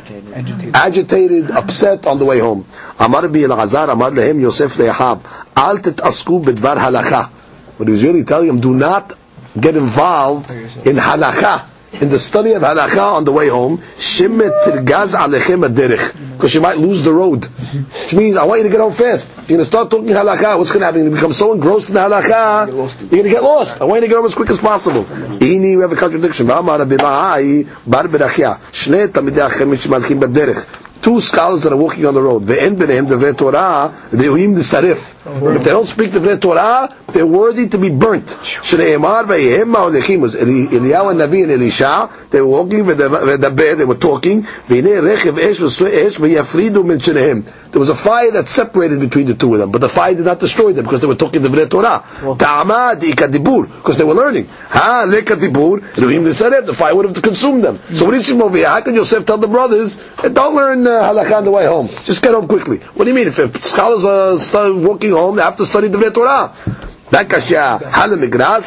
agitated. 0.74 1.50
upset 1.50 2.06
on 2.06 2.18
the 2.18 2.26
way 2.26 2.38
home. 2.38 2.66
Amar 2.98 3.28
bi 3.28 3.44
al-Azar, 3.44 3.88
Amar 3.88 4.10
lehem 4.10 4.40
Yosef 4.40 4.76
le'ahav, 4.76 5.24
Al 5.56 5.78
titasku 5.78 6.44
bedvar 6.44 6.76
halacha. 6.76 7.30
What 7.78 7.88
he 7.88 7.92
was 7.92 8.04
really 8.04 8.24
telling 8.24 8.48
them, 8.48 8.60
do 8.60 8.74
not 8.74 9.14
get 9.58 9.74
involved 9.74 10.50
in 10.50 10.96
halacha 10.96 11.66
in 11.92 12.08
the 12.08 12.18
study 12.18 12.52
of 12.52 12.62
halakha 12.62 13.14
on 13.14 13.24
the 13.24 13.32
way 13.32 13.48
home, 13.48 13.78
shimet 13.78 14.62
tirgaz 14.62 15.14
alechem 15.14 15.68
aderech, 15.68 16.32
because 16.32 16.54
you 16.54 16.60
might 16.60 16.78
lose 16.78 17.02
the 17.02 17.12
road. 17.12 17.44
Which 17.44 18.14
means 18.14 18.36
I 18.36 18.44
want 18.44 18.60
you 18.60 18.64
to 18.64 18.70
get 18.70 18.80
home 18.80 18.92
fast. 18.92 19.28
You're 19.36 19.46
going 19.46 19.58
to 19.60 19.64
start 19.64 19.90
talking 19.90 20.08
halakha. 20.08 20.56
What's 20.58 20.70
going 20.70 20.80
to 20.80 20.86
happen? 20.86 21.00
You're 21.00 21.10
going 21.10 21.16
to 21.16 21.16
become 21.16 21.32
so 21.32 21.52
engrossed 21.52 21.90
in 21.90 21.96
halakha, 21.96 22.68
you're 22.68 23.10
going 23.10 23.24
to 23.24 23.30
get 23.30 23.42
lost. 23.42 23.80
I 23.80 23.84
want 23.84 24.02
you 24.02 24.08
to 24.08 24.08
get 24.08 24.16
home 24.16 24.26
as 24.26 24.34
quick 24.34 24.50
as 24.50 24.60
possible. 24.60 25.04
Ini 25.04 25.76
we 25.76 25.82
have 25.82 25.92
a 25.92 25.96
contradiction. 25.96 26.46
V'amar 26.46 26.80
Abimahai 26.84 27.68
bar 27.86 28.04
berachia 28.04 28.60
shnei 28.70 29.08
tamidei 29.08 29.48
achem 29.48 29.70
mishimalchim 29.70 30.20
baderech. 30.20 30.86
Two 31.02 31.18
scholars 31.22 31.62
that 31.62 31.72
are 31.72 31.78
walking 31.78 32.04
on 32.04 32.12
the 32.12 32.20
road. 32.20 32.44
The 32.44 32.60
end 32.60 32.78
the 32.78 33.34
Torah, 33.36 33.94
the 34.10 34.16
sarif. 34.18 35.56
If 35.56 35.64
they 35.64 35.70
don't 35.70 35.86
speak 35.86 36.12
the 36.12 36.36
Torah, 36.36 36.94
they're 37.12 37.26
worthy 37.26 37.68
to 37.68 37.78
be 37.78 37.90
burnt. 37.90 38.26
Shneimar 38.26 39.24
vayehem 39.24 39.74
ma'olechim 39.74 40.20
was 40.20 40.34
Eliyahu 40.34 41.14
Nabi 41.14 41.42
and 41.42 41.52
Elisha. 41.52 42.10
They 42.30 42.40
were 42.40 42.48
walking 42.48 42.86
with 42.86 42.98
the 42.98 43.52
bed. 43.54 43.78
They 43.78 43.84
were 43.84 43.94
talking. 43.96 44.42
V'nei 44.42 45.00
rechev 45.00 45.38
esh 45.38 45.58
v'su 45.60 45.86
esh 45.86 46.16
v'yafridu 46.18 46.84
min 46.84 46.98
shnehem. 46.98 47.44
There 47.70 47.78
was 47.78 47.88
a 47.88 47.94
fire 47.94 48.32
that 48.32 48.48
separated 48.48 48.98
between 48.98 49.26
the 49.26 49.34
two 49.34 49.52
of 49.54 49.60
them, 49.60 49.70
but 49.70 49.80
the 49.80 49.88
fire 49.88 50.14
did 50.14 50.24
not 50.24 50.40
destroy 50.40 50.72
them 50.72 50.84
because 50.84 51.00
they 51.00 51.06
were 51.06 51.14
talking 51.14 51.42
the 51.42 51.66
Torah. 51.66 52.02
Ta'amad 52.36 53.00
ikadibur 53.00 53.68
because 53.68 53.96
they 53.96 54.04
were 54.04 54.14
learning. 54.14 54.46
Ha 54.46 55.06
lekadibur 55.06 55.96
elohim 55.96 56.24
the 56.24 56.62
The 56.66 56.74
fire 56.74 56.94
would 56.94 57.06
have 57.06 57.22
consumed 57.22 57.64
them. 57.64 57.78
So 57.92 58.04
what 58.04 58.12
do 58.12 58.16
you 58.16 58.22
see 58.22 58.40
over 58.40 58.56
here? 58.56 58.68
How 58.68 58.80
can 58.80 58.94
Yosef 58.94 59.24
tell 59.24 59.38
the 59.38 59.46
brothers, 59.46 59.96
don't 60.32 60.54
learn 60.54 60.86
uh, 60.86 60.90
halakha 60.90 61.38
on 61.38 61.44
the 61.44 61.50
way 61.50 61.66
home. 61.66 61.88
Just 62.04 62.22
get 62.22 62.34
home 62.34 62.48
quickly. 62.48 62.78
What 62.78 63.04
do 63.04 63.10
you 63.10 63.14
mean? 63.14 63.28
If 63.28 63.64
scholars 63.64 64.04
are 64.04 64.38
start 64.38 64.74
walking 64.74 65.12
home, 65.12 65.36
they 65.36 65.42
have 65.42 65.56
to 65.56 65.66
study 65.66 65.88
the 65.88 66.10
Torah. 66.10 66.52
That 67.10 67.28
kashya, 67.28 67.80
halamigras, 67.80 68.66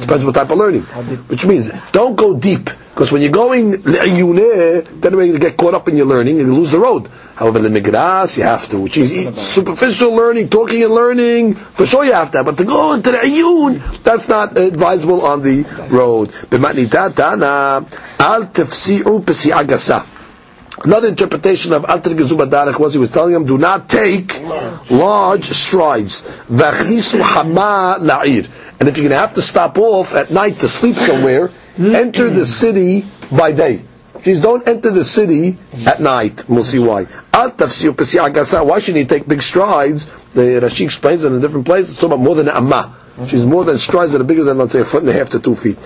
depends 0.00 0.24
what 0.24 0.34
type 0.34 0.50
of 0.50 0.56
learning. 0.58 0.82
Which 1.28 1.44
means, 1.44 1.70
don't 1.92 2.16
go 2.16 2.34
deep. 2.34 2.70
Because 2.96 3.12
when 3.12 3.20
you're 3.20 3.30
going 3.30 3.72
le'ayune, 3.82 4.86
then 5.02 5.12
you're 5.12 5.20
going 5.20 5.32
to 5.34 5.38
get 5.38 5.54
caught 5.58 5.74
up 5.74 5.86
in 5.86 5.98
your 5.98 6.06
learning 6.06 6.40
and 6.40 6.48
you 6.48 6.54
lose 6.54 6.70
the 6.70 6.78
road. 6.78 7.08
However, 7.34 7.58
the 7.58 7.68
migras, 7.68 8.38
you 8.38 8.44
have 8.44 8.66
to, 8.70 8.80
which 8.80 8.96
is 8.96 9.36
superficial 9.36 10.14
learning, 10.14 10.48
talking 10.48 10.82
and 10.82 10.94
learning, 10.94 11.56
for 11.56 11.84
sure 11.84 12.06
you 12.06 12.14
have 12.14 12.30
to. 12.30 12.42
But 12.42 12.56
to 12.56 12.64
go 12.64 12.94
into 12.94 13.10
the 13.10 13.18
ayun, 13.18 14.02
that's 14.02 14.30
not 14.30 14.56
advisable 14.56 15.26
on 15.26 15.42
the 15.42 15.64
road. 15.90 16.32
Another 20.84 21.08
interpretation 21.08 21.72
of 21.72 21.84
Alter 21.86 22.10
Gezubadarech 22.10 22.78
was 22.78 22.92
he 22.92 22.98
was 22.98 23.10
telling 23.10 23.32
them, 23.32 23.44
do 23.46 23.56
not 23.56 23.88
take 23.88 24.40
large 24.90 25.44
strides. 25.44 26.22
V'achnisu 26.50 27.20
hama 27.20 27.96
la'ir. 28.00 28.46
And 28.78 28.88
if 28.88 28.96
you're 28.98 29.08
going 29.08 29.16
to 29.16 29.18
have 29.18 29.34
to 29.34 29.42
stop 29.42 29.78
off 29.78 30.14
at 30.14 30.30
night 30.30 30.56
to 30.56 30.68
sleep 30.68 30.96
somewhere, 30.96 31.50
enter 31.78 32.28
the 32.28 32.44
city 32.44 33.04
by 33.32 33.52
day. 33.52 33.82
Please 34.22 34.40
don't 34.40 34.66
enter 34.68 34.90
the 34.90 35.04
city 35.04 35.56
at 35.86 36.00
night. 36.00 36.48
We'll 36.48 36.64
see 36.64 36.78
why. 36.78 37.06
Why 37.36 38.78
should 38.78 38.96
he 38.96 39.04
take 39.04 39.28
big 39.28 39.42
strides? 39.42 40.06
The 40.32 40.60
Rashi 40.62 40.84
explains 40.84 41.24
it 41.24 41.28
in 41.28 41.34
a 41.34 41.40
different 41.40 41.66
place. 41.66 41.88
It's 41.90 41.96
talking 41.96 42.14
about 42.14 42.20
more 42.24 42.34
than 42.34 42.48
an 42.48 42.56
amma. 42.56 42.94
She's 43.28 43.44
more 43.44 43.64
than 43.64 43.78
strides 43.78 44.12
that 44.12 44.20
are 44.20 44.24
bigger 44.24 44.44
than 44.44 44.58
let's 44.58 44.72
say 44.72 44.80
a 44.80 44.84
foot 44.84 45.00
and 45.02 45.10
a 45.10 45.12
half 45.12 45.30
to 45.30 45.40
two 45.40 45.54
feet. 45.54 45.78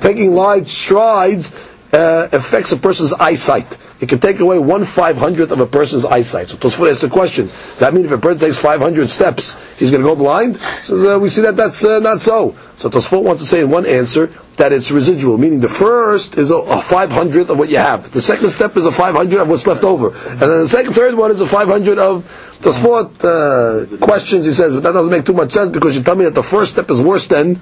Taking 0.00 0.34
large 0.34 0.66
strides 0.68 1.54
uh, 1.92 2.28
affects 2.32 2.72
a 2.72 2.76
person's 2.76 3.12
eyesight. 3.12 3.78
It 4.00 4.08
can 4.08 4.18
take 4.18 4.40
away 4.40 4.58
one 4.58 4.84
five 4.84 5.16
hundredth 5.16 5.52
of 5.52 5.60
a 5.60 5.66
person's 5.66 6.04
eyesight. 6.04 6.48
So 6.48 6.56
Tosfot 6.56 6.90
asks 6.90 7.02
the 7.02 7.08
question: 7.08 7.46
Does 7.70 7.80
that 7.80 7.94
mean 7.94 8.04
if 8.04 8.10
a 8.10 8.18
person 8.18 8.40
takes 8.40 8.58
five 8.58 8.80
hundred 8.80 9.08
steps, 9.08 9.56
he's 9.78 9.90
going 9.92 10.02
to 10.02 10.08
go 10.08 10.16
blind? 10.16 10.56
Says 10.82 11.04
uh, 11.04 11.18
we 11.20 11.28
see 11.28 11.42
that 11.42 11.56
that's 11.56 11.84
uh, 11.84 12.00
not 12.00 12.20
so. 12.20 12.56
So 12.76 12.90
Tosfot 12.90 13.22
wants 13.22 13.42
to 13.42 13.46
say 13.46 13.60
in 13.60 13.70
one 13.70 13.86
answer 13.86 14.32
that 14.56 14.72
it's 14.72 14.90
residual, 14.90 15.38
meaning 15.38 15.60
the 15.60 15.68
first 15.68 16.36
is 16.36 16.50
a, 16.50 16.56
a 16.56 16.80
five 16.80 17.10
hundredth 17.10 17.50
of 17.50 17.58
what 17.58 17.68
you 17.68 17.78
have. 17.78 18.10
The 18.12 18.20
second 18.20 18.50
step 18.50 18.76
is 18.76 18.86
a 18.86 18.92
five 18.92 19.14
hundred 19.14 19.40
of 19.40 19.48
what's 19.48 19.66
left 19.66 19.84
over, 19.84 20.08
and 20.16 20.40
then 20.40 20.60
the 20.60 20.68
second, 20.68 20.92
third 20.94 21.14
one 21.14 21.30
is 21.30 21.40
a 21.40 21.46
five 21.46 21.68
hundred 21.68 21.98
of 21.98 22.24
Tosfot 22.62 23.24
uh, 23.24 23.96
questions. 23.98 24.46
He 24.46 24.52
says, 24.52 24.74
but 24.74 24.84
that 24.84 24.92
doesn't 24.92 25.10
make 25.10 25.24
too 25.26 25.32
much 25.32 25.50
sense 25.50 25.70
because 25.70 25.96
you 25.96 26.02
tell 26.04 26.14
me 26.14 26.24
that 26.24 26.34
the 26.34 26.44
first 26.44 26.72
step 26.72 26.90
is 26.90 27.00
worse 27.00 27.26
than 27.26 27.60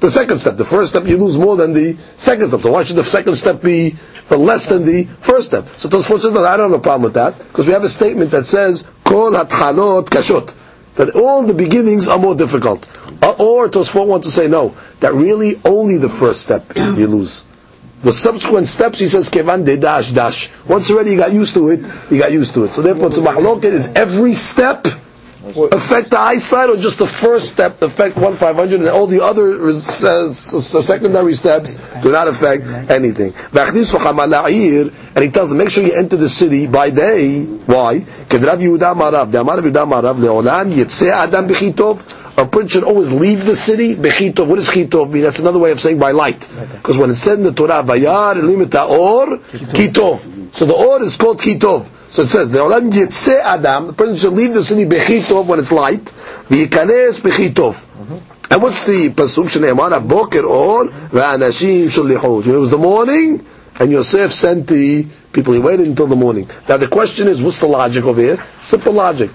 the 0.00 0.10
second 0.10 0.38
step. 0.38 0.56
The 0.58 0.64
first 0.66 0.90
step 0.90 1.06
you 1.06 1.16
lose 1.16 1.38
more 1.38 1.56
than 1.56 1.72
the 1.72 1.96
second 2.16 2.48
step. 2.48 2.60
So 2.60 2.72
why 2.72 2.84
should 2.84 2.96
the 2.96 3.04
second 3.04 3.36
step 3.36 3.62
be 3.62 3.96
less 4.28 4.66
than 4.68 4.84
the 4.84 5.04
first 5.04 5.46
step? 5.46 5.68
So 5.76 5.88
Tosfot 5.88 6.20
says, 6.20 6.32
no, 6.34 6.44
I 6.44 6.58
don't 6.58 6.70
have 6.70 6.80
a 6.80 6.82
problem 6.82 7.02
with 7.02 7.14
that 7.14 7.38
because 7.38 7.66
we 7.66 7.72
have 7.72 7.84
a 7.84 7.88
statement 7.88 8.30
that 8.32 8.44
says, 8.44 8.86
"Kol 9.04 9.30
hatchalot 9.32 10.06
kashot," 10.10 10.54
that 10.94 11.14
all 11.16 11.42
the 11.42 11.54
beginnings 11.54 12.08
are 12.08 12.18
more 12.18 12.34
difficult. 12.34 12.86
Uh, 13.22 13.30
or 13.38 13.68
Tosfot 13.68 14.06
wants 14.06 14.26
to 14.26 14.32
say 14.32 14.48
no, 14.48 14.74
that 15.00 15.14
really 15.14 15.60
only 15.64 15.96
the 15.98 16.08
first 16.08 16.42
step 16.42 16.64
you 16.76 17.06
lose. 17.06 17.44
The 18.02 18.12
subsequent 18.12 18.66
steps, 18.66 18.98
he 18.98 19.06
says, 19.08 19.28
kevan 19.28 19.64
de 19.64 19.76
dash 19.76 20.10
dash. 20.10 20.50
Once 20.66 20.90
already 20.90 21.12
you 21.12 21.16
got 21.16 21.32
used 21.32 21.54
to 21.54 21.68
it, 21.70 21.80
you 22.10 22.18
got 22.18 22.32
used 22.32 22.52
to 22.54 22.64
it. 22.64 22.72
So 22.72 22.82
therefore, 22.82 23.08
it's 23.08 23.64
is 23.64 23.88
every 23.94 24.34
step 24.34 24.86
affect 25.72 26.10
the 26.10 26.18
eyesight, 26.18 26.70
or 26.70 26.76
just 26.76 26.98
the 26.98 27.06
first 27.06 27.52
step 27.52 27.82
affect 27.82 28.16
one 28.16 28.36
five 28.36 28.56
hundred, 28.56 28.80
and 28.80 28.88
all 28.88 29.06
the 29.06 29.22
other 29.22 29.68
uh, 29.68 29.72
secondary 30.32 31.34
steps 31.34 31.74
do 32.02 32.12
not 32.12 32.28
affect 32.28 32.66
anything? 32.90 33.34
And 33.54 35.24
he 35.24 35.30
tells 35.30 35.48
them, 35.50 35.58
make 35.58 35.70
sure 35.70 35.84
you 35.84 35.92
enter 35.92 36.16
the 36.16 36.28
city 36.28 36.66
by 36.66 36.90
day. 36.90 37.42
Why? 37.44 38.04
A 42.34 42.46
prince 42.46 42.72
should 42.72 42.84
always 42.84 43.12
leave 43.12 43.44
the 43.44 43.54
city. 43.54 43.94
What 43.94 44.04
does 44.56 44.68
chitov 44.70 45.10
mean? 45.10 45.22
That's 45.22 45.38
another 45.38 45.58
way 45.58 45.70
of 45.70 45.80
saying 45.80 45.98
by 45.98 46.12
light. 46.12 46.48
Because 46.72 46.96
when 46.96 47.10
it 47.10 47.16
said 47.16 47.38
in 47.38 47.44
the 47.44 47.52
Torah, 47.52 47.82
Vayar 47.82 48.36
or 48.88 49.36
kitov. 49.36 50.54
So 50.54 50.64
the 50.64 50.72
or 50.72 51.02
is 51.02 51.16
called 51.18 51.40
kitov. 51.40 51.86
So 52.12 52.24
it 52.24 52.28
says, 52.28 52.50
Le'olam 52.50 52.90
yitzeh 52.92 53.40
adam. 53.40 53.86
The 53.86 53.92
person 53.94 54.16
should 54.16 54.34
leave 54.34 54.52
the 54.52 54.62
city 54.62 54.84
b'chitov 54.84 55.46
when 55.46 55.58
it's 55.58 55.72
light. 55.72 56.04
V'yikanes 56.04 57.22
b'chitov. 57.22 57.88
And 58.50 58.62
what's 58.62 58.84
the 58.84 59.08
pasuk 59.08 59.48
shene'emar 59.48 60.06
boker 60.06 60.44
or 60.44 60.88
v'anashim 60.88 61.86
shalihu? 61.86 62.46
It 62.46 62.58
was 62.58 62.70
the 62.70 62.76
morning, 62.76 63.46
and 63.80 63.90
Yosef 63.90 64.30
sent 64.30 64.66
the 64.66 65.06
people. 65.32 65.54
He 65.54 65.58
waited 65.58 65.86
until 65.86 66.06
the 66.06 66.14
morning. 66.14 66.50
Now 66.68 66.76
the 66.76 66.86
question 66.86 67.28
is, 67.28 67.42
what's 67.42 67.60
the 67.60 67.66
logic 67.66 68.04
over 68.04 68.20
here? 68.20 68.44
Simple 68.60 68.92
logic. 68.92 69.30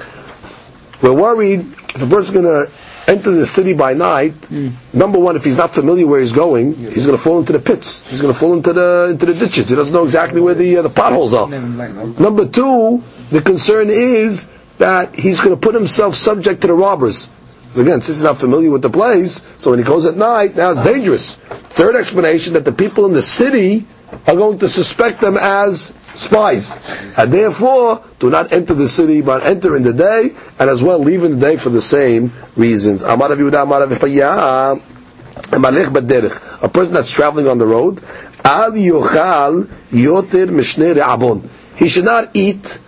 We're 1.01 1.13
worried 1.13 1.61
if 1.61 1.95
a 1.95 2.05
person's 2.05 2.29
going 2.29 2.45
to 2.45 2.71
enter 3.07 3.31
the 3.31 3.45
city 3.45 3.73
by 3.73 3.93
night. 3.93 4.51
Number 4.93 5.17
one, 5.17 5.35
if 5.35 5.43
he's 5.45 5.57
not 5.57 5.73
familiar 5.73 6.05
where 6.05 6.19
he's 6.19 6.33
going, 6.33 6.75
he's 6.75 7.05
going 7.05 7.17
to 7.17 7.23
fall 7.23 7.39
into 7.39 7.53
the 7.53 7.59
pits. 7.59 8.07
He's 8.09 8.21
going 8.21 8.33
to 8.33 8.39
fall 8.39 8.53
into 8.53 8.73
the 8.73 9.07
into 9.11 9.25
the 9.25 9.33
ditches. 9.33 9.69
He 9.69 9.75
doesn't 9.75 9.93
know 9.93 10.03
exactly 10.05 10.41
where 10.41 10.53
the 10.53 10.77
uh, 10.77 10.81
the 10.81 10.89
potholes 10.89 11.33
are. 11.33 11.47
Number 11.47 12.47
two, 12.47 13.03
the 13.31 13.41
concern 13.41 13.89
is 13.89 14.49
that 14.77 15.15
he's 15.15 15.39
going 15.39 15.55
to 15.55 15.59
put 15.59 15.73
himself 15.73 16.15
subject 16.15 16.61
to 16.61 16.67
the 16.67 16.73
robbers. 16.73 17.29
Again, 17.75 18.01
since 18.01 18.17
he's 18.17 18.23
not 18.23 18.37
familiar 18.39 18.71
with 18.71 18.81
the 18.81 18.89
place, 18.89 19.43
so 19.57 19.69
when 19.71 19.79
he 19.79 19.85
goes 19.85 20.05
at 20.05 20.15
night, 20.15 20.55
now 20.55 20.71
it's 20.71 20.83
dangerous. 20.83 21.35
Third 21.35 21.95
explanation 21.95 22.53
that 22.53 22.65
the 22.65 22.71
people 22.71 23.05
in 23.05 23.13
the 23.13 23.21
city 23.21 23.85
are 24.25 24.35
going 24.35 24.59
to 24.59 24.69
suspect 24.69 25.21
them 25.21 25.37
as 25.37 25.93
spies, 26.17 26.77
and 27.17 27.31
therefore 27.31 28.03
do 28.19 28.29
not 28.29 28.51
enter 28.51 28.73
the 28.73 28.87
city, 28.87 29.21
but 29.21 29.43
enter 29.43 29.75
in 29.75 29.83
the 29.83 29.93
day, 29.93 30.35
and 30.59 30.69
as 30.69 30.83
well 30.83 30.99
leave 30.99 31.23
in 31.23 31.39
the 31.39 31.39
day 31.39 31.57
for 31.57 31.69
the 31.69 31.81
same 31.81 32.33
reasons. 32.55 33.03
A 33.03 33.15
person 36.69 36.93
that's 36.93 37.11
traveling 37.11 37.47
on 37.47 37.57
the 37.57 37.67
road, 37.67 38.01
al 38.43 38.71
yochal 38.71 39.65
yoter 39.91 40.47
mishne 40.47 40.95
re'abon. 40.95 41.47
He 41.75 41.87
should 41.87 42.05
not 42.05 42.31
eat 42.35 42.79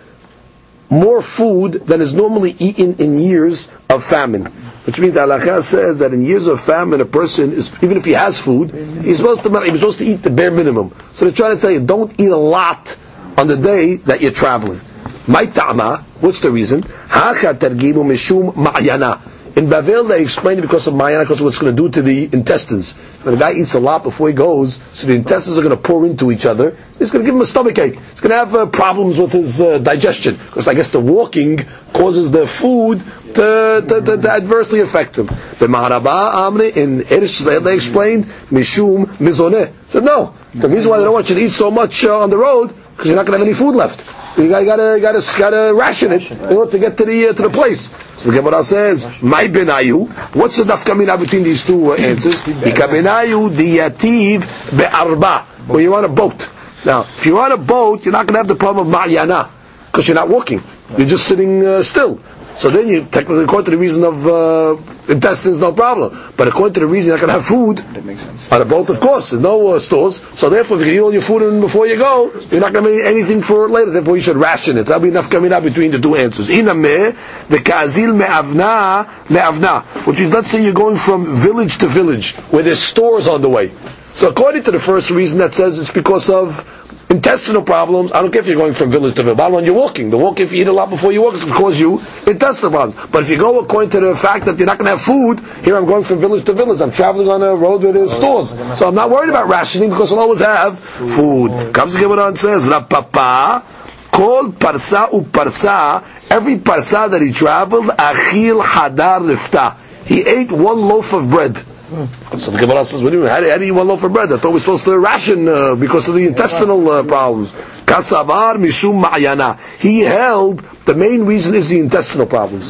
more 0.90 1.22
food 1.22 1.74
than 1.86 2.00
is 2.00 2.12
normally 2.12 2.56
eaten 2.58 2.96
in 2.96 3.16
years 3.16 3.70
of 3.88 4.02
famine. 4.02 4.46
Which 4.84 4.98
means 4.98 5.14
the 5.14 5.20
halakha 5.20 5.62
says 5.62 5.98
that 6.00 6.12
in 6.12 6.24
years 6.24 6.48
of 6.48 6.60
famine, 6.60 7.00
a 7.00 7.04
person 7.04 7.52
is 7.52 7.70
even 7.82 7.96
if 7.96 8.04
he 8.04 8.12
has 8.12 8.40
food, 8.40 8.72
he's 9.04 9.18
supposed 9.18 9.44
to 9.44 9.60
he's 9.60 9.74
supposed 9.74 9.98
to 10.00 10.06
eat 10.06 10.22
the 10.22 10.30
bare 10.30 10.50
minimum. 10.50 10.92
So 11.12 11.26
they're 11.26 11.34
trying 11.34 11.54
to 11.54 11.60
tell 11.60 11.70
you, 11.70 11.80
don't 11.84 12.18
eat 12.18 12.30
a 12.30 12.36
lot 12.36 12.96
on 13.36 13.48
the 13.48 13.56
day 13.56 13.96
that 13.96 14.20
you're 14.20 14.30
traveling. 14.30 14.80
My 15.26 15.46
ta'ama, 15.46 16.04
what's 16.20 16.40
the 16.40 16.50
reason? 16.50 16.82
Hacha 16.82 17.54
targimu 17.54 18.04
mishum 18.04 18.52
ma'yana. 18.54 19.20
In 19.56 19.66
Bavel, 19.66 20.08
they 20.08 20.22
explain 20.22 20.58
it 20.58 20.62
because 20.62 20.86
of 20.86 20.94
ma'yana, 20.94 21.22
because 21.22 21.40
of 21.40 21.44
what 21.44 21.48
it's 21.50 21.58
going 21.58 21.74
to 21.74 21.82
do 21.82 21.88
to 21.88 22.02
the 22.02 22.24
intestines. 22.32 22.94
When 23.24 23.34
a 23.34 23.36
guy 23.36 23.52
eats 23.54 23.74
a 23.74 23.80
lot 23.80 24.04
before 24.04 24.28
he 24.28 24.34
goes, 24.34 24.78
so 24.92 25.08
the 25.08 25.14
intestines 25.14 25.58
are 25.58 25.62
going 25.62 25.76
to 25.76 25.82
pour 25.82 26.06
into 26.06 26.30
each 26.30 26.46
other, 26.46 26.76
it's 27.00 27.10
going 27.10 27.24
to 27.24 27.26
give 27.26 27.34
him 27.34 27.40
a 27.40 27.46
stomach 27.46 27.76
ache. 27.78 27.98
It's 28.12 28.20
going 28.20 28.30
to 28.30 28.36
have 28.36 28.54
uh, 28.54 28.66
problems 28.66 29.18
with 29.18 29.32
his 29.32 29.60
uh, 29.60 29.78
digestion, 29.78 30.36
because 30.36 30.68
I 30.68 30.74
guess 30.74 30.90
the 30.90 31.00
walking 31.00 31.58
causes 31.92 32.30
the 32.30 32.46
food 32.46 33.00
to, 33.34 33.84
to, 33.88 34.00
to, 34.00 34.16
to 34.22 34.30
adversely 34.30 34.80
affect 34.80 35.18
him. 35.18 35.26
The 35.26 35.66
Maharaba 35.66 36.32
Amri 36.32 36.76
in 36.76 37.00
Eretz 37.00 37.44
they 37.64 37.74
explained, 37.74 38.24
Mishum 38.50 39.06
Mizoneh. 39.18 39.72
Said 39.86 40.04
no. 40.04 40.34
The 40.54 40.68
reason 40.68 40.90
why 40.90 40.98
they 40.98 41.04
don't 41.04 41.12
want 41.12 41.28
you 41.28 41.36
to 41.36 41.42
eat 41.42 41.52
so 41.52 41.70
much 41.70 42.04
uh, 42.04 42.20
on 42.20 42.30
the 42.30 42.36
road, 42.38 42.72
because 43.00 43.08
you're 43.08 43.16
not 43.16 43.24
going 43.24 43.40
to 43.40 43.46
have 43.46 43.48
any 43.48 43.56
food 43.56 43.74
left. 43.74 44.04
You 44.36 44.46
gotta, 44.50 44.98
gotta, 45.00 45.22
gotta, 45.38 45.74
ration 45.74 46.12
it 46.12 46.30
in 46.30 46.38
order 46.54 46.70
to 46.72 46.78
get 46.78 46.98
to 46.98 47.06
the 47.06 47.28
uh, 47.28 47.32
to 47.32 47.42
the 47.44 47.48
place. 47.50 47.90
So 48.20 48.30
the 48.30 48.36
Gemara 48.42 48.62
says, 48.62 49.06
"My 49.22 49.44
benayu." 49.48 50.06
What's 50.36 50.58
the 50.58 50.64
nafkamina 50.64 51.18
between 51.18 51.42
these 51.42 51.64
two 51.66 51.92
uh, 51.92 51.96
answers? 51.96 52.42
Ikabenayu 52.42 53.48
diyativ 53.56 54.44
be'arba. 54.76 55.44
When 55.66 55.82
you're 55.82 55.94
on 55.96 56.04
a 56.04 56.08
boat. 56.08 56.48
Now, 56.84 57.00
if 57.02 57.24
you're 57.24 57.40
on 57.40 57.52
a 57.52 57.56
boat, 57.56 58.04
you're 58.04 58.12
not 58.12 58.26
going 58.26 58.34
to 58.34 58.38
have 58.40 58.48
the 58.48 58.54
problem 58.54 58.86
of 58.88 58.92
ma'yana 58.94 59.48
because 59.86 60.06
you're 60.06 60.14
not 60.14 60.28
walking. 60.28 60.62
You're 60.98 61.06
just 61.08 61.26
sitting 61.26 61.64
uh, 61.66 61.82
still. 61.82 62.20
So 62.56 62.68
then 62.70 62.88
you 62.88 63.02
technically, 63.04 63.44
according 63.44 63.66
to 63.66 63.70
the 63.72 63.78
reason 63.78 64.04
of 64.04 64.26
uh, 64.26 64.76
intestines, 65.10 65.58
no 65.58 65.72
problem. 65.72 66.32
But 66.36 66.48
according 66.48 66.74
to 66.74 66.80
the 66.80 66.86
reason 66.86 67.08
you're 67.08 67.16
not 67.16 67.20
going 67.26 67.28
to 67.28 67.40
have 67.40 67.46
food, 67.46 67.78
That 67.94 68.04
makes 68.04 68.22
sense. 68.22 68.50
on 68.52 68.60
a 68.60 68.64
boat, 68.64 68.88
of 68.90 69.00
course, 69.00 69.30
there's 69.30 69.42
no 69.42 69.68
uh, 69.68 69.78
stores. 69.78 70.20
So 70.38 70.48
therefore, 70.50 70.76
if 70.76 70.80
you 70.82 70.86
can 70.86 70.94
eat 70.96 71.00
all 71.00 71.12
your 71.12 71.22
food 71.22 71.42
in 71.42 71.60
before 71.60 71.86
you 71.86 71.96
go, 71.96 72.30
you're 72.50 72.60
not 72.60 72.72
going 72.72 72.84
to 72.84 72.92
have 73.04 73.06
anything 73.14 73.40
for 73.42 73.68
later. 73.68 73.90
Therefore, 73.92 74.16
you 74.16 74.22
should 74.22 74.36
ration 74.36 74.76
it. 74.78 74.84
That'll 74.84 75.02
be 75.02 75.08
enough 75.08 75.30
coming 75.30 75.52
out 75.52 75.62
between 75.62 75.90
the 75.90 75.98
two 76.00 76.16
answers. 76.16 76.48
Inameh, 76.50 77.48
the 77.48 77.58
kazil 77.60 78.12
me'avna, 78.14 79.06
me'avna. 79.30 79.82
Which 80.06 80.20
is, 80.20 80.32
let's 80.32 80.50
say 80.50 80.62
you're 80.64 80.74
going 80.74 80.96
from 80.96 81.24
village 81.26 81.78
to 81.78 81.86
village, 81.86 82.34
where 82.50 82.62
there's 82.62 82.82
stores 82.82 83.28
on 83.28 83.42
the 83.42 83.48
way. 83.48 83.72
So 84.12 84.28
according 84.28 84.64
to 84.64 84.70
the 84.72 84.80
first 84.80 85.10
reason 85.10 85.38
that 85.38 85.54
says 85.54 85.78
it's 85.78 85.92
because 85.92 86.28
of 86.30 86.66
intestinal 87.10 87.62
problems, 87.62 88.12
I 88.12 88.22
don't 88.22 88.30
care 88.30 88.40
if 88.40 88.46
you're 88.46 88.56
going 88.56 88.72
from 88.72 88.90
village 88.90 89.16
to 89.16 89.22
village. 89.22 89.36
Bottom 89.36 89.54
line, 89.54 89.64
you're 89.64 89.74
walking. 89.74 90.10
The 90.10 90.16
walk, 90.18 90.40
if 90.40 90.52
you 90.52 90.62
eat 90.62 90.68
a 90.68 90.72
lot 90.72 90.90
before 90.90 91.12
you 91.12 91.22
walk, 91.22 91.34
it's 91.34 91.44
going 91.44 91.54
to 91.54 91.60
cause 91.60 91.78
you 91.78 92.00
intestinal 92.26 92.70
problems. 92.70 93.10
But 93.10 93.24
if 93.24 93.30
you 93.30 93.36
go 93.36 93.58
according 93.60 93.90
to 93.90 94.00
the 94.00 94.14
fact 94.14 94.46
that 94.46 94.58
you're 94.58 94.66
not 94.66 94.78
going 94.78 94.86
to 94.86 94.92
have 94.96 95.02
food, 95.02 95.40
here 95.64 95.76
I'm 95.76 95.86
going 95.86 96.04
from 96.04 96.20
village 96.20 96.44
to 96.44 96.52
village. 96.52 96.80
I'm 96.80 96.92
traveling 96.92 97.28
on 97.28 97.42
a 97.42 97.54
road 97.54 97.82
where 97.82 97.92
there's 97.92 98.12
oh, 98.22 98.42
stores. 98.44 98.78
So 98.78 98.88
I'm 98.88 98.94
not 98.94 99.10
worried 99.10 99.28
about 99.28 99.48
rationing 99.48 99.90
because 99.90 100.12
I'll 100.12 100.20
always 100.20 100.40
have 100.40 100.78
food. 100.78 101.74
Comes 101.74 101.94
the 101.94 102.00
Gemara 102.00 102.28
and 102.28 102.38
says, 102.38 102.68
Rav 102.68 102.88
Papa, 102.88 103.64
Kol 104.12 104.50
parsa 104.52 105.08
u 105.12 105.22
parsa, 105.22 106.02
every 106.30 106.56
parsa 106.58 107.10
that 107.10 107.22
he 107.22 107.32
traveled, 107.32 107.86
achil 107.86 108.60
hadar 108.62 109.20
lifta. 109.20 109.76
He 110.04 110.22
ate 110.22 110.50
one 110.50 110.80
loaf 110.80 111.12
of 111.12 111.30
bread. 111.30 111.56
So 111.90 112.52
the 112.52 112.58
Gemara 112.58 112.84
says, 112.84 113.02
what 113.02 113.10
do 113.10 113.16
you 113.16 113.22
mean? 113.24 113.30
How 113.32 113.40
do 113.58 113.66
you 113.66 113.74
one 113.74 113.88
loaf 113.88 114.04
of 114.04 114.12
bread? 114.12 114.32
I 114.32 114.36
thought 114.38 114.52
we're 114.52 114.60
supposed 114.60 114.84
to 114.84 114.96
ration 114.96 115.48
uh, 115.48 115.74
because 115.74 116.08
of 116.08 116.14
the 116.14 116.24
intestinal 116.24 116.88
uh, 116.88 117.02
problems. 117.02 117.52
Kasavar 117.52 118.54
mishum 118.56 119.02
ma'ayana. 119.02 119.58
He 119.80 120.00
held 120.00 120.60
the 120.86 120.94
main 120.94 121.24
reason 121.24 121.56
is 121.56 121.68
the 121.68 121.80
intestinal 121.80 122.26
problems. 122.26 122.68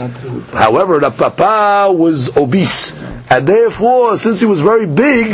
However, 0.52 1.00
the 1.00 1.10
papa 1.10 1.92
was 1.92 2.34
obese, 2.34 2.94
and 3.30 3.46
therefore, 3.46 4.16
since 4.16 4.40
he 4.40 4.46
was 4.46 4.62
very 4.62 4.86
big, 4.86 5.26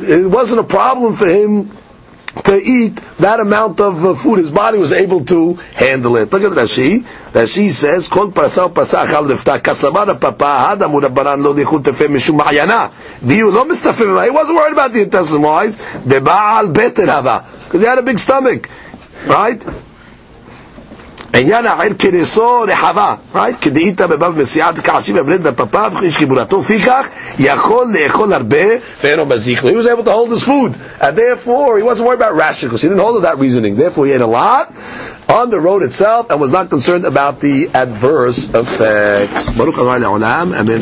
it 0.00 0.28
wasn't 0.28 0.58
a 0.58 0.64
problem 0.64 1.14
for 1.14 1.26
him 1.26 1.70
to 2.42 2.56
eat 2.56 2.96
that 3.18 3.40
amount 3.40 3.80
of 3.80 4.04
uh, 4.04 4.14
food. 4.14 4.38
His 4.38 4.50
body 4.50 4.78
was 4.78 4.92
able 4.92 5.24
to 5.26 5.54
handle 5.54 6.16
it. 6.16 6.32
Look 6.32 6.42
at 6.42 6.52
Rashi. 6.52 7.02
Rashi 7.32 7.70
says, 7.70 8.08
"Kol 8.08 8.32
parasa 8.32 8.72
parasa 8.72 9.04
achal 9.06 9.28
rifta 9.28 9.58
kasabara 9.60 10.20
papa 10.20 10.44
hada 10.76 10.88
murabaran 10.88 11.42
lo 11.42 11.54
lichut 11.54 11.82
tefem 11.82 12.08
mishum 12.08 12.40
ma'ayana." 12.40 12.90
V'yu 13.20 13.52
lo 13.52 13.64
mistafim. 13.64 14.22
He 14.24 14.30
wasn't 14.30 14.56
worried 14.56 14.72
about 14.72 14.92
the 14.92 15.02
intestine 15.02 15.42
wise. 15.42 15.76
The 16.04 16.20
baal 16.20 16.68
beter 16.68 17.06
hava 17.06 17.46
because 17.64 17.80
he 17.80 17.86
had 17.86 17.98
a 17.98 18.02
big 18.02 18.18
stomach, 18.18 18.68
right? 19.26 19.64
עניין 21.33 21.65
העיר 21.65 21.93
כנשוא 21.99 22.65
רחבה, 22.65 23.15
right? 23.35 23.37
כדאית 23.61 24.01
בבב 24.01 24.39
מסיעת 24.39 24.79
כעשי 24.79 25.13
בבלד 25.13 25.43
בפפה 25.43 25.87
וכיש 25.93 26.17
כיבורתו, 26.17 26.59
לפיכך 26.59 27.07
יכול 27.39 27.87
לאכול 27.93 28.33
הרבה 28.33 28.57
ואינו 29.03 29.25
מזיק 29.25 29.63
לו. 29.63 29.69
He 29.69 29.73
was 29.73 29.87
able 29.87 30.03
to 30.03 30.11
hold 30.11 30.31
his 30.31 30.43
food, 30.43 30.73
and 31.01 31.15
therefore 31.15 31.77
he 31.77 31.83
wasn't 31.83 32.05
worried 32.07 32.21
about 32.21 32.35
ration, 32.35 32.69
because 32.69 32.81
he 32.81 32.87
didn't 32.89 33.01
hold 33.01 33.15
to 33.17 33.21
that 33.21 33.37
reasoning. 33.37 33.75
Therefore 33.75 34.05
he 34.07 34.11
ate 34.13 34.21
a 34.21 34.27
lot 34.27 34.73
on 35.29 35.51
the 35.51 35.59
road 35.59 35.83
itself, 35.83 36.31
and 36.31 36.41
was 36.41 36.51
not 36.51 36.69
concerned 36.69 37.05
about 37.05 37.39
the 37.39 37.69
adverse 37.73 38.49
effects. 38.61 39.51
Baruch 39.51 39.75
Adonai 39.75 39.99
Le'olam, 40.05 40.47
Amen. 40.59 40.81